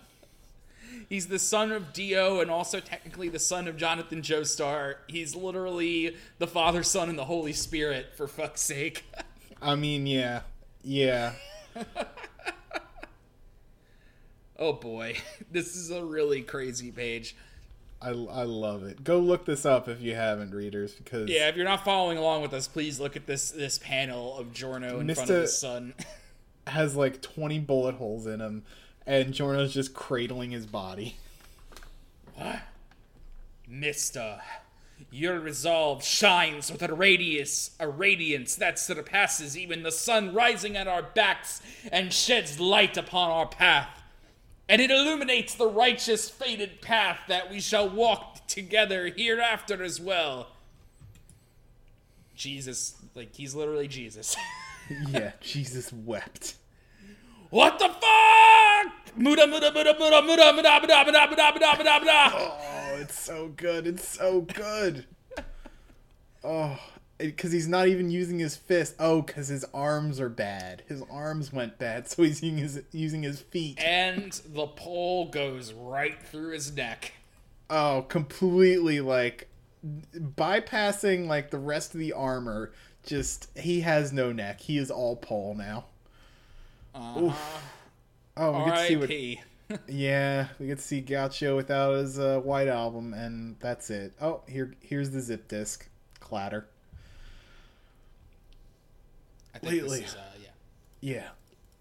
He's 1.10 1.28
the 1.28 1.40
son 1.40 1.72
of 1.72 1.92
Dio 1.92 2.40
and 2.40 2.52
also 2.52 2.80
technically 2.80 3.30
the 3.30 3.40
son 3.40 3.68
of 3.68 3.76
Jonathan 3.76 4.22
Joestar. 4.22 4.96
He's 5.08 5.36
literally 5.36 6.16
the 6.38 6.46
Father, 6.46 6.84
Son, 6.84 7.10
and 7.10 7.18
the 7.18 7.26
Holy 7.26 7.52
Spirit, 7.52 8.12
for 8.16 8.28
fuck's 8.28 8.62
sake. 8.62 9.04
I 9.62 9.74
mean, 9.76 10.06
yeah, 10.06 10.42
yeah. 10.84 11.34
Oh 14.58 14.74
boy. 14.74 15.16
This 15.52 15.76
is 15.76 15.90
a 15.90 16.04
really 16.04 16.42
crazy 16.44 16.92
page. 16.92 17.36
I, 18.02 18.10
I 18.10 18.44
love 18.44 18.84
it. 18.84 19.04
Go 19.04 19.20
look 19.20 19.46
this 19.46 19.66
up 19.66 19.88
if 19.88 20.00
you 20.00 20.14
haven't, 20.16 20.54
readers, 20.54 20.94
because 20.94 21.28
Yeah, 21.30 21.48
if 21.50 21.56
you're 21.56 21.66
not 21.66 21.84
following 21.84 22.18
along 22.18 22.44
with 22.44 22.54
us, 22.54 22.68
please 22.68 23.00
look 23.00 23.16
at 23.16 23.26
this 23.26 23.52
this 23.52 23.80
panel 23.80 24.38
of 24.38 24.54
Giorno 24.54 25.00
in 25.00 25.14
front 25.14 25.30
of 25.30 25.42
the 25.42 25.48
sun. 25.48 25.94
has 26.68 26.96
like 26.96 27.22
20 27.22 27.60
bullet 27.60 27.96
holes 27.96 28.28
in 28.28 28.42
him, 28.42 28.64
and 29.10 29.34
Giorno's 29.34 29.74
just 29.74 29.96
cradling 29.96 30.52
his 30.52 30.68
body. 30.68 31.18
Mista, 33.68 34.44
your 35.10 35.40
resolve 35.40 36.04
shines 36.04 36.72
with 36.72 36.84
a 36.84 36.94
radiance, 36.94 37.72
a 37.80 37.90
radiance 37.90 38.56
that 38.56 38.78
surpasses 38.78 39.58
even 39.58 39.82
the 39.82 39.92
sun 39.92 40.36
rising 40.36 40.78
at 40.78 40.88
our 40.88 41.02
backs 41.02 41.60
and 41.92 42.14
sheds 42.14 42.60
light 42.60 42.98
upon 42.98 43.32
our 43.32 43.48
path. 43.48 44.04
And 44.70 44.80
it 44.80 44.92
illuminates 44.92 45.56
the 45.56 45.68
righteous 45.68 46.30
fated 46.30 46.80
path 46.80 47.22
that 47.28 47.50
we 47.50 47.60
shall 47.60 47.90
walk 47.90 48.46
together 48.46 49.08
hereafter 49.08 49.82
as 49.84 50.00
well. 50.00 50.50
Jesus, 52.36 52.94
like 53.16 53.36
he's 53.36 53.56
literally 53.56 53.88
Jesus. 53.88 54.36
yeah, 55.10 55.32
Jesus 55.42 55.92
wept. 55.92 56.59
What 57.50 57.80
the 57.80 57.90
fuck? 57.90 59.16
Muda 59.16 59.48
muda 59.48 59.72
muda 59.72 59.94
muda 59.94 60.22
muda 60.22 60.54
muda 60.54 60.54
muda 60.54 60.82
muda 60.82 61.06
muda 61.06 61.28
muda 61.28 61.78
muda 61.78 62.00
muda. 62.00 62.32
Oh, 62.34 62.98
it's 63.00 63.20
so 63.20 63.50
good. 63.50 63.88
It's 63.88 64.08
so 64.08 64.42
good. 64.42 65.06
Oh, 66.44 66.80
because 67.18 67.52
he's 67.52 67.68
not 67.68 67.88
even 67.88 68.10
using 68.10 68.40
his 68.40 68.56
fist. 68.56 68.96
Oh, 68.98 69.22
because 69.22 69.50
his 69.50 69.66
arms 69.74 70.20
are 70.20 70.30
bad. 70.30 70.84
His 70.88 71.04
arms 71.12 71.52
went 71.52 71.78
bad, 71.78 72.08
so 72.08 72.24
he's 72.24 72.42
using 72.42 72.58
his 72.58 72.82
using 72.92 73.24
his 73.24 73.42
feet. 73.42 73.84
And 73.84 74.32
the 74.48 74.68
pole 74.68 75.30
goes 75.30 75.74
right 75.74 76.22
through 76.22 76.52
his 76.52 76.74
neck. 76.74 77.14
Oh, 77.70 78.06
completely 78.08 79.02
like 79.02 79.50
bypassing 79.86 81.28
like 81.28 81.50
the 81.50 81.60
rest 81.60 81.94
of 81.94 82.00
the 82.00 82.14
armor. 82.14 82.72
Just 83.06 83.50
he 83.58 83.82
has 83.82 84.14
no 84.14 84.32
neck. 84.32 84.62
He 84.62 84.78
is 84.78 84.90
all 84.90 85.16
pole 85.18 85.56
now. 85.56 85.86
Uh, 87.00 87.34
Oh, 88.38 88.52
we 88.64 88.72
get 88.72 88.78
to 88.78 88.88
see 89.08 89.36
what. 89.68 89.80
Yeah, 89.88 90.48
we 90.60 90.68
get 90.68 90.78
to 90.80 90.84
see 90.84 91.02
Gaucho 91.02 91.56
without 91.56 91.94
his 91.94 92.18
uh, 92.18 92.40
white 92.40 92.68
album, 92.68 93.14
and 93.14 93.56
that's 93.60 93.90
it. 93.90 94.14
Oh, 94.20 94.42
here, 94.48 94.74
here's 94.82 95.12
the 95.12 95.22
zip 95.22 95.48
disc. 95.48 95.88
Clatter. 96.20 96.68
I 99.54 99.60
think 99.60 99.74
Lately. 99.74 100.00
this 100.02 100.10
is, 100.10 100.16
uh, 100.16 100.20
yeah. 100.42 100.50
Yeah. 101.02 101.28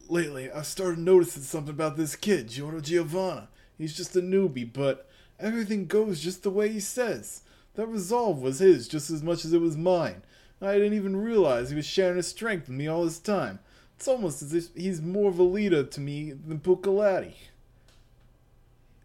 Lately, 0.08 0.50
I 0.50 0.62
started 0.62 0.98
noticing 0.98 1.42
something 1.42 1.72
about 1.74 1.96
this 1.96 2.16
kid, 2.16 2.48
Giorno 2.48 2.80
Giovanna. 2.80 3.48
He's 3.76 3.96
just 3.96 4.16
a 4.16 4.20
newbie, 4.20 4.70
but 4.70 5.08
everything 5.38 5.86
goes 5.86 6.20
just 6.20 6.42
the 6.42 6.50
way 6.50 6.68
he 6.70 6.80
says. 6.80 7.42
That 7.74 7.86
resolve 7.86 8.40
was 8.42 8.58
his 8.58 8.88
just 8.88 9.10
as 9.10 9.22
much 9.22 9.44
as 9.44 9.52
it 9.52 9.60
was 9.60 9.76
mine. 9.76 10.22
I 10.60 10.74
didn't 10.74 10.94
even 10.94 11.16
realize 11.16 11.70
he 11.70 11.76
was 11.76 11.86
sharing 11.86 12.16
his 12.16 12.26
strength 12.26 12.68
with 12.68 12.76
me 12.76 12.88
all 12.88 13.04
this 13.04 13.18
time. 13.20 13.60
It's 13.98 14.06
almost 14.06 14.42
as 14.42 14.54
if 14.54 14.72
he's 14.76 15.02
more 15.02 15.28
of 15.28 15.40
a 15.40 15.42
leader 15.42 15.82
to 15.82 16.00
me 16.00 16.30
than 16.30 16.60
Bucalati. 16.60 17.34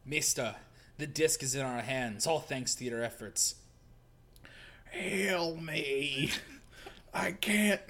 Mista, 0.06 0.58
the 1.00 1.08
disc 1.08 1.42
is 1.42 1.56
in 1.56 1.66
our 1.66 1.82
hands, 1.82 2.28
all 2.28 2.40
thanks 2.40 2.76
to 2.76 2.84
your 2.86 3.02
efforts. 3.02 3.56
Hail 4.92 5.56
me. 5.56 6.30
I 7.12 7.32
can't 7.32 7.82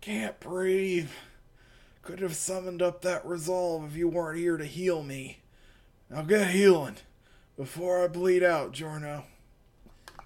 can't 0.00 0.40
breathe. 0.40 1.10
Could 2.00 2.20
have 2.20 2.36
summoned 2.36 2.80
up 2.80 3.02
that 3.02 3.26
resolve 3.26 3.84
if 3.90 3.94
you 3.94 4.08
weren't 4.08 4.38
here 4.38 4.56
to 4.56 4.64
heal 4.64 5.02
me. 5.02 5.40
Now 6.08 6.22
get 6.22 6.52
healing 6.52 6.96
before 7.54 8.02
I 8.02 8.08
bleed 8.08 8.42
out, 8.42 8.72
Giorno. 8.72 9.24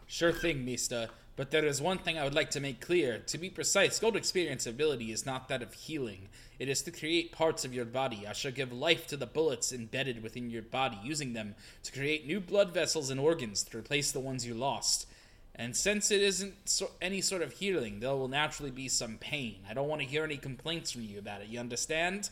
Sure 0.07 0.33
thing, 0.33 0.65
Mista. 0.65 1.11
But 1.39 1.53
there 1.53 1.65
is 1.65 1.81
one 1.81 1.99
thing 1.99 2.19
I 2.19 2.25
would 2.25 2.35
like 2.35 2.51
to 2.51 2.61
make 2.61 2.81
clear. 2.81 3.21
To 3.21 3.39
be 3.39 3.49
precise, 3.49 4.01
Gold 4.01 4.17
Experience 4.17 4.67
ability 4.67 5.13
is 5.13 5.25
not 5.25 5.47
that 5.47 5.63
of 5.63 5.73
healing. 5.73 6.31
It 6.59 6.69
is 6.69 6.83
to 6.83 6.91
create 6.91 7.31
parts 7.31 7.65
of 7.65 7.73
your 7.73 7.85
body. 7.85 8.27
I 8.29 8.33
shall 8.33 8.51
give 8.51 8.73
life 8.73 9.07
to 9.07 9.17
the 9.17 9.25
bullets 9.25 9.73
embedded 9.73 10.21
within 10.21 10.51
your 10.51 10.63
body, 10.63 10.99
using 11.01 11.35
them 11.35 11.55
to 11.85 11.93
create 11.93 12.27
new 12.27 12.41
blood 12.41 12.75
vessels 12.75 13.09
and 13.09 13.21
organs 13.21 13.63
to 13.63 13.79
replace 13.79 14.11
the 14.11 14.19
ones 14.19 14.45
you 14.45 14.55
lost. 14.55 15.07
And 15.55 15.77
since 15.77 16.11
it 16.11 16.23
isn't 16.23 16.69
so- 16.69 16.91
any 17.01 17.21
sort 17.21 17.43
of 17.43 17.53
healing, 17.53 18.01
there 18.01 18.17
will 18.17 18.27
naturally 18.27 18.73
be 18.73 18.89
some 18.89 19.17
pain. 19.17 19.61
I 19.71 19.75
don't 19.75 19.87
want 19.89 20.03
to 20.03 20.09
hear 20.09 20.25
any 20.25 20.39
complaints 20.39 20.91
from 20.91 21.03
you 21.03 21.21
about 21.21 21.43
it. 21.43 21.47
You 21.47 21.61
understand? 21.61 22.31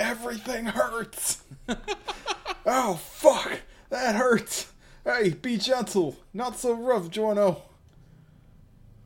Everything 0.00 0.64
hurts. 0.66 1.44
oh 2.66 2.94
fuck, 2.94 3.60
that 3.90 4.16
hurts. 4.16 4.72
Hey, 5.08 5.30
be 5.30 5.56
gentle. 5.56 6.16
Not 6.34 6.58
so 6.58 6.74
rough, 6.74 7.08
Giorno. 7.08 7.62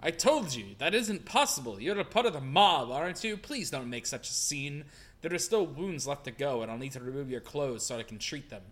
I 0.00 0.10
told 0.10 0.52
you, 0.52 0.74
that 0.78 0.96
isn't 0.96 1.26
possible. 1.26 1.80
You're 1.80 2.00
a 2.00 2.04
part 2.04 2.26
of 2.26 2.32
the 2.32 2.40
mob, 2.40 2.90
aren't 2.90 3.22
you? 3.22 3.36
Please 3.36 3.70
don't 3.70 3.88
make 3.88 4.06
such 4.06 4.28
a 4.28 4.32
scene. 4.32 4.86
There 5.20 5.32
are 5.32 5.38
still 5.38 5.64
wounds 5.64 6.04
left 6.08 6.24
to 6.24 6.32
go, 6.32 6.60
and 6.60 6.72
I'll 6.72 6.76
need 6.76 6.90
to 6.92 7.00
remove 7.00 7.30
your 7.30 7.40
clothes 7.40 7.86
so 7.86 7.98
I 7.98 8.02
can 8.02 8.18
treat 8.18 8.50
them. 8.50 8.62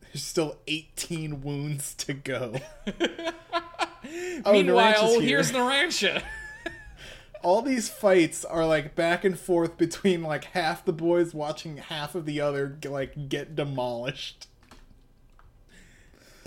There's 0.00 0.24
still 0.24 0.56
18 0.66 1.42
wounds 1.42 1.94
to 1.94 2.12
go. 2.12 2.56
oh, 4.44 4.52
Meanwhile, 4.52 4.94
Narancia's 4.94 5.14
here. 5.20 5.20
here's 5.20 6.22
all 7.44 7.62
these 7.62 7.88
fights 7.88 8.44
are 8.44 8.66
like 8.66 8.96
back 8.96 9.24
and 9.24 9.38
forth 9.38 9.78
between 9.78 10.24
like 10.24 10.42
half 10.46 10.84
the 10.84 10.92
boys 10.92 11.32
watching 11.32 11.76
half 11.76 12.16
of 12.16 12.26
the 12.26 12.40
other 12.40 12.76
like 12.84 13.28
get 13.28 13.54
demolished. 13.54 14.48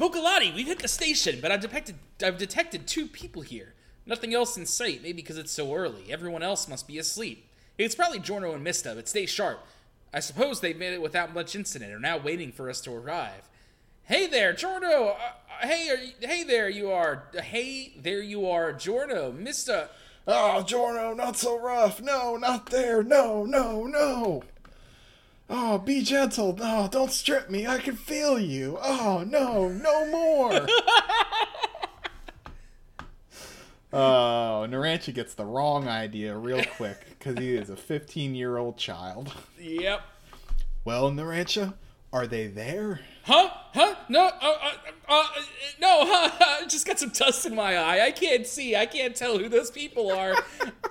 Bokalati, 0.02 0.56
we've 0.56 0.66
hit 0.66 0.80
the 0.80 0.88
station, 0.88 1.38
but 1.44 1.52
I've 1.52 1.62
detected 1.62 1.96
I've 2.24 2.40
detected 2.40 2.88
two 2.88 3.06
people 3.06 3.44
here. 3.44 3.76
Nothing 4.08 4.34
else 4.34 4.58
in 4.58 4.66
sight, 4.66 5.04
maybe 5.04 5.22
because 5.22 5.38
it's 5.38 5.52
so 5.52 5.76
early. 5.76 6.06
Everyone 6.10 6.42
else 6.42 6.68
must 6.68 6.88
be 6.88 6.98
asleep. 6.98 7.48
It's 7.78 7.94
probably 7.94 8.18
Giorno 8.18 8.54
and 8.54 8.64
Mista, 8.64 8.94
but 8.96 9.08
stay 9.08 9.28
sharp. 9.28 9.64
I 10.12 10.20
suppose 10.20 10.60
they've 10.60 10.76
made 10.76 10.94
it 10.94 11.04
without 11.04 11.36
much 11.36 11.56
incident, 11.56 11.94
are 11.94 12.00
now 12.00 12.18
waiting 12.18 12.52
for 12.52 12.68
us 12.68 12.82
to 12.82 12.92
arrive. 12.92 13.48
Hey 14.06 14.26
there, 14.26 14.54
Giorno. 14.54 15.10
Uh, 15.10 15.18
uh, 15.62 15.68
hey, 15.68 16.16
hey 16.20 16.44
there, 16.46 16.68
you 16.68 16.90
are. 16.90 17.26
Hey 17.36 17.94
there, 18.02 18.24
you 18.24 18.48
are, 18.48 18.74
Giorno, 18.74 19.32
Mista. 19.32 19.90
Oh, 20.28 20.64
Giorno, 20.64 21.14
not 21.14 21.38
so 21.38 21.60
rough. 21.60 22.02
No, 22.02 22.38
not 22.38 22.72
there. 22.72 23.04
No, 23.04 23.46
no, 23.46 23.86
no. 23.86 24.42
Oh, 25.54 25.78
be 25.78 26.02
gentle. 26.02 26.56
No, 26.56 26.88
don't 26.90 27.12
strip 27.12 27.50
me. 27.50 27.68
I 27.68 27.80
can 27.80 27.98
feel 27.98 28.40
you. 28.40 28.78
Oh, 28.82 29.26
no, 29.28 29.68
no 29.68 30.08
more. 30.08 30.68
Oh, 33.94 34.66
Narancia 34.70 35.14
gets 35.14 35.34
the 35.34 35.44
wrong 35.44 35.90
idea 35.90 36.34
real 36.34 36.64
quick 36.78 36.98
because 37.10 37.38
he 37.38 37.56
is 37.56 37.70
a 37.70 37.76
15 37.76 38.36
year 38.36 38.56
old 38.58 38.78
child. 38.78 39.34
Yep. 39.60 40.02
Well, 40.86 41.12
Narancia, 41.12 41.74
are 42.14 42.26
they 42.26 42.48
there? 42.48 43.02
Huh? 43.24 43.50
Huh? 43.74 43.96
No. 44.08 44.28
Uh, 44.28 44.30
uh, 44.42 44.72
uh, 45.10 45.28
no. 45.82 46.06
Huh? 46.06 46.32
I 46.62 46.68
just 46.68 46.88
got 46.88 47.00
some 47.00 47.10
dust 47.10 47.46
in 47.46 47.54
my 47.54 47.76
eye. 47.76 48.06
I 48.06 48.12
can't 48.12 48.48
see. 48.48 48.78
I 48.78 48.86
can't 48.86 49.14
tell 49.14 49.38
who 49.38 49.50
those 49.50 49.70
people 49.70 50.10
are. 50.10 50.36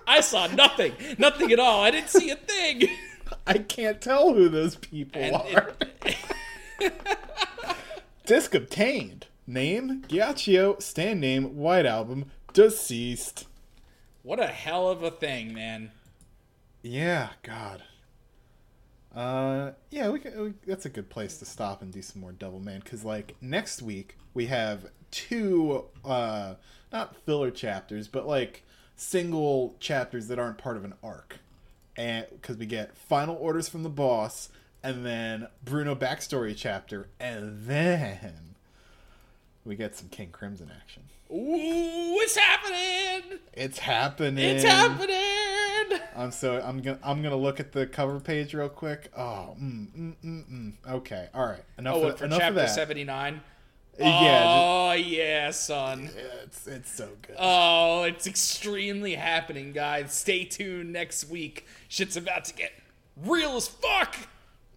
I 0.06 0.20
saw 0.20 0.46
nothing. 0.48 0.92
Nothing 1.16 1.52
at 1.52 1.58
all. 1.58 1.82
I 1.82 1.90
didn't 1.90 2.10
see 2.10 2.28
a 2.28 2.36
thing. 2.36 2.82
I 3.46 3.58
can't 3.58 4.00
tell 4.00 4.34
who 4.34 4.48
those 4.48 4.76
people 4.76 5.20
And 5.20 5.36
are. 5.36 5.72
Disc 8.26 8.54
obtained. 8.54 9.26
Name 9.46 10.02
Ghiaccio. 10.08 10.80
Stand 10.80 11.20
name 11.20 11.56
White 11.56 11.86
Album. 11.86 12.26
Deceased. 12.52 13.46
What 14.22 14.40
a 14.40 14.46
hell 14.46 14.88
of 14.88 15.02
a 15.02 15.10
thing, 15.10 15.54
man. 15.54 15.90
Yeah, 16.82 17.30
God. 17.42 17.82
Uh, 19.14 19.72
yeah, 19.90 20.08
we, 20.10 20.20
can, 20.20 20.40
we 20.40 20.54
that's 20.66 20.86
a 20.86 20.90
good 20.90 21.10
place 21.10 21.38
to 21.38 21.44
stop 21.44 21.82
and 21.82 21.92
do 21.92 22.00
some 22.00 22.20
more 22.20 22.32
Devilman 22.32 22.84
because 22.84 23.04
like 23.04 23.34
next 23.40 23.82
week 23.82 24.16
we 24.34 24.46
have 24.46 24.86
two 25.10 25.86
uh 26.04 26.54
not 26.92 27.16
filler 27.26 27.50
chapters 27.50 28.06
but 28.06 28.28
like 28.28 28.62
single 28.94 29.74
chapters 29.80 30.28
that 30.28 30.38
aren't 30.38 30.58
part 30.58 30.76
of 30.76 30.84
an 30.84 30.94
arc, 31.02 31.39
and 32.00 32.26
because 32.30 32.56
we 32.56 32.64
get 32.64 32.96
final 32.96 33.36
orders 33.36 33.68
from 33.68 33.82
the 33.82 33.90
boss 33.90 34.48
and 34.82 35.04
then 35.04 35.48
Bruno 35.62 35.94
backstory 35.94 36.54
chapter 36.56 37.10
and 37.20 37.66
then 37.66 38.54
we 39.66 39.76
get 39.76 39.94
some 39.94 40.08
King 40.08 40.30
Crimson 40.32 40.72
action. 40.74 41.02
Ooh, 41.30 42.16
it's 42.16 42.36
happening! 42.36 43.38
It's 43.52 43.78
happening. 43.78 44.42
It's 44.42 44.64
happening! 44.64 46.00
I'm 46.16 46.30
so 46.30 46.60
I'm 46.64 46.80
gonna 46.80 46.98
I'm 47.04 47.22
gonna 47.22 47.36
look 47.36 47.60
at 47.60 47.72
the 47.72 47.86
cover 47.86 48.18
page 48.18 48.54
real 48.54 48.70
quick. 48.70 49.12
Oh, 49.14 49.54
mm, 49.60 49.86
mm, 49.94 50.14
mm, 50.24 50.50
mm. 50.50 50.72
okay, 50.88 51.28
all 51.34 51.44
right. 51.46 51.62
Enough, 51.78 51.96
Oh, 51.96 52.08
of, 52.08 52.18
for 52.18 52.24
enough 52.24 52.38
chapter 52.40 52.54
that. 52.54 52.70
79? 52.70 53.42
Uh, 53.98 54.04
yeah, 54.04 54.42
Oh, 54.46 54.92
yeah, 54.92 55.50
son. 55.50 56.06
just- 56.06 56.16
it's 56.44 56.66
it's 56.66 56.90
so 56.90 57.08
good. 57.22 57.36
Oh, 57.38 58.02
it's 58.04 58.26
extremely 58.26 59.14
happening, 59.14 59.72
guys. 59.72 60.12
Stay 60.14 60.44
tuned 60.44 60.92
next 60.92 61.28
week. 61.28 61.66
Shit's 61.88 62.16
about 62.16 62.44
to 62.46 62.54
get 62.54 62.72
real 63.16 63.56
as 63.56 63.68
fuck! 63.68 64.16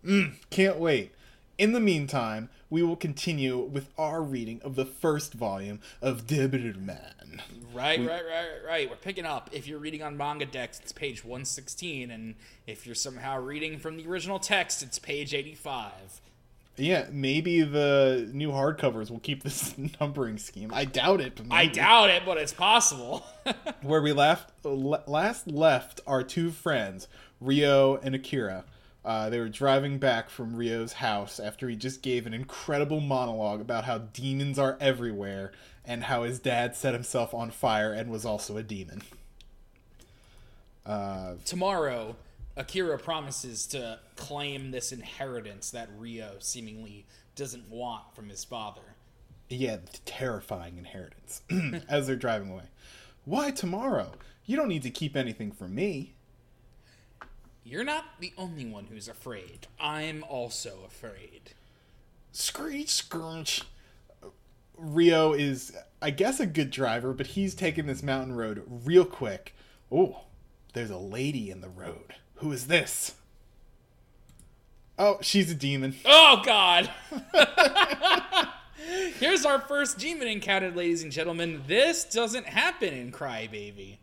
Mm, 0.05 0.33
can't 0.49 0.77
wait. 0.77 1.13
In 1.57 1.71
the 1.71 1.79
meantime, 1.79 2.49
we 2.69 2.81
will 2.83 2.95
continue 2.95 3.57
with 3.59 3.87
our 3.97 4.21
reading 4.21 4.59
of 4.63 4.75
the 4.75 4.85
first 4.85 5.33
volume 5.33 5.79
of 6.01 6.25
Devilman. 6.27 7.39
Right, 7.73 7.99
right, 7.99 8.07
right, 8.07 8.25
right, 8.25 8.47
right. 8.65 8.89
We're 8.89 8.95
picking 8.97 9.25
up. 9.25 9.49
If 9.53 9.67
you're 9.67 9.79
reading 9.79 10.01
on 10.03 10.17
MangaDex, 10.17 10.81
it's 10.81 10.91
page 10.91 11.23
116, 11.23 12.11
and 12.11 12.35
if 12.67 12.85
you're 12.85 12.95
somehow 12.95 13.39
reading 13.39 13.77
from 13.79 13.97
the 13.97 14.07
original 14.07 14.39
text, 14.39 14.83
it's 14.83 14.99
page 14.99 15.33
85. 15.33 15.91
Yeah, 16.75 17.07
maybe 17.11 17.61
the 17.61 18.29
new 18.33 18.49
hardcovers 18.49 19.11
will 19.11 19.19
keep 19.19 19.43
this 19.43 19.75
numbering 19.99 20.37
scheme. 20.37 20.71
I 20.73 20.85
doubt 20.85 21.21
it. 21.21 21.35
But 21.35 21.53
I 21.55 21.67
doubt 21.67 22.09
it, 22.09 22.23
but 22.25 22.37
it's 22.37 22.53
possible. 22.53 23.23
where 23.81 24.01
we 24.01 24.11
left 24.11 24.51
le- 24.65 25.03
last 25.05 25.47
left 25.47 26.01
our 26.07 26.23
two 26.23 26.49
friends 26.49 27.07
Rio 27.39 27.97
and 27.97 28.15
Akira. 28.15 28.65
Uh, 29.05 29.29
they 29.29 29.37
were 29.37 29.49
driving 29.49 29.97
back 29.99 30.29
from 30.29 30.55
Rio's 30.55 30.93
house 30.93 31.39
after 31.39 31.67
he 31.67 31.75
just 31.75 32.01
gave 32.01 32.25
an 32.25 32.33
incredible 32.33 33.01
monologue 33.01 33.59
about 33.59 33.83
how 33.83 33.97
demons 33.97 34.57
are 34.57 34.77
everywhere 34.79 35.51
and 35.83 36.05
how 36.05 36.23
his 36.23 36.39
dad 36.39 36.75
set 36.75 36.93
himself 36.93 37.33
on 37.33 37.51
fire 37.51 37.91
and 37.91 38.09
was 38.09 38.25
also 38.25 38.55
a 38.55 38.63
demon. 38.63 39.01
Uh, 40.85 41.33
Tomorrow, 41.43 42.15
Akira 42.55 42.97
promises 42.99 43.65
to 43.67 43.99
claim 44.15 44.71
this 44.71 44.91
inheritance 44.91 45.71
that 45.71 45.89
Rio 45.97 46.35
seemingly 46.39 47.05
doesn't 47.35 47.69
want 47.69 48.13
from 48.15 48.29
his 48.29 48.43
father. 48.43 48.95
yeah, 49.49 49.77
terrifying 50.05 50.77
inheritance 50.77 51.41
as 51.89 52.07
they're 52.07 52.15
driving 52.15 52.51
away. 52.51 52.65
Why 53.25 53.51
tomorrow? 53.51 54.11
You 54.45 54.55
don't 54.57 54.67
need 54.67 54.83
to 54.83 54.89
keep 54.91 55.15
anything 55.15 55.51
from 55.51 55.73
me. 55.73 56.13
You're 57.63 57.83
not 57.83 58.05
the 58.19 58.33
only 58.37 58.65
one 58.65 58.85
who's 58.85 59.07
afraid. 59.07 59.67
I'm 59.79 60.23
also 60.25 60.79
afraid. 60.85 61.51
Screech, 62.33 62.89
scrunch. 62.89 63.61
Rio 64.75 65.33
is, 65.33 65.71
I 66.01 66.09
guess, 66.09 66.39
a 66.39 66.45
good 66.45 66.71
driver, 66.71 67.13
but 67.13 67.27
he's 67.27 67.55
taking 67.55 67.85
this 67.85 68.03
mountain 68.03 68.35
road 68.35 68.63
real 68.67 69.05
quick. 69.05 69.55
Oh, 69.91 70.21
there's 70.73 70.89
a 70.89 70.97
lady 70.97 71.49
in 71.51 71.61
the 71.61 71.69
road. 71.69 72.15
Who 72.35 72.51
is 72.51 72.67
this? 72.67 73.15
Oh, 74.97 75.17
she's 75.21 75.49
a 75.51 75.55
demon. 75.55 75.95
Oh 76.05 76.41
God! 76.45 76.89
Here's 79.19 79.45
our 79.45 79.59
first 79.59 79.97
demon 79.97 80.27
encounter, 80.27 80.69
ladies 80.71 81.03
and 81.03 81.11
gentlemen. 81.11 81.63
This 81.67 82.03
doesn't 82.03 82.45
happen 82.45 82.93
in 82.93 83.11
Crybaby. 83.11 83.97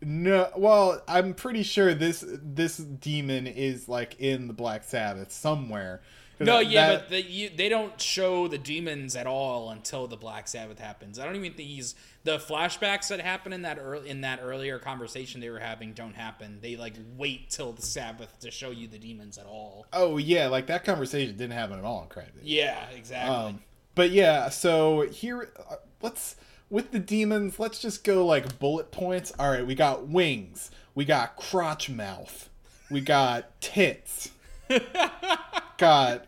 No, 0.00 0.50
well, 0.56 1.02
I'm 1.08 1.34
pretty 1.34 1.62
sure 1.62 1.94
this 1.94 2.24
this 2.26 2.76
demon 2.76 3.46
is 3.46 3.88
like 3.88 4.20
in 4.20 4.48
the 4.48 4.52
Black 4.52 4.84
Sabbath 4.84 5.32
somewhere. 5.32 6.02
No, 6.40 6.56
that- 6.58 6.66
yeah, 6.66 6.88
that- 6.88 7.00
but 7.02 7.10
the, 7.10 7.22
you, 7.22 7.50
they 7.54 7.68
don't 7.68 8.00
show 8.00 8.48
the 8.48 8.58
demons 8.58 9.14
at 9.16 9.26
all 9.26 9.70
until 9.70 10.06
the 10.06 10.16
Black 10.16 10.48
Sabbath 10.48 10.78
happens. 10.78 11.18
I 11.18 11.24
don't 11.26 11.36
even 11.36 11.52
think 11.54 11.68
he's 11.68 11.94
the 12.24 12.38
flashbacks 12.38 13.08
that 13.08 13.20
happen 13.20 13.52
in 13.52 13.62
that 13.62 13.78
early, 13.78 14.08
in 14.08 14.22
that 14.22 14.40
earlier 14.42 14.78
conversation 14.78 15.40
they 15.40 15.50
were 15.50 15.58
having 15.60 15.92
don't 15.92 16.14
happen. 16.14 16.58
They 16.62 16.76
like 16.76 16.94
wait 17.16 17.50
till 17.50 17.72
the 17.72 17.82
Sabbath 17.82 18.38
to 18.40 18.50
show 18.50 18.70
you 18.70 18.88
the 18.88 18.98
demons 18.98 19.38
at 19.38 19.46
all. 19.46 19.86
oh 19.92 20.16
yeah, 20.16 20.48
like 20.48 20.66
that 20.66 20.84
conversation 20.84 21.36
didn't 21.36 21.52
happen 21.52 21.78
at 21.78 21.84
all 21.84 22.06
in. 22.08 22.40
Yeah, 22.42 22.84
exactly. 22.96 23.34
Um, 23.34 23.60
but 23.94 24.10
yeah, 24.10 24.48
so 24.48 25.02
here, 25.02 25.50
uh, 25.70 25.76
let's 26.02 26.36
with 26.70 26.90
the 26.90 26.98
demons. 26.98 27.60
Let's 27.60 27.78
just 27.78 28.02
go 28.02 28.26
like 28.26 28.58
bullet 28.58 28.90
points. 28.90 29.32
All 29.38 29.50
right, 29.50 29.64
we 29.66 29.74
got 29.76 30.08
wings, 30.08 30.70
we 30.96 31.04
got 31.04 31.36
crotch 31.36 31.88
mouth, 31.90 32.48
we 32.90 33.00
got 33.02 33.60
tits, 33.60 34.30
got 35.78 36.26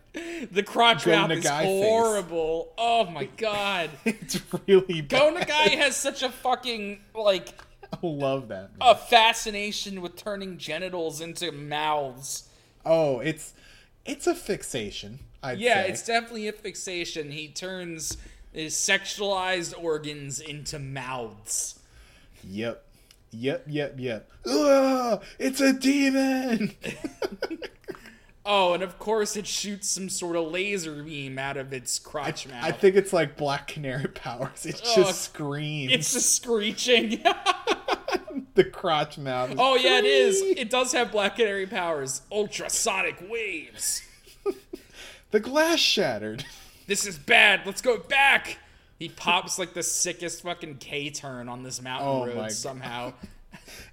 the 0.50 0.62
crotch 0.62 1.04
Go 1.04 1.12
mouth 1.12 1.30
is 1.30 1.44
Nagai 1.44 1.58
face. 1.62 1.84
horrible. 1.84 2.72
Oh 2.78 3.06
my 3.06 3.24
god. 3.36 3.90
it's 4.04 4.40
really 4.66 5.02
Go 5.02 5.34
bad. 5.34 5.46
Nagai 5.48 5.76
has 5.76 5.96
such 5.96 6.22
a 6.22 6.30
fucking 6.30 7.00
like 7.14 7.48
I 7.92 7.98
love 8.02 8.48
that. 8.48 8.70
a 8.80 8.94
fascination 8.96 10.00
with 10.00 10.16
turning 10.16 10.58
genitals 10.58 11.20
into 11.20 11.52
mouths. 11.52 12.48
Oh, 12.84 13.20
it's 13.20 13.52
it's 14.04 14.26
a 14.26 14.34
fixation. 14.34 15.20
I'd 15.42 15.58
Yeah, 15.58 15.82
say. 15.84 15.88
it's 15.90 16.06
definitely 16.06 16.48
a 16.48 16.52
fixation. 16.52 17.30
He 17.32 17.48
turns 17.48 18.16
his 18.52 18.74
sexualized 18.74 19.74
organs 19.80 20.40
into 20.40 20.78
mouths. 20.78 21.78
Yep. 22.42 22.82
Yep, 23.32 23.64
yep, 23.68 23.94
yep. 23.98 24.30
Ugh, 24.46 25.22
it's 25.38 25.60
a 25.60 25.72
demon. 25.74 26.72
Oh, 28.46 28.74
and 28.74 28.82
of 28.82 28.98
course 28.98 29.36
it 29.36 29.46
shoots 29.46 29.88
some 29.90 30.08
sort 30.08 30.36
of 30.36 30.50
laser 30.52 31.02
beam 31.02 31.38
out 31.38 31.56
of 31.56 31.72
its 31.72 31.98
crotch 31.98 32.46
mouth. 32.48 32.62
I 32.64 32.70
think 32.72 32.94
it's 32.96 33.12
like 33.12 33.36
Black 33.36 33.66
Canary 33.66 34.06
powers. 34.14 34.64
It 34.64 34.76
just 34.82 34.98
Oh, 34.98 35.10
screams. 35.12 35.92
it's 35.92 36.12
just 36.12 36.34
screeching. 36.36 37.22
the 38.54 38.64
crotch 38.64 39.18
mouth. 39.18 39.54
oh 39.58 39.74
yeah, 39.76 39.98
it 39.98 40.04
is. 40.04 40.40
It 40.40 40.70
does 40.70 40.92
have 40.92 41.10
Black 41.12 41.36
Canary 41.36 41.66
powers. 41.66 42.22
Ultrasonic 42.32 43.28
waves. 43.28 44.02
The 45.32 45.40
glass 45.40 45.80
shattered. 45.80 46.44
This 46.86 47.04
is 47.04 47.18
bad. 47.18 47.62
Let's 47.66 47.82
go 47.82 47.98
back. 47.98 48.58
He 48.96 49.08
pops 49.08 49.58
like 49.58 49.74
the 49.74 49.82
sickest 49.82 50.42
fucking 50.44 50.76
K 50.76 51.10
turn 51.10 51.48
on 51.48 51.64
this 51.64 51.82
mountain 51.82 52.08
Oh 52.08 52.26
road 52.26 52.34
God. 52.36 53.12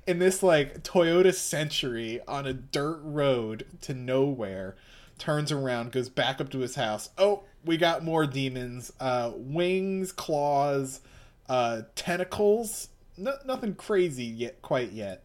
In 0.05 0.19
this 0.19 0.43
like 0.43 0.83
Toyota 0.83 1.33
Century 1.33 2.19
on 2.27 2.45
a 2.45 2.53
dirt 2.53 2.99
road 3.03 3.65
to 3.81 3.93
nowhere, 3.93 4.75
turns 5.17 5.51
around, 5.51 5.91
goes 5.91 6.09
back 6.09 6.41
up 6.41 6.49
to 6.51 6.59
his 6.59 6.75
house. 6.75 7.09
Oh, 7.17 7.43
we 7.65 7.77
got 7.77 8.03
more 8.03 8.25
demons. 8.25 8.91
Uh, 8.99 9.31
wings, 9.35 10.11
claws, 10.11 11.01
uh, 11.47 11.83
tentacles. 11.95 12.89
No, 13.17 13.33
nothing 13.45 13.75
crazy 13.75 14.25
yet, 14.25 14.61
quite 14.61 14.91
yet. 14.91 15.23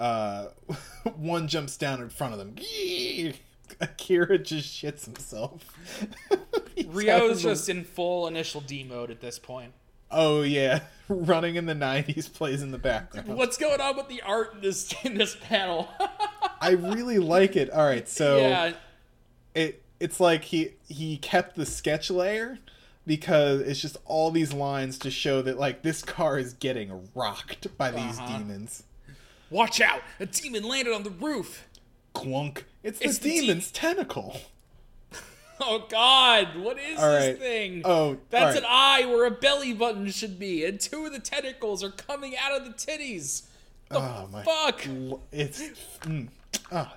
Uh, 0.00 0.48
one 1.16 1.48
jumps 1.48 1.76
down 1.76 2.00
in 2.02 2.08
front 2.08 2.32
of 2.32 2.38
them. 2.38 2.56
Akira 3.80 4.38
just 4.38 4.68
shits 4.68 5.04
himself. 5.04 5.76
Rio's 6.86 7.42
just 7.42 7.68
in 7.68 7.84
full 7.84 8.26
initial 8.26 8.60
D 8.60 8.84
mode 8.84 9.10
at 9.10 9.20
this 9.20 9.38
point. 9.38 9.72
Oh 10.10 10.42
yeah, 10.42 10.80
running 11.08 11.56
in 11.56 11.66
the 11.66 11.74
'90s 11.74 12.32
plays 12.32 12.62
in 12.62 12.70
the 12.70 12.78
background. 12.78 13.28
What's 13.28 13.56
going 13.56 13.80
on 13.80 13.96
with 13.96 14.08
the 14.08 14.22
art 14.22 14.54
in 14.54 14.60
this 14.60 14.94
in 15.04 15.14
this 15.18 15.36
panel? 15.36 15.88
I 16.60 16.70
really 16.72 17.18
like 17.18 17.56
it. 17.56 17.70
All 17.70 17.84
right, 17.84 18.08
so 18.08 18.38
yeah, 18.38 18.72
it 19.54 19.82
it's 20.00 20.20
like 20.20 20.44
he 20.44 20.70
he 20.88 21.16
kept 21.18 21.56
the 21.56 21.66
sketch 21.66 22.10
layer 22.10 22.58
because 23.06 23.60
it's 23.60 23.80
just 23.80 23.96
all 24.06 24.30
these 24.30 24.52
lines 24.52 24.98
to 25.00 25.10
show 25.10 25.42
that 25.42 25.58
like 25.58 25.82
this 25.82 26.02
car 26.02 26.38
is 26.38 26.52
getting 26.54 27.08
rocked 27.14 27.76
by 27.76 27.90
these 27.90 28.18
Uh-huh. 28.18 28.38
demons. 28.38 28.84
watch 29.50 29.80
out! 29.80 30.00
A 30.20 30.26
demon 30.26 30.62
landed 30.64 30.94
on 30.94 31.02
the 31.02 31.10
roof. 31.10 31.66
Clunk! 32.14 32.64
It's 32.82 32.98
the 33.00 33.04
It's 33.06 33.18
the 33.18 33.30
de- 33.30 33.40
demon's 33.46 33.70
tentacle. 33.72 34.40
Oh 35.60 35.86
God! 35.88 36.56
What 36.56 36.78
is 36.80 36.98
All 36.98 37.10
this 37.12 37.28
right. 37.28 37.38
thing? 37.38 37.82
Oh, 37.84 38.18
that's 38.30 38.56
all 38.56 38.62
an 38.62 38.68
eye 38.68 39.06
where 39.06 39.24
a 39.24 39.30
belly 39.30 39.72
button 39.72 40.10
should 40.10 40.36
be, 40.38 40.64
and 40.64 40.80
two 40.80 41.06
of 41.06 41.12
the 41.12 41.20
tentacles 41.20 41.84
are 41.84 41.90
coming 41.90 42.34
out 42.36 42.52
of 42.52 42.64
the 42.64 42.72
titties. 42.72 43.42
The 43.88 43.98
Oh 43.98 44.28
my! 44.32 44.42
fuck! 44.42 44.84
It's 45.30 45.62
mm, 46.00 46.28
ah, 46.72 46.94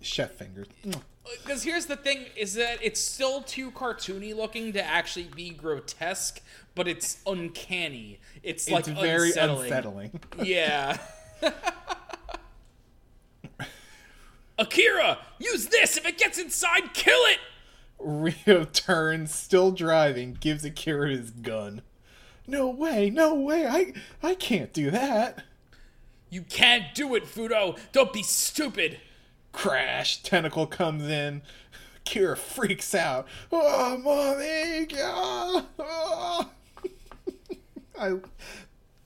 chef 0.00 0.32
fingers. 0.32 0.68
Mm. 0.84 1.00
Because 1.42 1.64
here's 1.64 1.86
the 1.86 1.96
thing: 1.96 2.26
is 2.36 2.54
that 2.54 2.78
it's 2.80 3.00
still 3.00 3.42
too 3.42 3.72
cartoony 3.72 4.34
looking 4.36 4.72
to 4.74 4.82
actually 4.84 5.28
be 5.34 5.50
grotesque, 5.50 6.40
but 6.76 6.86
it's 6.86 7.18
uncanny. 7.26 8.20
It's, 8.42 8.70
like 8.70 8.84
very 8.84 9.28
unsettling. 9.30 9.64
unsettling. 9.64 10.20
Yeah. 10.44 10.98
Akira, 14.58 15.18
use 15.38 15.66
this. 15.66 15.96
If 15.96 16.06
it 16.06 16.16
gets 16.18 16.38
inside, 16.38 16.94
kill 16.94 17.20
it. 17.26 17.38
Rio 17.98 18.64
turns, 18.64 19.34
still 19.34 19.72
driving, 19.72 20.36
gives 20.38 20.64
Akira 20.64 21.10
his 21.10 21.30
gun. 21.30 21.82
No 22.46 22.68
way! 22.68 23.10
No 23.10 23.34
way! 23.34 23.66
I 23.66 23.92
I 24.22 24.34
can't 24.34 24.72
do 24.72 24.90
that. 24.90 25.44
You 26.30 26.42
can't 26.42 26.94
do 26.94 27.14
it, 27.14 27.24
Fudo. 27.24 27.78
Don't 27.92 28.12
be 28.12 28.22
stupid. 28.22 28.98
Crash! 29.52 30.22
Tentacle 30.22 30.66
comes 30.66 31.04
in. 31.04 31.42
Kira 32.04 32.36
freaks 32.36 32.94
out. 32.94 33.26
Oh, 33.50 33.96
mommy! 33.98 34.86
Ah, 34.98 35.66
ah." 35.80 36.50
I, 37.98 38.18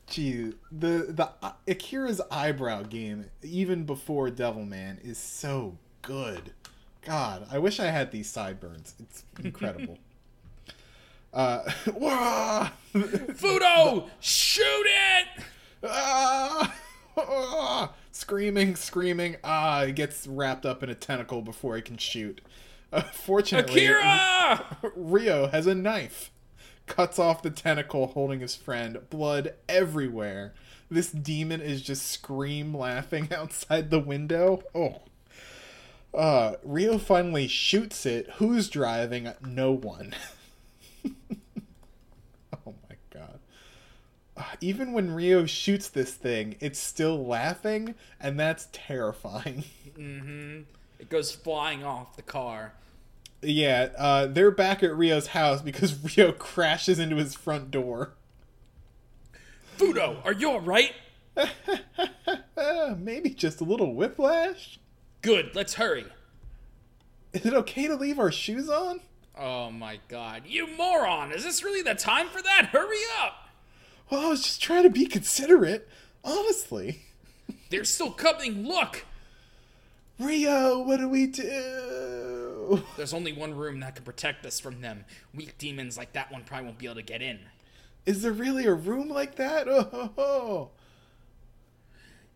gee, 0.07 0.53
the 0.71 1.07
the 1.09 1.31
uh, 1.43 1.53
Akira's 1.67 2.21
eyebrow 2.31 2.83
game, 2.83 3.27
even 3.43 3.85
before 3.85 4.29
Devilman, 4.29 5.03
is 5.05 5.17
so 5.17 5.79
good. 6.03 6.53
God, 7.03 7.47
I 7.51 7.59
wish 7.59 7.81
I 7.81 7.87
had 7.87 8.13
these 8.13 8.29
sideburns. 8.29 8.95
It's 9.01 9.25
incredible. 9.43 9.99
uh! 11.33 11.63
Fudo, 12.95 14.09
shoot 14.21 14.87
it. 14.87 15.45
Ah! 15.83 16.75
Ah! 17.17 17.93
Screaming, 18.13 18.77
screaming. 18.77 19.37
Ah, 19.43 19.85
he 19.87 19.93
gets 19.93 20.27
wrapped 20.27 20.67
up 20.67 20.83
in 20.83 20.91
a 20.91 20.95
tentacle 20.95 21.43
before 21.43 21.77
he 21.77 21.83
can 21.83 21.97
shoot. 21.97 22.41
Uh, 22.93 23.03
fortunately, 23.03 23.87
Akira. 23.87 24.77
Rio 24.95 25.47
has 25.47 25.67
a 25.67 25.75
knife. 25.75 26.31
Cuts 26.87 27.19
off 27.19 27.43
the 27.43 27.51
tentacle 27.51 28.09
holding 28.09 28.41
his 28.41 28.57
friend. 28.57 28.99
Blood 29.11 29.55
everywhere. 29.69 30.55
This 30.91 31.11
demon 31.11 31.61
is 31.61 31.83
just 31.83 32.09
scream 32.09 32.77
laughing 32.77 33.29
outside 33.33 33.91
the 33.91 34.01
window. 34.01 34.63
Oh. 34.75 35.03
Uh, 36.13 36.55
Rio 36.65 36.99
finally 36.99 37.47
shoots 37.47 38.05
it. 38.05 38.29
Who's 38.37 38.69
driving? 38.69 39.33
No 39.47 39.73
one. 39.73 40.15
oh 41.07 42.75
my 42.89 42.97
god. 43.13 43.39
Uh, 44.37 44.43
even 44.61 44.93
when 44.93 45.13
Rio 45.13 45.47
shoots 45.47 45.89
this 45.89 46.15
thing, 46.15 46.57
it's 46.61 46.79
still 46.81 47.25
laughing, 47.25 47.95
and 48.21 48.39
that's 48.39 48.69
terrifying. 48.73 49.65
It 50.99 51.09
goes 51.09 51.33
flying 51.33 51.83
off 51.83 52.15
the 52.15 52.23
car. 52.23 52.75
Yeah, 53.41 53.89
uh, 53.97 54.27
they're 54.27 54.51
back 54.51 54.83
at 54.83 54.95
Rio's 54.95 55.29
house 55.29 55.63
because 55.63 56.17
Rio 56.17 56.31
crashes 56.33 56.99
into 56.99 57.17
his 57.17 57.35
front 57.35 57.71
door. 57.71 58.13
Fudo, 59.79 60.23
are 60.25 60.35
you 60.35 60.51
all 60.51 60.61
right? 60.61 60.93
Uh, 62.57 62.95
maybe 62.99 63.31
just 63.31 63.63
a 63.63 63.65
little 63.65 63.95
whiplash? 63.95 64.79
Good. 65.23 65.55
Let's 65.55 65.75
hurry. 65.75 66.07
Is 67.33 67.47
it 67.47 67.55
okay 67.55 67.87
to 67.87 67.95
leave 67.95 68.19
our 68.19 68.33
shoes 68.33 68.69
on? 68.69 69.01
Oh 69.39 69.71
my 69.71 70.01
God, 70.09 70.43
you 70.47 70.67
moron! 70.77 71.33
Is 71.33 71.45
this 71.45 71.63
really 71.63 71.81
the 71.83 71.95
time 71.95 72.29
for 72.29 72.43
that? 72.43 72.71
Hurry 72.73 72.99
up! 73.23 73.49
Well, 74.11 74.27
I 74.27 74.29
was 74.29 74.43
just 74.43 74.61
trying 74.61 74.83
to 74.83 74.91
be 74.91 75.07
considerate. 75.07 75.89
Honestly. 76.25 77.03
They're 77.71 77.85
still 77.85 78.11
coming. 78.11 78.67
Look. 78.67 79.07
Rio, 80.19 80.81
what 80.81 80.99
do 80.99 81.09
we 81.09 81.27
do? 81.27 82.83
There's 82.97 83.15
only 83.15 83.33
one 83.33 83.55
room 83.55 83.81
that 83.81 83.95
can 83.95 84.05
protect 84.05 84.45
us 84.45 84.61
from 84.61 84.81
them. 84.81 85.05
Weak 85.35 85.57
demons 85.57 85.97
like 85.97 86.13
that 86.13 86.31
one 86.31 86.43
probably 86.45 86.67
won't 86.67 86.79
be 86.79 86.87
able 86.87 86.97
to 86.97 87.03
get 87.03 87.23
in. 87.23 87.39
Is 88.05 88.23
there 88.23 88.33
really 88.33 88.67
a 88.67 88.75
room 88.75 89.09
like 89.09 89.37
that? 89.37 89.69
Oh, 89.69 89.83
ho, 89.83 90.11
ho. 90.17 90.71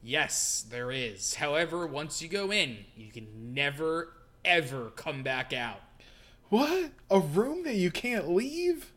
Yes, 0.07 0.67
there 0.69 0.93
is. 0.93 1.37
However, 1.37 1.87
once 1.87 2.21
you 2.21 2.29
go 2.29 2.53
in, 2.53 2.85
you 2.95 3.11
can 3.11 3.55
never, 3.55 4.13
ever 4.45 4.91
come 4.91 5.23
back 5.23 5.55
out. 5.55 5.81
What? 6.51 6.91
A 7.11 7.19
room 7.19 7.65
that 7.65 7.77
you 7.77 7.91
can't 7.91 8.29
leave? 8.29 8.93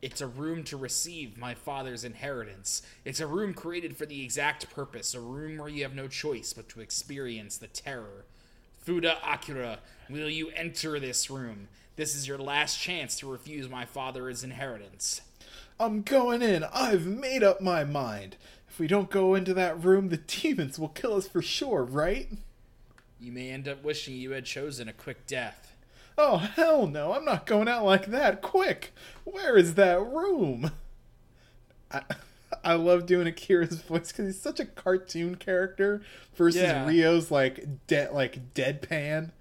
It's 0.00 0.20
a 0.20 0.28
room 0.28 0.62
to 0.64 0.76
receive 0.76 1.36
my 1.36 1.54
father's 1.54 2.04
inheritance. 2.04 2.82
It's 3.04 3.18
a 3.18 3.26
room 3.26 3.52
created 3.52 3.96
for 3.96 4.06
the 4.06 4.22
exact 4.22 4.70
purpose, 4.70 5.12
a 5.12 5.20
room 5.20 5.58
where 5.58 5.68
you 5.68 5.82
have 5.82 5.96
no 5.96 6.06
choice 6.06 6.52
but 6.52 6.68
to 6.68 6.80
experience 6.80 7.56
the 7.56 7.66
terror. 7.66 8.24
Fudo 8.86 9.16
Akira, 9.26 9.80
will 10.08 10.30
you 10.30 10.50
enter 10.50 11.00
this 11.00 11.28
room? 11.28 11.66
This 11.96 12.14
is 12.14 12.28
your 12.28 12.38
last 12.38 12.78
chance 12.78 13.18
to 13.18 13.30
refuse 13.30 13.68
my 13.68 13.84
father's 13.84 14.44
inheritance. 14.44 15.20
I'm 15.80 16.02
going 16.02 16.42
in. 16.42 16.64
I've 16.72 17.06
made 17.06 17.42
up 17.42 17.60
my 17.60 17.82
mind. 17.82 18.36
If 18.78 18.80
we 18.82 18.86
don't 18.86 19.10
go 19.10 19.34
into 19.34 19.52
that 19.54 19.82
room, 19.82 20.08
the 20.08 20.16
demons 20.28 20.78
will 20.78 20.90
kill 20.90 21.14
us 21.14 21.26
for 21.26 21.42
sure, 21.42 21.82
right? 21.82 22.28
You 23.18 23.32
may 23.32 23.50
end 23.50 23.66
up 23.66 23.82
wishing 23.82 24.14
you 24.14 24.30
had 24.30 24.44
chosen 24.44 24.86
a 24.88 24.92
quick 24.92 25.26
death. 25.26 25.72
Oh, 26.16 26.36
hell 26.36 26.86
no. 26.86 27.12
I'm 27.12 27.24
not 27.24 27.44
going 27.44 27.66
out 27.66 27.84
like 27.84 28.06
that. 28.06 28.40
Quick. 28.40 28.94
Where 29.24 29.56
is 29.56 29.74
that 29.74 29.98
room? 30.00 30.70
I, 31.90 32.02
I 32.64 32.74
love 32.74 33.04
doing 33.06 33.26
Akira's 33.26 33.82
voice 33.88 34.12
because 34.12 34.26
he's 34.26 34.40
such 34.40 34.60
a 34.60 34.64
cartoon 34.64 35.34
character 35.34 36.00
versus 36.36 36.62
Yeah. 36.62 36.86
Rio's 36.86 37.32
like 37.32 37.66
de- 37.88 38.12
like 38.12 38.54
deadpan. 38.54 39.32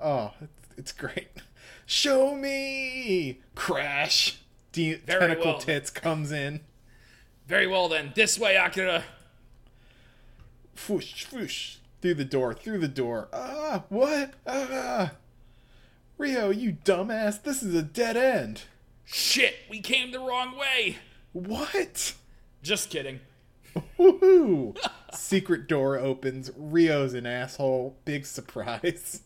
Oh, 0.00 0.32
it's, 0.40 0.68
it's 0.76 0.92
great. 0.92 1.28
Show 1.86 2.34
me. 2.34 3.38
Crash. 3.54 4.40
De- 4.72 4.96
tentacle 4.96 5.52
well. 5.52 5.58
tits 5.60 5.90
comes 5.90 6.32
in. 6.32 6.62
Very 7.50 7.66
well 7.66 7.88
then, 7.88 8.12
this 8.14 8.38
way, 8.38 8.54
Akira. 8.54 9.02
Foosh, 10.76 11.26
foosh. 11.26 11.78
Through 12.00 12.14
the 12.14 12.24
door, 12.24 12.54
through 12.54 12.78
the 12.78 12.86
door. 12.86 13.28
Ah, 13.32 13.82
what? 13.88 14.34
Ah. 14.46 15.14
Rio, 16.16 16.50
you 16.50 16.76
dumbass. 16.84 17.42
This 17.42 17.60
is 17.60 17.74
a 17.74 17.82
dead 17.82 18.16
end. 18.16 18.62
Shit, 19.04 19.56
we 19.68 19.80
came 19.80 20.12
the 20.12 20.20
wrong 20.20 20.56
way. 20.56 20.98
What? 21.32 22.14
Just 22.62 22.88
kidding. 22.88 23.18
Woohoo! 23.98 24.76
Secret 25.12 25.66
door 25.66 25.98
opens. 25.98 26.52
Rio's 26.56 27.14
an 27.14 27.26
asshole. 27.26 27.96
Big 28.04 28.26
surprise. 28.26 29.22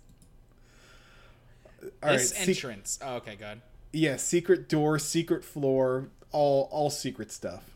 All 1.82 1.90
right. 2.02 2.12
this 2.12 2.30
sec- 2.30 2.48
entrance. 2.48 2.98
oh, 3.04 3.16
okay, 3.16 3.36
good. 3.36 3.60
yeah, 3.92 4.16
secret 4.16 4.66
door, 4.70 4.98
secret 4.98 5.44
floor, 5.44 6.08
all 6.32 6.70
all 6.72 6.88
secret 6.88 7.30
stuff. 7.30 7.73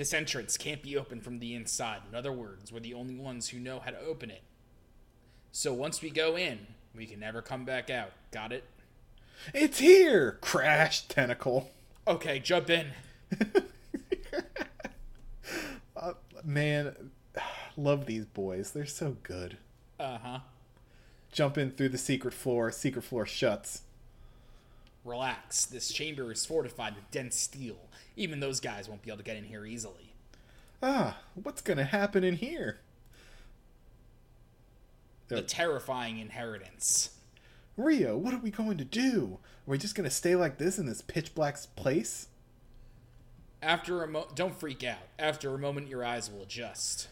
This 0.00 0.14
entrance 0.14 0.56
can't 0.56 0.82
be 0.82 0.96
opened 0.96 1.24
from 1.24 1.40
the 1.40 1.54
inside. 1.54 2.00
In 2.08 2.16
other 2.16 2.32
words, 2.32 2.72
we're 2.72 2.80
the 2.80 2.94
only 2.94 3.16
ones 3.16 3.50
who 3.50 3.58
know 3.58 3.80
how 3.80 3.90
to 3.90 4.00
open 4.00 4.30
it. 4.30 4.40
So 5.52 5.74
once 5.74 6.00
we 6.00 6.08
go 6.08 6.38
in, 6.38 6.60
we 6.96 7.04
can 7.04 7.20
never 7.20 7.42
come 7.42 7.66
back 7.66 7.90
out. 7.90 8.12
Got 8.30 8.50
it? 8.50 8.64
It's 9.52 9.78
here. 9.78 10.38
Crash 10.40 11.06
tentacle. 11.06 11.70
Okay, 12.08 12.38
jump 12.38 12.70
in. 12.70 12.92
Man, 16.46 17.10
love 17.76 18.06
these 18.06 18.24
boys. 18.24 18.70
They're 18.70 18.86
so 18.86 19.18
good. 19.22 19.58
Uh 19.98 20.16
huh. 20.16 20.38
Jump 21.30 21.58
in 21.58 21.72
through 21.72 21.90
the 21.90 21.98
secret 21.98 22.32
floor. 22.32 22.70
Secret 22.70 23.02
floor 23.02 23.26
shuts. 23.26 23.82
Relax. 25.04 25.64
This 25.66 25.90
chamber 25.92 26.30
is 26.30 26.44
fortified 26.44 26.94
with 26.94 27.10
dense 27.10 27.36
steel. 27.36 27.88
Even 28.16 28.40
those 28.40 28.60
guys 28.60 28.88
won't 28.88 29.02
be 29.02 29.10
able 29.10 29.18
to 29.18 29.24
get 29.24 29.36
in 29.36 29.44
here 29.44 29.64
easily. 29.64 30.14
Ah, 30.82 31.18
what's 31.34 31.62
gonna 31.62 31.84
happen 31.84 32.24
in 32.24 32.36
here? 32.36 32.80
The 35.28 35.42
terrifying 35.42 36.18
inheritance. 36.18 37.10
Rio, 37.76 38.16
what 38.16 38.34
are 38.34 38.38
we 38.38 38.50
going 38.50 38.78
to 38.78 38.84
do? 38.84 39.38
Are 39.66 39.70
we 39.70 39.78
just 39.78 39.94
going 39.94 40.08
to 40.08 40.14
stay 40.14 40.34
like 40.34 40.58
this 40.58 40.76
in 40.76 40.86
this 40.86 41.02
pitch 41.02 41.34
black 41.34 41.56
place? 41.76 42.26
After 43.62 44.02
a 44.02 44.08
mo- 44.08 44.28
don't 44.34 44.58
freak 44.58 44.82
out. 44.82 45.06
After 45.18 45.54
a 45.54 45.58
moment, 45.58 45.88
your 45.88 46.04
eyes 46.04 46.30
will 46.30 46.42
adjust. 46.42 47.08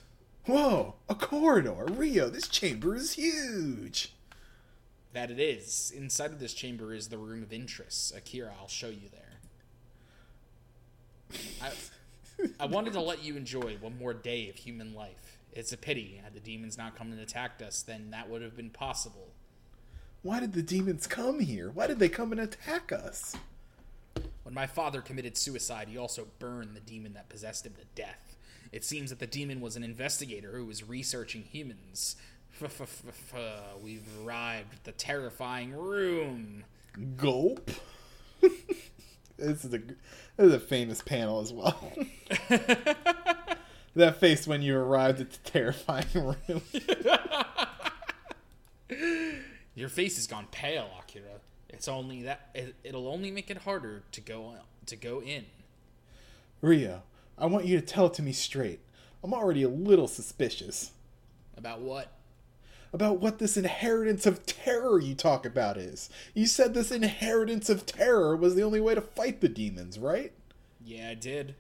Whoa, 0.47 0.97
a 1.09 1.15
corridor. 1.15 1.85
Rio, 1.89 2.29
this 2.29 2.49
chamber 2.49 2.97
is 2.97 3.13
huge. 3.13 4.15
That 5.13 5.31
it 5.31 5.41
is. 5.41 5.93
Inside 5.97 6.33
of 6.33 6.41
this 6.41 6.53
chamber 6.53 6.93
is 6.93 7.09
the 7.09 7.19
room 7.19 7.43
of 7.43 7.53
interest. 7.53 8.15
Akira, 8.15 8.53
I'll 8.61 8.69
show 8.69 8.89
you 8.89 9.09
there. 9.11 9.23
I, 11.63 11.71
I 12.61 12.67
wanted 12.67 12.93
to 12.93 13.01
let 13.01 13.25
you 13.25 13.37
enjoy 13.37 13.77
one 13.81 13.99
more 13.99 14.15
day 14.15 14.49
of 14.49 14.57
human 14.57 14.95
life. 14.95 15.39
It's 15.53 15.73
a 15.73 15.77
pity. 15.77 16.21
Had 16.23 16.35
the 16.35 16.41
demons 16.41 16.79
not 16.79 16.97
come 16.97 17.11
and 17.11 17.21
attacked 17.21 17.63
us, 17.63 17.83
then 17.83 18.11
that 18.11 18.29
would 18.29 18.43
have 18.43 18.57
been 18.57 18.71
possible. 18.71 19.29
Why 20.23 20.41
did 20.41 20.53
the 20.53 20.63
demons 20.63 21.07
come 21.07 21.41
here? 21.41 21.71
Why 21.71 21.87
did 21.87 21.99
they 21.99 22.09
come 22.09 22.33
and 22.33 22.41
attack 22.41 22.93
us? 22.93 23.37
When 24.43 24.55
my 24.55 24.67
father 24.67 25.01
committed 25.01 25.37
suicide, 25.37 25.89
he 25.89 25.97
also 25.97 26.29
burned 26.39 26.75
the 26.75 26.81
demon 26.81 27.15
that 27.15 27.29
possessed 27.29 27.67
him 27.67 27.75
to 27.75 27.85
death. 27.95 28.37
It 28.73 28.85
seems 28.85 29.11
that 29.11 29.19
the 29.19 29.27
demon 29.27 29.61
was 29.61 29.77
an 29.77 29.85
investigator 29.85 30.53
who 30.53 30.67
was 30.67 30.89
researching 30.89 31.43
humans. 31.43 32.17
Uh, 33.35 33.61
we've 33.83 34.03
arrived 34.25 34.75
at 34.75 34.83
the 34.83 34.93
terrifying 34.93 35.73
room. 35.73 36.65
Gulp. 37.17 37.71
this 39.37 39.65
is 39.65 39.73
a 39.73 39.79
this 39.79 39.97
is 40.39 40.55
a 40.55 40.59
famous 40.59 41.01
panel 41.01 41.41
as 41.41 41.53
well. 41.53 41.93
that 43.95 44.17
face 44.19 44.47
when 44.47 44.63
you 44.63 44.77
arrived 44.77 45.21
at 45.21 45.31
the 45.31 45.51
terrifying 45.51 46.07
room. 46.15 46.63
Your 49.75 49.89
face 49.89 50.17
has 50.17 50.27
gone 50.27 50.49
pale, 50.51 50.91
Akira. 50.99 51.41
It's 51.69 51.87
only 51.87 52.23
that 52.23 52.51
it, 52.55 52.75
it'll 52.83 53.07
only 53.07 53.31
make 53.31 53.51
it 53.51 53.59
harder 53.59 54.03
to 54.11 54.21
go 54.21 54.55
to 54.87 54.97
go 54.97 55.23
in. 55.23 55.45
Rio, 56.61 57.03
I 57.37 57.47
want 57.47 57.67
you 57.67 57.79
to 57.81 57.87
tell 57.87 58.07
it 58.07 58.15
to 58.15 58.23
me 58.23 58.33
straight. 58.33 58.81
I'm 59.23 59.33
already 59.33 59.63
a 59.63 59.69
little 59.69 60.09
suspicious. 60.09 60.91
About 61.57 61.81
what? 61.81 62.13
About 62.93 63.21
what 63.21 63.39
this 63.39 63.57
inheritance 63.57 64.25
of 64.25 64.47
terror 64.47 64.99
you 64.99 65.15
talk 65.15 65.45
about 65.45 65.77
is. 65.77 66.09
You 66.35 66.47
said 66.47 66.73
this 66.73 66.91
inheritance 66.91 67.69
of 67.69 67.85
terror 67.85 68.35
was 68.35 68.55
the 68.55 68.63
only 68.63 68.81
way 68.81 68.95
to 68.95 69.01
fight 69.01 69.41
the 69.41 69.49
demons, 69.49 69.99
right? 69.99 70.33
Yeah, 70.85 71.11
I 71.11 71.15
did. 71.15 71.55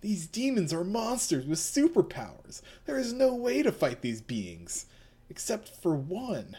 These 0.00 0.26
demons 0.26 0.72
are 0.72 0.84
monsters 0.84 1.46
with 1.46 1.58
superpowers. 1.58 2.62
There 2.86 2.98
is 2.98 3.12
no 3.12 3.34
way 3.34 3.62
to 3.62 3.72
fight 3.72 4.00
these 4.00 4.20
beings. 4.22 4.86
Except 5.28 5.68
for 5.68 5.94
one. 5.94 6.56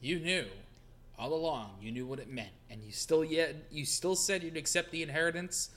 You 0.00 0.18
knew. 0.18 0.46
All 1.18 1.34
along, 1.34 1.72
you 1.82 1.90
knew 1.90 2.06
what 2.06 2.20
it 2.20 2.30
meant, 2.30 2.52
and 2.70 2.82
you 2.84 2.92
still 2.92 3.24
yet 3.24 3.56
you 3.72 3.84
still 3.84 4.14
said 4.14 4.44
you'd 4.44 4.56
accept 4.56 4.92
the 4.92 5.02
inheritance? 5.02 5.70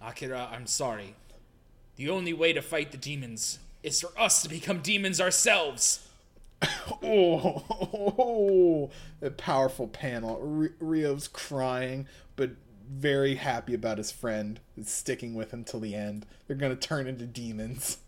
Akira, 0.00 0.48
I'm 0.52 0.66
sorry. 0.66 1.14
The 1.96 2.10
only 2.10 2.34
way 2.34 2.52
to 2.52 2.60
fight 2.60 2.92
the 2.92 2.98
demons 2.98 3.58
is 3.82 4.00
for 4.00 4.10
us 4.18 4.42
to 4.42 4.48
become 4.48 4.80
demons 4.80 5.20
ourselves. 5.20 6.06
oh, 6.62 7.64
oh, 7.70 8.14
oh, 8.18 8.90
a 9.22 9.30
powerful 9.30 9.88
panel. 9.88 10.40
R- 10.62 10.72
Rio's 10.80 11.28
crying, 11.28 12.06
but 12.36 12.50
very 12.90 13.36
happy 13.36 13.74
about 13.74 13.98
his 13.98 14.10
friend. 14.10 14.60
sticking 14.82 15.34
with 15.34 15.52
him 15.52 15.64
till 15.64 15.80
the 15.80 15.94
end. 15.94 16.26
They're 16.46 16.56
gonna 16.56 16.76
turn 16.76 17.06
into 17.06 17.26
demons. 17.26 17.98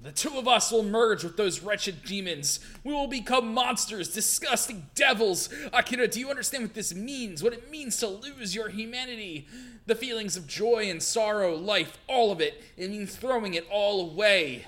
The 0.00 0.12
two 0.12 0.38
of 0.38 0.46
us 0.46 0.70
will 0.70 0.84
merge 0.84 1.24
with 1.24 1.36
those 1.36 1.60
wretched 1.60 2.04
demons. 2.04 2.60
We 2.84 2.92
will 2.92 3.08
become 3.08 3.52
monsters, 3.52 4.08
disgusting 4.14 4.86
devils. 4.94 5.48
Akira, 5.72 6.06
do 6.06 6.20
you 6.20 6.30
understand 6.30 6.62
what 6.62 6.74
this 6.74 6.94
means? 6.94 7.42
What 7.42 7.52
it 7.52 7.68
means 7.68 7.96
to 7.96 8.06
lose 8.06 8.54
your 8.54 8.68
humanity? 8.68 9.48
The 9.86 9.96
feelings 9.96 10.36
of 10.36 10.46
joy 10.46 10.88
and 10.88 11.02
sorrow, 11.02 11.56
life, 11.56 11.98
all 12.06 12.30
of 12.30 12.40
it. 12.40 12.62
It 12.76 12.90
means 12.90 13.16
throwing 13.16 13.54
it 13.54 13.66
all 13.72 14.00
away. 14.08 14.66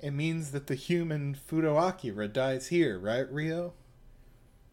It 0.00 0.12
means 0.12 0.52
that 0.52 0.68
the 0.68 0.76
human 0.76 1.34
Fudo 1.34 1.76
Akira 1.76 2.28
dies 2.28 2.68
here, 2.68 2.98
right, 2.98 3.30
Rio? 3.32 3.72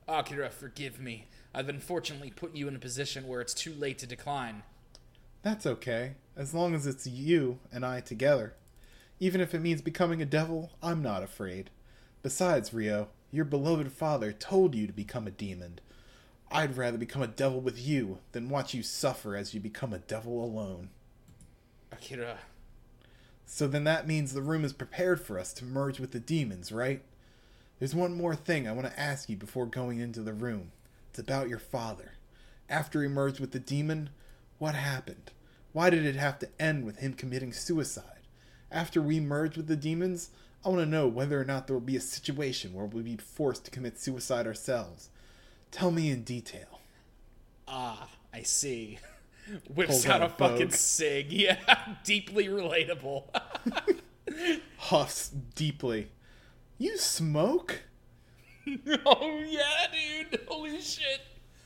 Akira, 0.08 0.52
forgive 0.52 1.00
me. 1.00 1.28
I've 1.54 1.70
unfortunately 1.70 2.30
put 2.30 2.56
you 2.56 2.68
in 2.68 2.76
a 2.76 2.80
position 2.80 3.28
where 3.28 3.42
it's 3.42 3.54
too 3.54 3.74
late 3.74 3.98
to 4.00 4.08
decline. 4.08 4.62
That's 5.42 5.66
okay, 5.66 6.16
as 6.36 6.54
long 6.54 6.76
as 6.76 6.86
it's 6.86 7.08
you 7.08 7.60
and 7.72 7.86
I 7.86 8.02
together. 8.02 8.54
Even 9.20 9.42
if 9.42 9.56
it 9.56 9.62
means 9.62 9.82
becoming 9.82 10.22
a 10.22 10.26
devil, 10.26 10.74
I'm 10.84 11.02
not 11.02 11.24
afraid. 11.24 11.72
Besides, 12.22 12.74
Rio, 12.74 13.08
your 13.32 13.46
beloved 13.46 13.92
father 13.92 14.32
told 14.32 14.76
you 14.76 14.86
to 14.86 14.94
become 14.94 15.26
a 15.26 15.32
demon. 15.32 15.80
I'd 16.52 16.78
rather 16.78 16.98
become 16.98 17.22
a 17.22 17.28
devil 17.28 17.62
with 17.62 17.80
you 17.80 18.20
than 18.32 18.50
watch 18.50 18.74
you 18.74 18.84
suffer 18.84 19.36
as 19.36 19.54
you 19.54 19.60
become 19.60 19.94
a 19.94 20.00
devil 20.00 20.44
alone. 20.44 20.90
Akira, 21.92 22.38
so 23.46 23.68
then 23.68 23.84
that 23.84 24.08
means 24.08 24.34
the 24.34 24.42
room 24.42 24.66
is 24.66 24.74
prepared 24.74 25.22
for 25.22 25.40
us 25.40 25.54
to 25.54 25.66
merge 25.66 26.00
with 26.00 26.12
the 26.12 26.20
demons, 26.20 26.72
right? 26.72 27.02
There's 27.80 27.96
one 27.96 28.16
more 28.16 28.36
thing 28.36 28.68
I 28.68 28.72
want 28.72 28.88
to 28.88 29.00
ask 29.00 29.30
you 29.30 29.36
before 29.36 29.66
going 29.66 30.00
into 30.00 30.22
the 30.22 30.34
room. 30.34 30.72
It's 31.10 31.20
about 31.20 31.50
your 31.50 31.60
father. 31.60 32.14
After 32.70 33.02
he 33.02 33.08
merged 33.08 33.40
with 33.40 33.52
the 33.52 33.60
demon, 33.60 34.10
what 34.58 34.76
happened? 34.76 35.32
Why 35.74 35.90
did 35.90 36.06
it 36.06 36.16
have 36.16 36.40
to 36.40 36.50
end 36.60 36.86
with 36.86 37.00
him 37.00 37.14
committing 37.14 37.54
suicide? 37.54 38.22
After 38.72 39.02
we 39.02 39.20
merge 39.20 39.58
with 39.58 39.68
the 39.68 39.76
demons, 39.76 40.30
I 40.66 40.70
want 40.70 40.82
to 40.82 40.86
know 40.86 41.08
whether 41.08 41.40
or 41.40 41.46
not 41.46 41.68
there 41.68 41.76
will 41.76 41.82
be 41.82 41.98
a 41.98 42.02
situation 42.02 42.74
where 42.74 42.86
we'll 42.86 43.04
be 43.04 43.18
forced 43.18 43.66
to 43.66 43.72
commit 43.72 44.00
suicide 44.00 44.48
ourselves. 44.48 45.10
Tell 45.72 45.92
me 45.92 46.10
in 46.10 46.24
detail. 46.24 46.80
Ah, 47.68 48.10
I 48.34 48.42
see. 48.44 49.00
Whips 49.74 50.06
out, 50.06 50.22
out 50.22 50.32
a 50.32 50.34
fucking 50.34 50.72
sig. 50.72 51.32
Yeah, 51.32 51.58
deeply 52.04 52.48
relatable. 52.48 53.26
Huffs 54.78 55.30
deeply. 55.30 56.10
You 56.78 56.98
smoke? 56.98 57.84
oh 59.06 59.44
yeah, 59.48 59.88
dude. 60.32 60.42
Holy 60.48 60.82
shit. 60.82 61.22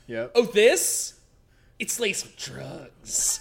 Yep. 0.06 0.32
Oh, 0.34 0.46
this? 0.46 1.20
It's 1.78 1.98
laced 1.98 2.26
with 2.26 2.36
drugs. 2.36 3.40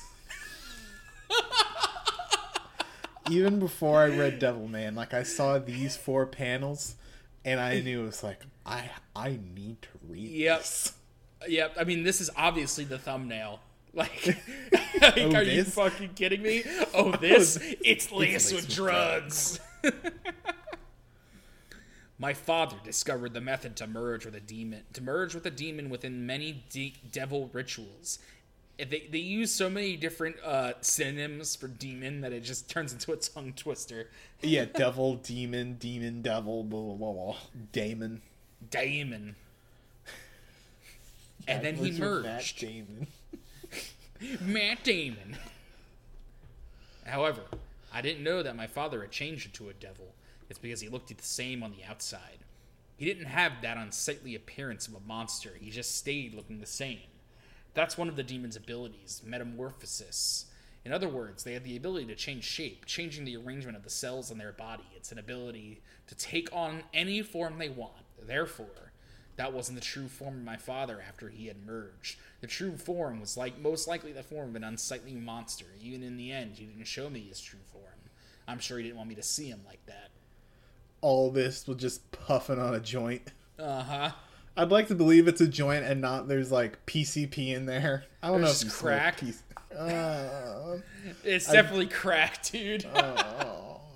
Even 3.29 3.59
before 3.59 3.99
I 3.99 4.07
read 4.07 4.39
Devilman, 4.39 4.95
like 4.95 5.13
I 5.13 5.23
saw 5.23 5.59
these 5.59 5.95
four 5.97 6.25
panels, 6.25 6.95
and 7.43 7.59
I 7.59 7.79
knew 7.81 8.03
it 8.03 8.05
was 8.05 8.23
like 8.23 8.41
I 8.65 8.89
I 9.15 9.39
need 9.55 9.81
to 9.83 9.89
read 10.07 10.29
yep. 10.29 10.59
this. 10.59 10.93
Yep. 11.47 11.75
I 11.79 11.83
mean, 11.83 12.03
this 12.03 12.21
is 12.21 12.29
obviously 12.35 12.85
the 12.85 12.97
thumbnail. 12.97 13.59
Like, 13.93 14.27
like 15.01 15.17
oh, 15.17 15.35
are 15.35 15.43
this? 15.43 15.55
you 15.55 15.63
fucking 15.63 16.09
kidding 16.15 16.41
me? 16.41 16.63
Oh, 16.93 17.11
this? 17.11 17.57
it's 17.83 18.11
laced 18.11 18.53
with, 18.53 18.65
with 18.65 18.75
drugs. 18.75 19.59
My 22.17 22.33
father 22.33 22.75
discovered 22.83 23.33
the 23.33 23.39
method 23.41 23.77
to 23.77 23.87
merge 23.87 24.25
with 24.25 24.35
a 24.35 24.41
demon, 24.41 24.81
to 24.93 25.01
merge 25.01 25.33
with 25.33 25.45
a 25.45 25.51
demon 25.51 25.89
within 25.89 26.25
many 26.25 26.63
de- 26.69 26.95
devil 27.11 27.49
rituals. 27.53 28.19
They, 28.77 29.07
they 29.09 29.17
use 29.19 29.51
so 29.51 29.69
many 29.69 29.95
different 29.95 30.37
uh, 30.43 30.73
synonyms 30.81 31.55
for 31.55 31.67
demon 31.67 32.21
that 32.21 32.31
it 32.33 32.41
just 32.41 32.69
turns 32.69 32.91
into 32.93 33.11
a 33.13 33.17
tongue 33.17 33.53
twister. 33.53 34.09
yeah, 34.41 34.65
devil, 34.65 35.15
demon, 35.15 35.75
demon, 35.75 36.21
devil, 36.21 36.63
blah, 36.63 36.93
blah, 36.93 37.13
blah, 37.13 37.35
Damon. 37.71 38.21
Damon. 38.69 39.35
and 41.47 41.63
then 41.63 41.75
he 41.75 41.91
merged. 41.91 42.59
Damon. 42.59 43.07
Matt 44.41 44.83
Damon. 44.83 45.37
However, 47.05 47.41
I 47.93 48.01
didn't 48.01 48.23
know 48.23 48.43
that 48.43 48.55
my 48.55 48.67
father 48.67 49.01
had 49.01 49.11
changed 49.11 49.47
into 49.47 49.69
a 49.69 49.73
devil. 49.73 50.13
It's 50.49 50.59
because 50.59 50.81
he 50.81 50.89
looked 50.89 51.15
the 51.15 51.23
same 51.23 51.63
on 51.63 51.71
the 51.71 51.89
outside. 51.89 52.39
He 52.97 53.05
didn't 53.05 53.25
have 53.25 53.53
that 53.61 53.77
unsightly 53.77 54.35
appearance 54.35 54.87
of 54.87 54.95
a 54.95 54.99
monster, 55.07 55.51
he 55.59 55.69
just 55.69 55.95
stayed 55.95 56.33
looking 56.33 56.59
the 56.59 56.65
same. 56.65 56.99
That's 57.73 57.97
one 57.97 58.09
of 58.09 58.17
the 58.17 58.23
demon's 58.23 58.57
abilities, 58.57 59.21
metamorphosis. 59.25 60.47
In 60.83 60.91
other 60.91 61.07
words, 61.07 61.43
they 61.43 61.53
have 61.53 61.63
the 61.63 61.77
ability 61.77 62.07
to 62.07 62.15
change 62.15 62.43
shape, 62.43 62.85
changing 62.85 63.23
the 63.23 63.37
arrangement 63.37 63.77
of 63.77 63.83
the 63.83 63.89
cells 63.89 64.31
in 64.31 64.37
their 64.37 64.51
body. 64.51 64.83
It's 64.95 65.11
an 65.11 65.19
ability 65.19 65.81
to 66.07 66.15
take 66.15 66.49
on 66.51 66.83
any 66.93 67.21
form 67.21 67.57
they 67.57 67.69
want. 67.69 68.03
Therefore, 68.21 68.88
that 69.39 69.53
wasn't 69.53 69.79
the 69.79 69.85
true 69.85 70.09
form 70.09 70.35
of 70.35 70.43
my 70.43 70.57
father 70.57 71.01
after 71.07 71.29
he 71.29 71.47
had 71.47 71.65
merged. 71.65 72.19
The 72.41 72.47
true 72.47 72.75
form 72.75 73.21
was 73.21 73.37
like 73.37 73.57
most 73.57 73.87
likely 73.87 74.11
the 74.11 74.21
form 74.21 74.49
of 74.49 74.55
an 74.57 74.65
unsightly 74.65 75.13
monster. 75.13 75.63
Even 75.81 76.03
in 76.03 76.17
the 76.17 76.29
end, 76.29 76.57
he 76.57 76.65
didn't 76.65 76.85
show 76.87 77.09
me 77.09 77.21
his 77.21 77.39
true 77.39 77.61
form. 77.71 77.85
I'm 78.49 78.59
sure 78.59 78.79
he 78.79 78.83
didn't 78.83 78.97
want 78.97 79.07
me 79.07 79.15
to 79.15 79.23
see 79.23 79.47
him 79.47 79.61
like 79.65 79.79
that. 79.85 80.09
All 80.99 81.31
this 81.31 81.65
was 81.69 81.77
just 81.77 82.11
puffing 82.11 82.59
on 82.59 82.75
a 82.75 82.81
joint. 82.81 83.31
Uh 83.57 83.81
huh. 83.81 84.11
I'd 84.57 84.71
like 84.71 84.89
to 84.89 84.95
believe 84.95 85.29
it's 85.29 85.39
a 85.39 85.47
joint 85.47 85.85
and 85.85 86.01
not 86.01 86.27
there's 86.27 86.51
like 86.51 86.85
PCP 86.85 87.55
in 87.55 87.65
there. 87.65 88.03
I 88.21 88.27
don't 88.27 88.41
there's 88.41 88.61
know 88.65 88.67
if 88.67 88.77
crack. 88.77 89.21
Uh, 89.77 90.79
it's 91.23 91.49
definitely 91.49 91.85
I, 91.85 91.89
crack, 91.89 92.43
dude. 92.43 92.85
uh, 92.91 93.23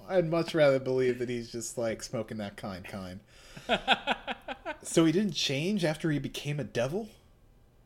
I'd 0.08 0.30
much 0.30 0.54
rather 0.54 0.80
believe 0.80 1.18
that 1.18 1.30
he's 1.30 1.52
just 1.52 1.80
like 1.80 2.04
smoking 2.04 2.38
that 2.38 2.56
kind 2.58 2.86
kind. 2.86 3.20
so 4.86 5.06
he 5.06 5.12
didn't 5.12 5.34
change 5.34 5.84
after 5.84 6.12
he 6.12 6.20
became 6.20 6.60
a 6.60 6.64
devil? 6.64 7.10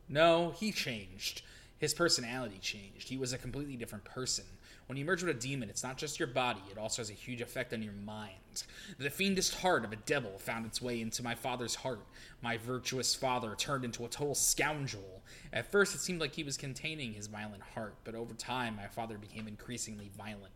No, 0.08 0.52
he 0.56 0.72
changed. 0.72 1.42
His 1.78 1.94
personality 1.94 2.58
changed. 2.60 3.08
He 3.08 3.16
was 3.16 3.32
a 3.32 3.38
completely 3.38 3.76
different 3.76 4.04
person. 4.04 4.44
When 4.86 4.96
you 4.96 5.04
merge 5.04 5.22
with 5.22 5.36
a 5.36 5.38
demon, 5.38 5.68
it's 5.68 5.82
not 5.82 5.98
just 5.98 6.18
your 6.18 6.28
body, 6.28 6.62
it 6.70 6.78
also 6.78 7.02
has 7.02 7.10
a 7.10 7.14
huge 7.14 7.42
effect 7.42 7.74
on 7.74 7.82
your 7.82 7.92
mind. 7.92 8.64
The 8.98 9.10
fiendish 9.10 9.50
heart 9.50 9.84
of 9.84 9.92
a 9.92 9.96
devil 9.96 10.38
found 10.38 10.64
its 10.64 10.80
way 10.80 11.02
into 11.02 11.22
my 11.22 11.34
father's 11.34 11.74
heart. 11.74 12.06
My 12.40 12.56
virtuous 12.56 13.14
father 13.14 13.54
turned 13.54 13.84
into 13.84 14.06
a 14.06 14.08
total 14.08 14.34
scoundrel. 14.34 15.22
At 15.52 15.70
first, 15.70 15.94
it 15.94 16.00
seemed 16.00 16.22
like 16.22 16.32
he 16.32 16.42
was 16.42 16.56
containing 16.56 17.12
his 17.12 17.26
violent 17.26 17.62
heart, 17.74 17.96
but 18.02 18.14
over 18.14 18.32
time, 18.32 18.76
my 18.76 18.86
father 18.86 19.18
became 19.18 19.46
increasingly 19.46 20.10
violent. 20.16 20.54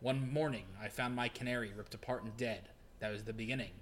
One 0.00 0.30
morning, 0.30 0.64
I 0.80 0.88
found 0.88 1.16
my 1.16 1.28
canary 1.28 1.72
ripped 1.74 1.94
apart 1.94 2.24
and 2.24 2.36
dead. 2.36 2.68
That 3.00 3.10
was 3.10 3.24
the 3.24 3.32
beginning. 3.32 3.72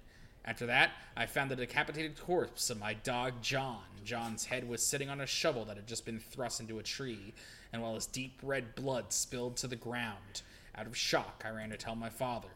After 0.45 0.67
that, 0.67 0.91
I 1.17 1.25
found 1.25 1.49
the 1.49 1.55
decapitated 1.55 2.19
corpse 2.19 2.69
of 2.69 2.79
my 2.79 2.93
dog 2.93 3.41
John. 3.41 3.81
John's 4.03 4.45
head 4.45 4.69
was 4.69 4.83
sitting 4.83 5.09
on 5.09 5.19
a 5.19 5.25
shovel 5.25 5.65
that 5.65 5.75
had 5.75 5.87
just 5.87 6.05
been 6.05 6.19
thrust 6.19 6.59
into 6.59 6.77
a 6.77 6.83
tree, 6.83 7.33
and 7.73 7.81
while 7.81 7.95
his 7.95 8.05
deep 8.05 8.39
red 8.43 8.75
blood 8.75 9.11
spilled 9.11 9.57
to 9.57 9.67
the 9.67 9.75
ground, 9.75 10.43
out 10.75 10.85
of 10.85 10.95
shock, 10.95 11.43
I 11.43 11.49
ran 11.49 11.71
to 11.71 11.77
tell 11.77 11.95
my 11.95 12.09
father. 12.09 12.49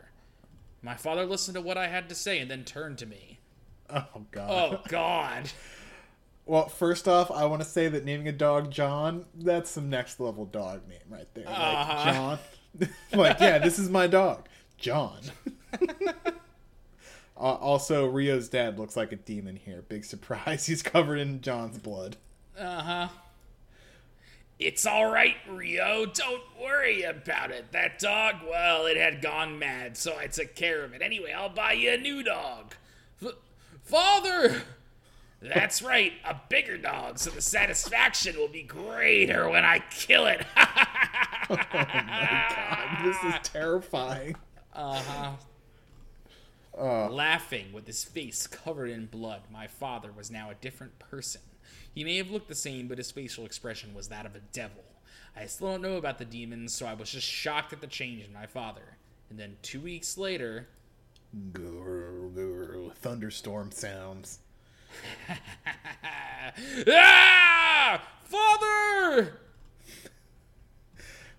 My 0.83 0.95
father 0.95 1.25
listened 1.25 1.55
to 1.55 1.61
what 1.61 1.77
I 1.77 1.87
had 1.87 2.07
to 2.09 2.15
say 2.15 2.39
and 2.39 2.49
then 2.49 2.63
turned 2.63 2.99
to 2.99 3.05
me. 3.05 3.39
Oh 3.91 4.21
god. 4.29 4.49
Oh, 4.51 4.81
God. 4.87 5.51
Well, 6.45 6.67
first 6.67 7.07
off, 7.07 7.29
I 7.29 7.45
want 7.45 7.61
to 7.61 7.67
say 7.67 7.89
that 7.89 8.05
naming 8.05 8.27
a 8.27 8.31
dog 8.31 8.71
John, 8.71 9.25
that's 9.35 9.69
some 9.69 9.87
next 9.87 10.19
level 10.19 10.45
dog 10.45 10.87
name 10.87 10.97
right 11.07 11.27
there. 11.35 11.47
Uh-huh. 11.47 12.11
John. 12.11 12.39
like, 13.13 13.39
yeah, 13.39 13.59
this 13.59 13.77
is 13.77 13.87
my 13.87 14.07
dog. 14.07 14.47
John. 14.75 15.21
Uh, 17.39 17.53
also, 17.55 18.05
Rio's 18.05 18.49
dad 18.49 18.77
looks 18.77 18.97
like 18.97 19.11
a 19.13 19.15
demon 19.15 19.55
here. 19.55 19.83
Big 19.87 20.03
surprise. 20.03 20.65
He's 20.67 20.81
covered 20.83 21.17
in 21.19 21.41
John's 21.41 21.77
blood. 21.77 22.17
Uh 22.57 22.81
huh. 22.81 23.07
It's 24.59 24.85
all 24.85 25.09
right, 25.09 25.35
Rio. 25.49 26.05
Don't 26.05 26.43
worry 26.61 27.03
about 27.03 27.51
it. 27.51 27.71
That 27.71 27.97
dog, 27.97 28.35
well, 28.45 28.87
it 28.87 28.97
had 28.97 29.21
gone 29.21 29.57
mad, 29.57 29.95
so 29.95 30.17
I 30.17 30.27
took 30.27 30.53
care 30.53 30.83
of 30.83 30.93
it. 30.93 31.01
Anyway, 31.01 31.31
I'll 31.31 31.47
buy 31.47 31.71
you 31.73 31.93
a 31.93 31.97
new 31.97 32.23
dog. 32.23 32.75
F- 33.23 33.35
Father! 33.83 34.63
That's 35.41 35.81
right, 35.81 36.11
a 36.25 36.35
bigger 36.49 36.77
dog, 36.77 37.19
so 37.19 37.29
the 37.29 37.41
satisfaction 37.41 38.35
will 38.37 38.49
be 38.49 38.63
greater 38.63 39.47
when 39.49 39.63
I 39.63 39.79
kill 39.89 40.25
it. 40.27 40.45
Oh 41.51 41.55
my 41.73 42.45
God, 42.55 43.05
this 43.05 43.17
is 43.23 43.33
terrifying. 43.41 44.35
Uh-huh. 46.79 47.09
Laughing 47.09 47.73
with 47.73 47.85
his 47.85 48.05
face 48.05 48.47
covered 48.47 48.89
in 48.89 49.07
blood, 49.07 49.41
my 49.51 49.67
father 49.67 50.11
was 50.15 50.31
now 50.31 50.49
a 50.49 50.55
different 50.55 50.97
person. 50.97 51.41
He 51.93 52.05
may 52.05 52.15
have 52.17 52.31
looked 52.31 52.47
the 52.47 52.55
same, 52.55 52.87
but 52.87 52.97
his 52.97 53.11
facial 53.11 53.45
expression 53.45 53.93
was 53.93 54.07
that 54.07 54.25
of 54.25 54.35
a 54.35 54.39
devil. 54.53 54.83
I 55.35 55.45
still 55.47 55.71
don't 55.71 55.81
know 55.81 55.97
about 55.97 56.19
the 56.19 56.25
demons, 56.25 56.73
so 56.73 56.85
I 56.85 56.93
was 56.93 57.11
just 57.11 57.27
shocked 57.27 57.73
at 57.73 57.81
the 57.81 57.87
change 57.87 58.23
in 58.23 58.31
my 58.31 58.45
father. 58.45 58.97
And 59.29 59.37
then 59.37 59.57
two 59.61 59.81
weeks 59.81 60.17
later, 60.17 60.67
Gurr, 61.53 62.29
gurr, 62.33 62.91
thunderstorm 62.95 63.71
sounds. 63.71 64.39
ah! 66.87 68.01
Father! 68.23 69.39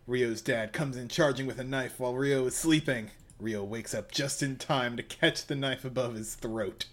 Rio's 0.07 0.43
dad 0.43 0.72
comes 0.72 0.97
in 0.97 1.09
charging 1.09 1.47
with 1.47 1.59
a 1.59 1.64
knife 1.64 1.99
while 1.99 2.14
Rio 2.14 2.47
is 2.47 2.57
sleeping. 2.57 3.11
Rio 3.41 3.64
wakes 3.64 3.95
up 3.95 4.11
just 4.11 4.43
in 4.43 4.57
time 4.57 4.97
to 4.97 5.03
catch 5.03 5.47
the 5.47 5.57
knife 5.57 5.84
above 5.84 6.14
his 6.14 6.34
throat. 6.34 6.86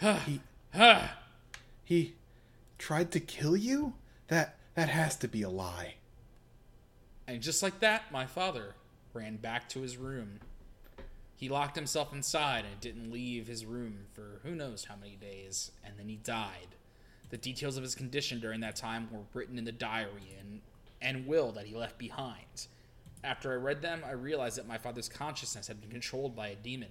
he, 0.00 0.40
he 1.84 2.14
tried 2.78 3.10
to 3.12 3.20
kill 3.20 3.56
you? 3.56 3.94
That 4.28 4.56
that 4.74 4.88
has 4.90 5.16
to 5.16 5.28
be 5.28 5.42
a 5.42 5.48
lie. 5.48 5.94
And 7.26 7.40
just 7.40 7.62
like 7.62 7.80
that, 7.80 8.12
my 8.12 8.26
father 8.26 8.74
ran 9.14 9.36
back 9.36 9.68
to 9.70 9.80
his 9.80 9.96
room. 9.96 10.40
He 11.34 11.48
locked 11.48 11.76
himself 11.76 12.12
inside 12.12 12.64
and 12.64 12.80
didn't 12.80 13.10
leave 13.10 13.46
his 13.46 13.64
room 13.64 14.06
for 14.12 14.40
who 14.42 14.54
knows 14.54 14.84
how 14.84 14.96
many 14.96 15.16
days, 15.16 15.70
and 15.84 15.94
then 15.98 16.08
he 16.08 16.16
died. 16.16 16.76
The 17.30 17.36
details 17.36 17.76
of 17.76 17.82
his 17.82 17.94
condition 17.94 18.38
during 18.38 18.60
that 18.60 18.76
time 18.76 19.08
were 19.10 19.24
written 19.34 19.58
in 19.58 19.64
the 19.64 19.72
diary 19.72 20.36
and, 20.38 20.60
and 21.02 21.26
will 21.26 21.52
that 21.52 21.66
he 21.66 21.74
left 21.74 21.98
behind. 21.98 22.68
After 23.24 23.52
I 23.52 23.56
read 23.56 23.82
them, 23.82 24.02
I 24.06 24.12
realized 24.12 24.56
that 24.58 24.68
my 24.68 24.78
father's 24.78 25.08
consciousness 25.08 25.68
had 25.68 25.80
been 25.80 25.90
controlled 25.90 26.36
by 26.36 26.48
a 26.48 26.54
demon. 26.54 26.90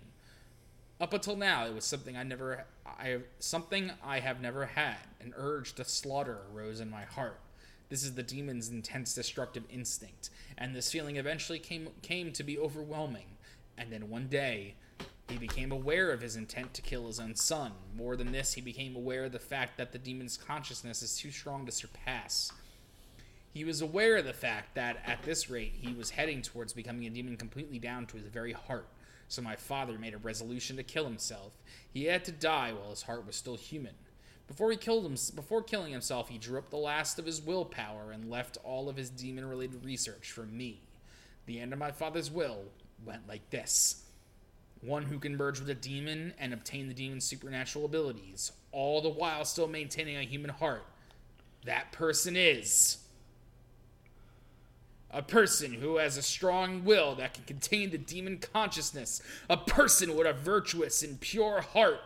Up 1.00 1.14
until 1.14 1.36
now, 1.36 1.66
it 1.66 1.74
was 1.74 1.86
something 1.86 2.16
I 2.16 2.24
never, 2.24 2.66
I 2.86 3.20
something 3.40 3.92
I 4.04 4.20
have 4.20 4.42
never 4.42 4.66
had. 4.66 4.98
An 5.20 5.34
urge 5.36 5.74
to 5.76 5.84
slaughter 5.84 6.40
arose 6.54 6.80
in 6.80 6.90
my 6.90 7.04
heart. 7.04 7.40
This 7.90 8.04
is 8.04 8.16
the 8.16 8.24
demon's 8.24 8.70
intense 8.70 9.14
destructive 9.14 9.64
instinct, 9.70 10.30
and 10.58 10.76
this 10.76 10.92
feeling 10.92 11.18
eventually 11.18 11.60
came 11.60 11.90
came 12.02 12.32
to 12.32 12.44
be 12.44 12.58
overwhelming. 12.58 13.28
And 13.78 13.92
then 13.92 14.10
one 14.10 14.28
day, 14.28 14.76
he 15.30 15.38
became 15.38 15.72
aware 15.72 16.12
of 16.12 16.22
his 16.22 16.36
intent 16.36 16.74
to 16.76 16.82
kill 16.82 17.08
his 17.08 17.20
own 17.20 17.36
son. 17.36 17.74
More 17.96 18.16
than 18.16 18.32
this, 18.32 18.54
he 18.54 18.62
became 18.62 18.96
aware 18.96 19.26
of 19.26 19.32
the 19.32 19.40
fact 19.40 19.78
that 19.78 19.92
the 19.92 19.98
demon's 19.98 20.38
consciousness 20.38 21.02
is 21.02 21.18
too 21.18 21.32
strong 21.32 21.66
to 21.66 21.72
surpass. 21.72 22.52
He 23.56 23.64
was 23.64 23.80
aware 23.80 24.18
of 24.18 24.26
the 24.26 24.34
fact 24.34 24.76
that 24.76 24.98
at 25.06 25.24
this 25.24 25.50
rate 25.50 25.76
he 25.80 25.94
was 25.94 26.10
heading 26.10 26.42
towards 26.42 26.74
becoming 26.74 27.06
a 27.06 27.10
demon 27.10 27.38
completely 27.38 27.80
down 27.80 28.06
to 28.08 28.18
his 28.18 28.28
very 28.28 28.52
heart. 28.52 28.90
So 29.30 29.42
my 29.42 29.56
father 29.56 29.98
made 29.98 30.14
a 30.14 30.18
resolution 30.18 30.76
to 30.76 30.84
kill 30.84 31.06
himself. 31.06 31.54
He 31.90 32.04
had 32.04 32.26
to 32.26 32.34
die 32.34 32.74
while 32.74 32.90
his 32.90 33.04
heart 33.04 33.26
was 33.26 33.38
still 33.38 33.56
human. 33.56 33.94
Before 34.46 34.72
he 34.72 34.78
killed 34.78 35.06
him, 35.06 35.16
before 35.36 35.64
killing 35.64 35.94
himself, 35.94 36.28
he 36.28 36.38
drew 36.38 36.58
up 36.58 36.70
the 36.70 36.76
last 36.76 37.18
of 37.18 37.26
his 37.26 37.42
willpower 37.42 38.12
and 38.12 38.30
left 38.30 38.58
all 38.66 38.90
of 38.90 38.98
his 38.98 39.10
demon-related 39.10 39.86
research 39.86 40.34
for 40.34 40.44
me. 40.44 40.82
The 41.46 41.62
end 41.62 41.72
of 41.72 41.80
my 41.80 41.92
father's 41.92 42.30
will 42.30 42.66
went 43.06 43.26
like 43.26 43.52
this: 43.52 44.04
one 44.82 45.04
who 45.04 45.18
can 45.18 45.38
merge 45.38 45.62
with 45.62 45.70
a 45.70 45.76
demon 45.76 46.34
and 46.38 46.54
obtain 46.54 46.90
the 46.90 46.94
demon's 46.94 47.24
supernatural 47.24 47.86
abilities, 47.86 48.52
all 48.74 49.02
the 49.02 49.08
while 49.08 49.46
still 49.46 49.70
maintaining 49.70 50.18
a 50.18 50.24
human 50.24 50.52
heart. 50.52 50.84
That 51.64 51.94
person 51.94 52.36
is 52.36 52.98
a 55.16 55.22
person 55.22 55.74
who 55.74 55.96
has 55.96 56.18
a 56.18 56.22
strong 56.22 56.84
will 56.84 57.16
that 57.16 57.34
can 57.34 57.46
contain 57.46 57.90
the 57.90 57.98
demon 57.98 58.38
consciousness, 58.38 59.22
a 59.50 59.56
person 59.56 60.14
with 60.14 60.28
a 60.28 60.34
virtuous 60.34 61.02
and 61.02 61.22
pure 61.22 61.62
heart. 61.62 62.02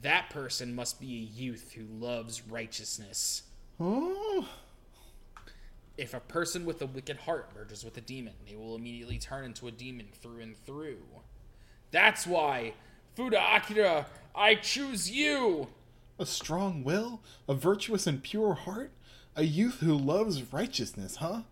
That 0.00 0.30
person 0.30 0.74
must 0.74 0.98
be 0.98 1.14
a 1.16 1.40
youth 1.40 1.72
who 1.76 1.84
loves 1.84 2.42
righteousness. 2.48 3.42
Oh, 3.78 4.48
If 5.98 6.14
a 6.14 6.20
person 6.20 6.64
with 6.64 6.80
a 6.80 6.86
wicked 6.86 7.18
heart 7.18 7.50
merges 7.54 7.84
with 7.84 7.98
a 7.98 8.00
demon, 8.00 8.32
they 8.48 8.56
will 8.56 8.74
immediately 8.76 9.18
turn 9.18 9.44
into 9.44 9.68
a 9.68 9.70
demon 9.70 10.06
through 10.12 10.40
and 10.40 10.56
through. 10.56 11.02
That's 11.90 12.26
why, 12.26 12.72
Fudo 13.14 13.38
Akira, 13.38 14.06
I 14.34 14.54
choose 14.54 15.10
you! 15.10 15.68
a 16.18 16.24
strong 16.26 16.82
will, 16.82 17.20
a 17.48 17.54
virtuous 17.54 18.06
and 18.06 18.22
pure 18.22 18.54
heart, 18.54 18.90
a 19.36 19.44
youth 19.44 19.80
who 19.80 19.94
loves 19.94 20.50
righteousness, 20.52 21.16
huh? 21.16 21.42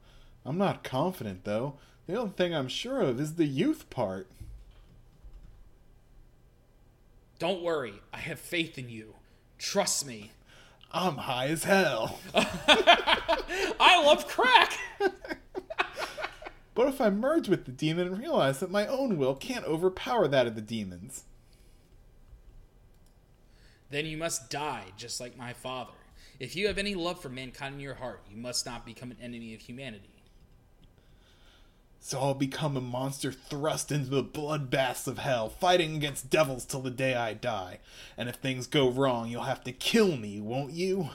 I'm 0.47 0.59
not 0.59 0.85
confident 0.85 1.45
though. 1.45 1.75
The 2.07 2.17
only 2.17 2.33
thing 2.33 2.55
I'm 2.55 2.69
sure 2.69 3.01
of 3.01 3.21
is 3.21 3.35
the 3.35 3.47
youth 3.47 3.91
part. 3.91 4.29
Don't 7.39 7.63
worry, 7.63 7.95
I 8.15 8.19
have 8.19 8.39
faith 8.39 8.79
in 8.79 8.89
you. 8.89 9.15
Trust 9.59 10.07
me. 10.07 10.31
I'm 10.93 11.17
high 11.17 11.49
as 11.49 11.65
hell. 11.65 12.21
I 12.35 14.03
love 14.05 14.27
crack! 14.27 14.79
But 16.75 16.89
if 16.89 17.01
I 17.01 17.09
merge 17.09 17.49
with 17.49 17.65
the 17.65 17.73
demon 17.73 18.07
and 18.07 18.19
realize 18.19 18.61
that 18.61 18.71
my 18.71 18.87
own 18.87 19.17
will 19.17 19.35
can't 19.35 19.65
overpower 19.65 20.29
that 20.29 20.47
of 20.47 20.57
the 20.57 20.61
demons? 20.61 21.25
then 23.91 24.07
you 24.07 24.17
must 24.17 24.51
die, 24.51 24.85
just 24.97 25.21
like 25.21 25.37
my 25.37 25.53
father. 25.53 25.93
If 26.41 26.57
you 26.57 26.67
have 26.67 26.79
any 26.79 26.95
love 26.95 27.21
for 27.21 27.29
mankind 27.29 27.77
in 27.77 27.81
your 27.81 27.95
heart, 27.95 28.21
you 28.31 28.37
must 28.37 28.67
not 28.67 28.85
become 28.85 29.11
an 29.11 29.17
enemy 29.23 29.55
of 29.55 29.61
humanity. 29.61 30.16
So 32.07 32.21
I'll 32.21 32.35
become 32.35 32.77
a 32.77 32.81
monster 32.81 33.33
thrust 33.33 33.91
into 33.91 34.11
the 34.11 34.23
bloodbaths 34.23 35.09
of 35.09 35.19
hell, 35.19 35.49
fighting 35.49 35.97
against 35.97 36.31
devils 36.31 36.65
till 36.65 36.81
the 36.81 36.89
day 36.89 37.17
I 37.17 37.35
die. 37.35 37.81
And 38.17 38.29
if 38.29 38.37
things 38.37 38.69
go 38.69 38.89
wrong, 38.89 39.29
you'll 39.29 39.43
have 39.43 39.65
to 39.65 39.73
kill 39.73 40.17
me, 40.17 40.41
won't 40.41 40.73
you? 40.73 41.09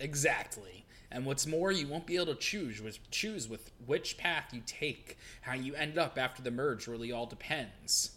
Exactly. 0.00 0.84
And 1.12 1.24
what's 1.26 1.46
more, 1.46 1.70
you 1.70 1.86
won't 1.86 2.06
be 2.06 2.16
able 2.16 2.26
to 2.26 2.34
choose 2.34 2.82
with 2.82 3.08
choose 3.12 3.48
with 3.48 3.70
which 3.86 4.18
path 4.18 4.52
you 4.52 4.62
take. 4.66 5.16
How 5.42 5.54
you 5.54 5.76
end 5.76 5.96
up 5.96 6.18
after 6.18 6.42
the 6.42 6.50
merge 6.50 6.88
really 6.88 7.12
all 7.12 7.26
depends. 7.26 8.10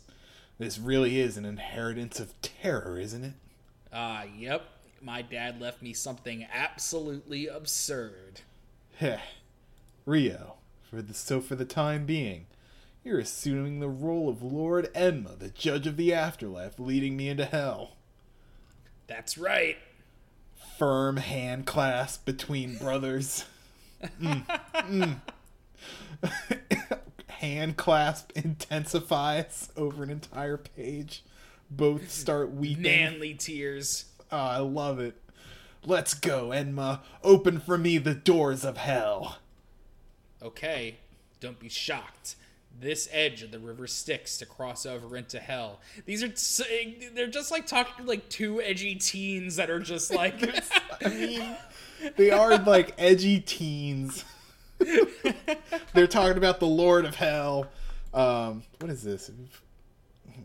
This 0.57 0.79
really 0.79 1.19
is 1.19 1.37
an 1.37 1.45
inheritance 1.45 2.19
of 2.19 2.33
terror, 2.41 2.97
isn't 2.97 3.23
it? 3.23 3.33
Ah, 3.93 4.23
yep. 4.23 4.63
My 4.99 5.21
dad 5.21 5.61
left 5.61 5.83
me 5.83 5.93
something 5.93 6.47
absolutely 6.51 7.45
absurd. 7.45 8.41
Heh. 8.97 9.19
Rio, 10.07 10.55
For 10.93 11.01
the, 11.01 11.15
so 11.15 11.41
for 11.41 11.55
the 11.55 11.65
time 11.65 12.05
being, 12.05 12.45
you're 13.03 13.17
assuming 13.17 13.79
the 13.79 13.89
role 13.89 14.29
of 14.29 14.43
Lord 14.43 14.93
Enma, 14.93 15.39
the 15.39 15.49
judge 15.49 15.87
of 15.87 15.97
the 15.97 16.13
afterlife, 16.13 16.77
leading 16.77 17.17
me 17.17 17.29
into 17.29 17.45
hell. 17.45 17.93
That's 19.07 19.35
right. 19.35 19.77
Firm 20.77 21.17
hand 21.17 21.65
clasp 21.65 22.25
between 22.25 22.77
brothers. 22.77 23.45
Mm, 24.21 25.19
mm. 26.21 26.99
hand 27.39 27.75
clasp 27.75 28.31
intensifies 28.35 29.71
over 29.75 30.03
an 30.03 30.11
entire 30.11 30.57
page. 30.57 31.23
Both 31.71 32.11
start 32.11 32.51
weeping. 32.51 32.83
Manly 32.83 33.33
tears. 33.33 34.05
Oh, 34.31 34.37
I 34.37 34.57
love 34.59 34.99
it. 34.99 35.19
Let's 35.83 36.13
go, 36.13 36.49
Enma. 36.49 36.99
Open 37.23 37.59
for 37.59 37.79
me 37.79 37.97
the 37.97 38.13
doors 38.13 38.63
of 38.63 38.77
hell. 38.77 39.39
Okay, 40.43 40.97
don't 41.39 41.59
be 41.59 41.69
shocked. 41.69 42.35
This 42.79 43.07
edge 43.11 43.43
of 43.43 43.51
the 43.51 43.59
river 43.59 43.85
Styx 43.85 44.37
to 44.39 44.45
cross 44.47 44.85
over 44.85 45.15
into 45.15 45.39
hell. 45.39 45.79
These 46.05 46.23
are 46.23 46.27
s- 46.27 46.61
they're 47.13 47.27
just 47.27 47.51
like 47.51 47.67
talking 47.67 48.05
like 48.07 48.27
two 48.29 48.61
edgy 48.61 48.95
teens 48.95 49.57
that 49.57 49.69
are 49.69 49.79
just 49.79 50.11
like 50.15 50.35
I 51.05 51.07
mean, 51.09 51.55
they 52.17 52.31
are 52.31 52.57
like 52.57 52.93
edgy 52.97 53.39
teens. 53.39 54.25
They're 55.93 56.07
talking 56.07 56.37
about 56.37 56.59
the 56.59 56.65
Lord 56.67 57.05
of 57.05 57.15
Hell. 57.15 57.67
Um, 58.13 58.63
what 58.79 58.91
is 58.91 59.01
this? 59.01 59.31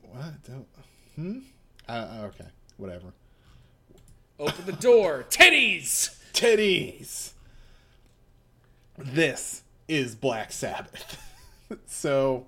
What? 0.03 0.43
Don't, 0.45 0.67
hmm? 1.17 1.39
Uh, 1.89 2.29
okay, 2.35 2.49
whatever. 2.77 3.13
open 4.39 4.65
the 4.65 4.73
door. 4.73 5.25
Titties. 5.29 6.17
Titties. 6.35 7.33
This 8.99 9.63
is 9.89 10.15
Black 10.15 10.53
Sabbath. 10.53 11.19
so 11.87 12.47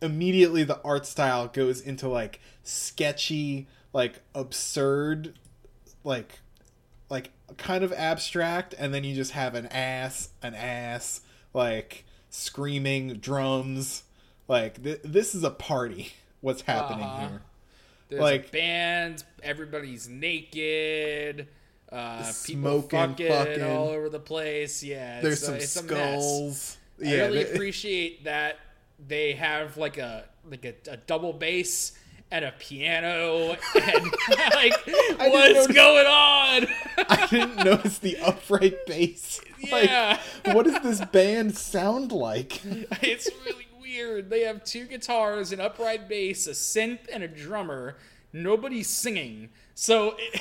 immediately 0.00 0.62
the 0.62 0.80
art 0.82 1.06
style 1.06 1.48
goes 1.48 1.80
into 1.80 2.08
like 2.08 2.40
sketchy, 2.62 3.66
like 3.92 4.20
absurd, 4.34 5.34
like 6.04 6.38
like 7.10 7.30
kind 7.56 7.82
of 7.82 7.92
abstract 7.94 8.74
and 8.78 8.92
then 8.92 9.02
you 9.04 9.14
just 9.14 9.32
have 9.32 9.54
an 9.54 9.66
ass, 9.66 10.28
an 10.42 10.54
ass, 10.54 11.22
like 11.54 12.04
screaming 12.30 13.14
drums. 13.14 14.04
Like 14.46 14.82
th- 14.82 15.00
this 15.04 15.34
is 15.34 15.42
a 15.44 15.50
party. 15.50 16.12
What's 16.40 16.62
happening 16.62 17.04
Uh-huh. 17.04 17.28
here? 17.28 17.42
There's 18.10 18.20
Like- 18.22 18.48
a 18.48 18.52
band. 18.52 19.24
Everybody's 19.42 20.08
naked. 20.08 21.48
Uh, 21.90 22.22
Smoking, 22.24 22.82
people 22.82 23.28
fucking, 23.28 23.28
fucking. 23.28 23.62
all 23.76 23.88
over 23.88 24.08
the 24.08 24.20
place. 24.20 24.82
Yeah, 24.82 25.20
There's 25.20 25.40
some 25.42 25.54
a, 25.54 25.56
it's 25.58 25.76
a 25.76 25.82
mess. 25.84 25.90
skulls. 25.90 26.76
I 27.04 27.12
really 27.14 27.44
they- 27.44 27.52
appreciate 27.52 28.24
that 28.24 28.58
they 29.06 29.32
have 29.32 29.76
like 29.76 29.96
a 29.98 30.24
like 30.50 30.64
a, 30.64 30.74
a 30.90 30.96
double 30.96 31.32
bass 31.32 31.92
and 32.30 32.44
a 32.44 32.52
piano 32.58 33.56
and 33.74 34.04
like 34.54 34.74
what's 34.86 35.18
notice- 35.18 35.66
going 35.68 36.06
on? 36.06 36.66
I 37.08 37.26
didn't 37.30 37.64
notice 37.64 37.98
the 38.00 38.18
upright 38.18 38.84
bass. 38.86 39.40
Yeah. 39.58 40.18
Like, 40.44 40.54
what 40.54 40.66
does 40.66 40.80
this 40.82 41.02
band 41.10 41.56
sound 41.56 42.12
like? 42.12 42.60
it's 43.02 43.30
really 43.46 43.66
weird. 43.80 44.28
They 44.30 44.40
have 44.42 44.62
two 44.64 44.84
guitars, 44.84 45.52
an 45.52 45.60
upright 45.60 46.06
bass, 46.08 46.46
a 46.46 46.50
synth, 46.50 47.00
and 47.12 47.22
a 47.22 47.28
drummer. 47.28 47.96
Nobody's 48.32 48.88
singing. 48.90 49.48
So 49.74 50.16
it, 50.18 50.40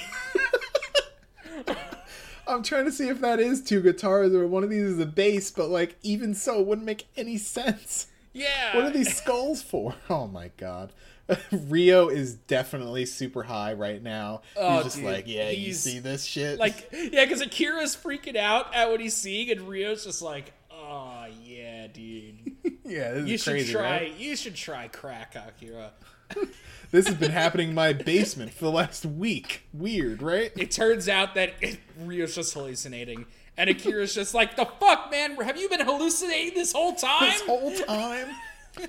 I'm 2.47 2.63
trying 2.63 2.85
to 2.85 2.91
see 2.91 3.09
if 3.09 3.19
that 3.21 3.39
is 3.39 3.61
two 3.61 3.81
guitars 3.81 4.33
or 4.33 4.47
one 4.47 4.63
of 4.63 4.69
these 4.69 4.83
is 4.83 4.99
a 4.99 5.05
bass, 5.05 5.51
but 5.51 5.69
like 5.69 5.97
even 6.03 6.33
so, 6.33 6.59
it 6.61 6.65
wouldn't 6.65 6.85
make 6.85 7.07
any 7.17 7.37
sense. 7.37 8.07
yeah. 8.33 8.75
What 8.75 8.85
are 8.85 8.89
these 8.91 9.15
skulls 9.15 9.61
for? 9.61 9.95
Oh 10.09 10.27
my 10.27 10.51
god. 10.57 10.93
Rio 11.51 12.07
is 12.07 12.35
definitely 12.35 13.05
super 13.05 13.43
high 13.43 13.73
right 13.73 14.01
now. 14.01 14.41
Oh, 14.55 14.75
he's 14.75 14.83
just 14.85 14.95
dude, 14.97 15.05
like, 15.05 15.27
yeah, 15.27 15.49
you 15.49 15.73
see 15.73 15.99
this 15.99 16.23
shit? 16.23 16.57
Like, 16.57 16.87
yeah, 16.93 17.25
because 17.25 17.41
Akira's 17.41 17.97
freaking 17.97 18.37
out 18.37 18.73
at 18.73 18.89
what 18.89 19.01
he's 19.01 19.13
seeing, 19.13 19.51
and 19.51 19.67
Rio's 19.67 20.05
just 20.05 20.21
like, 20.21 20.53
oh, 20.71 21.25
yeah, 21.43 21.87
dude. 21.87 22.55
yeah, 22.85 23.11
this 23.11 23.23
is 23.23 23.29
You 23.29 23.37
should 23.37 23.51
crazy, 23.51 23.73
try. 23.73 23.81
right? 23.81 24.13
You 24.17 24.37
should 24.37 24.55
try 24.55 24.87
crack, 24.87 25.35
Akira. 25.35 25.91
This 26.89 27.05
has 27.07 27.17
been 27.17 27.31
happening 27.31 27.69
in 27.69 27.75
my 27.75 27.91
basement 27.91 28.53
for 28.53 28.63
the 28.63 28.71
last 28.71 29.05
week. 29.05 29.67
Weird, 29.73 30.21
right? 30.21 30.53
It 30.55 30.71
turns 30.71 31.09
out 31.09 31.35
that 31.35 31.51
it, 31.59 31.79
Rio's 31.99 32.33
just 32.33 32.53
hallucinating, 32.53 33.25
and 33.57 33.69
Akira's 33.69 34.15
just 34.15 34.33
like, 34.33 34.55
"The 34.55 34.65
fuck, 34.79 35.11
man? 35.11 35.35
Have 35.35 35.57
you 35.57 35.67
been 35.67 35.85
hallucinating 35.85 36.53
this 36.53 36.71
whole 36.71 36.95
time?" 36.95 37.29
This 37.29 37.41
whole 37.41 37.75
time. 37.75 38.27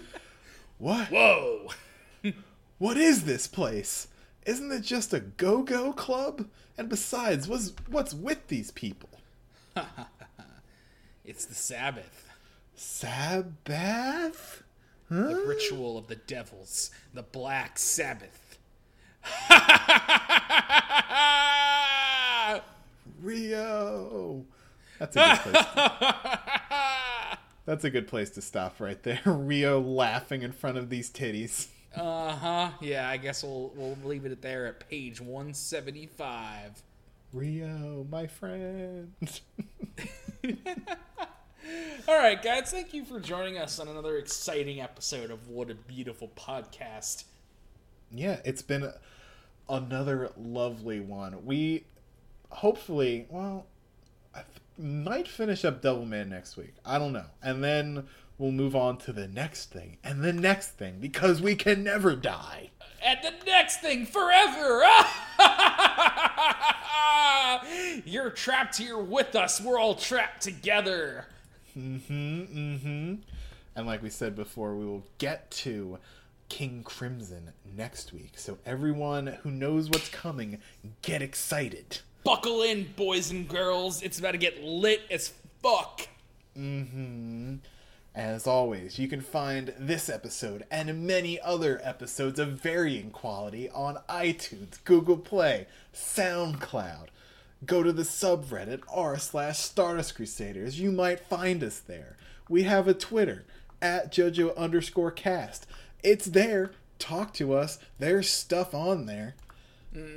What? 0.79 1.09
Whoa! 1.09 1.71
What 2.79 2.97
is 2.97 3.25
this 3.25 3.49
place? 3.49 4.07
Isn't 4.47 4.71
it 4.71 4.83
just 4.83 5.13
a 5.13 5.19
go-go 5.19 5.93
club? 5.93 6.47
And 6.79 6.89
besides, 6.89 7.49
what's 7.49 7.73
what's 7.89 8.15
with 8.15 8.47
these 8.47 8.71
people? 8.71 9.11
It's 11.25 11.45
the 11.45 11.55
Sabbath, 11.55 12.31
Sabbath? 12.75 14.63
The 15.09 15.45
ritual 15.47 15.99
of 15.99 16.07
the 16.07 16.17
devils, 16.17 16.91
the 17.15 17.23
Black 17.23 17.79
Sabbath. 17.79 18.59
Rio. 23.21 24.45
That's 24.99 25.17
a 25.17 25.21
good 25.21 25.39
place. 25.39 25.65
That's 27.67 27.85
a 27.85 27.91
good 27.91 28.09
place 28.09 28.31
to 28.31 28.41
stop 28.41 28.81
right 28.81 29.03
there. 29.03 29.21
Rio 29.27 29.81
laughing 29.81 30.43
in 30.43 30.53
front 30.53 30.79
of 30.79 30.89
these 30.89 31.11
titties. 31.11 31.67
Uh 31.95 32.33
huh. 32.33 32.71
Yeah, 32.81 33.09
I 33.09 33.17
guess 33.17 33.43
we'll 33.43 33.73
we'll 33.75 33.99
leave 34.05 34.25
it 34.25 34.41
there 34.41 34.67
at 34.67 34.89
page 34.89 35.21
one 35.21 35.55
seventy 35.55 36.07
five. 36.07 36.83
Rio, 37.33 38.07
my 38.11 38.27
friend. 38.27 39.13
All 42.07 42.19
right, 42.19 42.43
guys, 42.43 42.71
thank 42.71 42.95
you 42.95 43.05
for 43.05 43.21
joining 43.21 43.59
us 43.59 43.79
on 43.79 43.89
another 43.89 44.17
exciting 44.17 44.81
episode 44.81 45.31
of 45.31 45.49
What 45.49 45.71
a 45.71 45.75
Beautiful 45.75 46.31
Podcast. 46.37 47.25
yeah, 48.11 48.39
it's 48.45 48.63
been 48.63 48.93
another 49.69 50.31
lovely 50.39 51.01
one. 51.01 51.45
We 51.45 51.85
hopefully, 52.51 53.27
well, 53.29 53.67
I 54.35 54.43
might 54.79 55.29
finish 55.29 55.65
up 55.65 55.83
Devilman 55.83 56.29
next 56.29 56.57
week. 56.57 56.73
I 56.87 56.99
don't 56.99 57.13
know. 57.13 57.27
And 57.43 57.63
then 57.63 58.07
we'll 58.39 58.53
move 58.53 58.75
on 58.75 58.97
to 58.99 59.13
the 59.13 59.29
next 59.29 59.71
thing 59.71 59.99
and 60.03 60.23
the 60.23 60.33
next 60.33 60.71
thing 60.79 60.97
because 61.01 61.43
we 61.43 61.55
can 61.55 61.85
never 61.85 62.17
die. 62.17 62.71
And 63.05 63.19
the 63.23 63.33
next 63.47 63.81
thing, 63.81 64.07
forever! 64.07 64.83
You're 68.07 68.31
trapped 68.31 68.79
here 68.79 68.99
with 68.99 69.37
us. 69.37 69.61
We're 69.61 69.79
all 69.79 69.95
trapped 69.95 70.43
together. 70.43 71.27
Mm-hmm, 71.79 72.59
mm-hmm. 72.59 73.15
And 73.77 73.87
like 73.87 74.03
we 74.03 74.11
said 74.11 74.35
before, 74.35 74.75
we 74.75 74.85
will 74.85 75.05
get 75.19 75.51
to 75.53 75.99
King 76.49 76.83
Crimson 76.83 77.53
next 77.77 78.13
week. 78.13 78.33
So 78.37 78.59
everyone 78.67 79.29
who 79.43 79.51
knows 79.51 79.89
what's 79.89 80.09
coming, 80.09 80.59
get 81.03 81.23
excited. 81.23 82.01
Buckle 82.25 82.63
in, 82.63 82.89
boys 82.97 83.31
and 83.31 83.49
girls. 83.49 84.03
It's 84.03 84.19
about 84.19 84.33
to 84.33 84.39
get 84.39 84.63
lit 84.63 85.03
as 85.11 85.33
fuck. 85.63 86.09
Mm-hmm. 86.57 87.57
As 88.15 88.49
always, 88.49 88.99
you 88.99 89.07
can 89.07 89.21
find 89.21 89.73
this 89.79 90.09
episode 90.09 90.65
and 90.73 91.07
many 91.07 91.41
other 91.41 91.81
episodes 91.85 92.41
of 92.41 92.61
varying 92.61 93.11
quality 93.11 93.71
on 93.71 93.99
iTunes, 94.09 94.83
Google 94.85 95.19
Play, 95.19 95.69
SoundCloud. 95.95 97.07
Go 97.65 97.83
to 97.83 97.93
the 97.93 98.03
subreddit 98.03 98.83
r 98.93 99.19
slash 99.19 99.59
Stardust 99.59 100.15
Crusaders. 100.15 100.81
You 100.81 100.93
might 100.93 101.21
find 101.21 101.63
us 101.63 101.81
there. 101.81 102.17
We 102.49 102.63
have 102.63 102.87
a 102.87 102.95
Twitter 102.95 103.45
at 103.83 104.13
JoJo 104.13 104.57
underscore 104.57 105.11
cast. 105.11 105.67
It's 106.03 106.27
there. 106.27 106.73
Talk 106.99 107.33
to 107.35 107.55
us. 107.55 107.79
There's 107.99 108.29
stuff 108.29 108.75
on 108.75 109.07
there. 109.07 109.35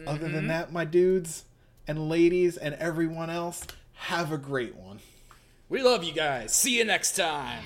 Other 0.06 0.28
than 0.28 0.32
mm-hmm. 0.32 0.48
that, 0.48 0.72
my 0.72 0.86
dudes 0.86 1.46
and 1.88 2.10
ladies 2.10 2.58
and 2.58 2.76
everyone 2.76 3.30
else, 3.30 3.66
have 3.94 4.32
a 4.32 4.38
great 4.38 4.76
one. 4.76 5.00
We 5.70 5.82
love 5.82 6.04
you 6.04 6.14
guys. 6.14 6.54
See 6.54 6.78
you 6.78 6.86
next 6.86 7.16
time. 7.16 7.64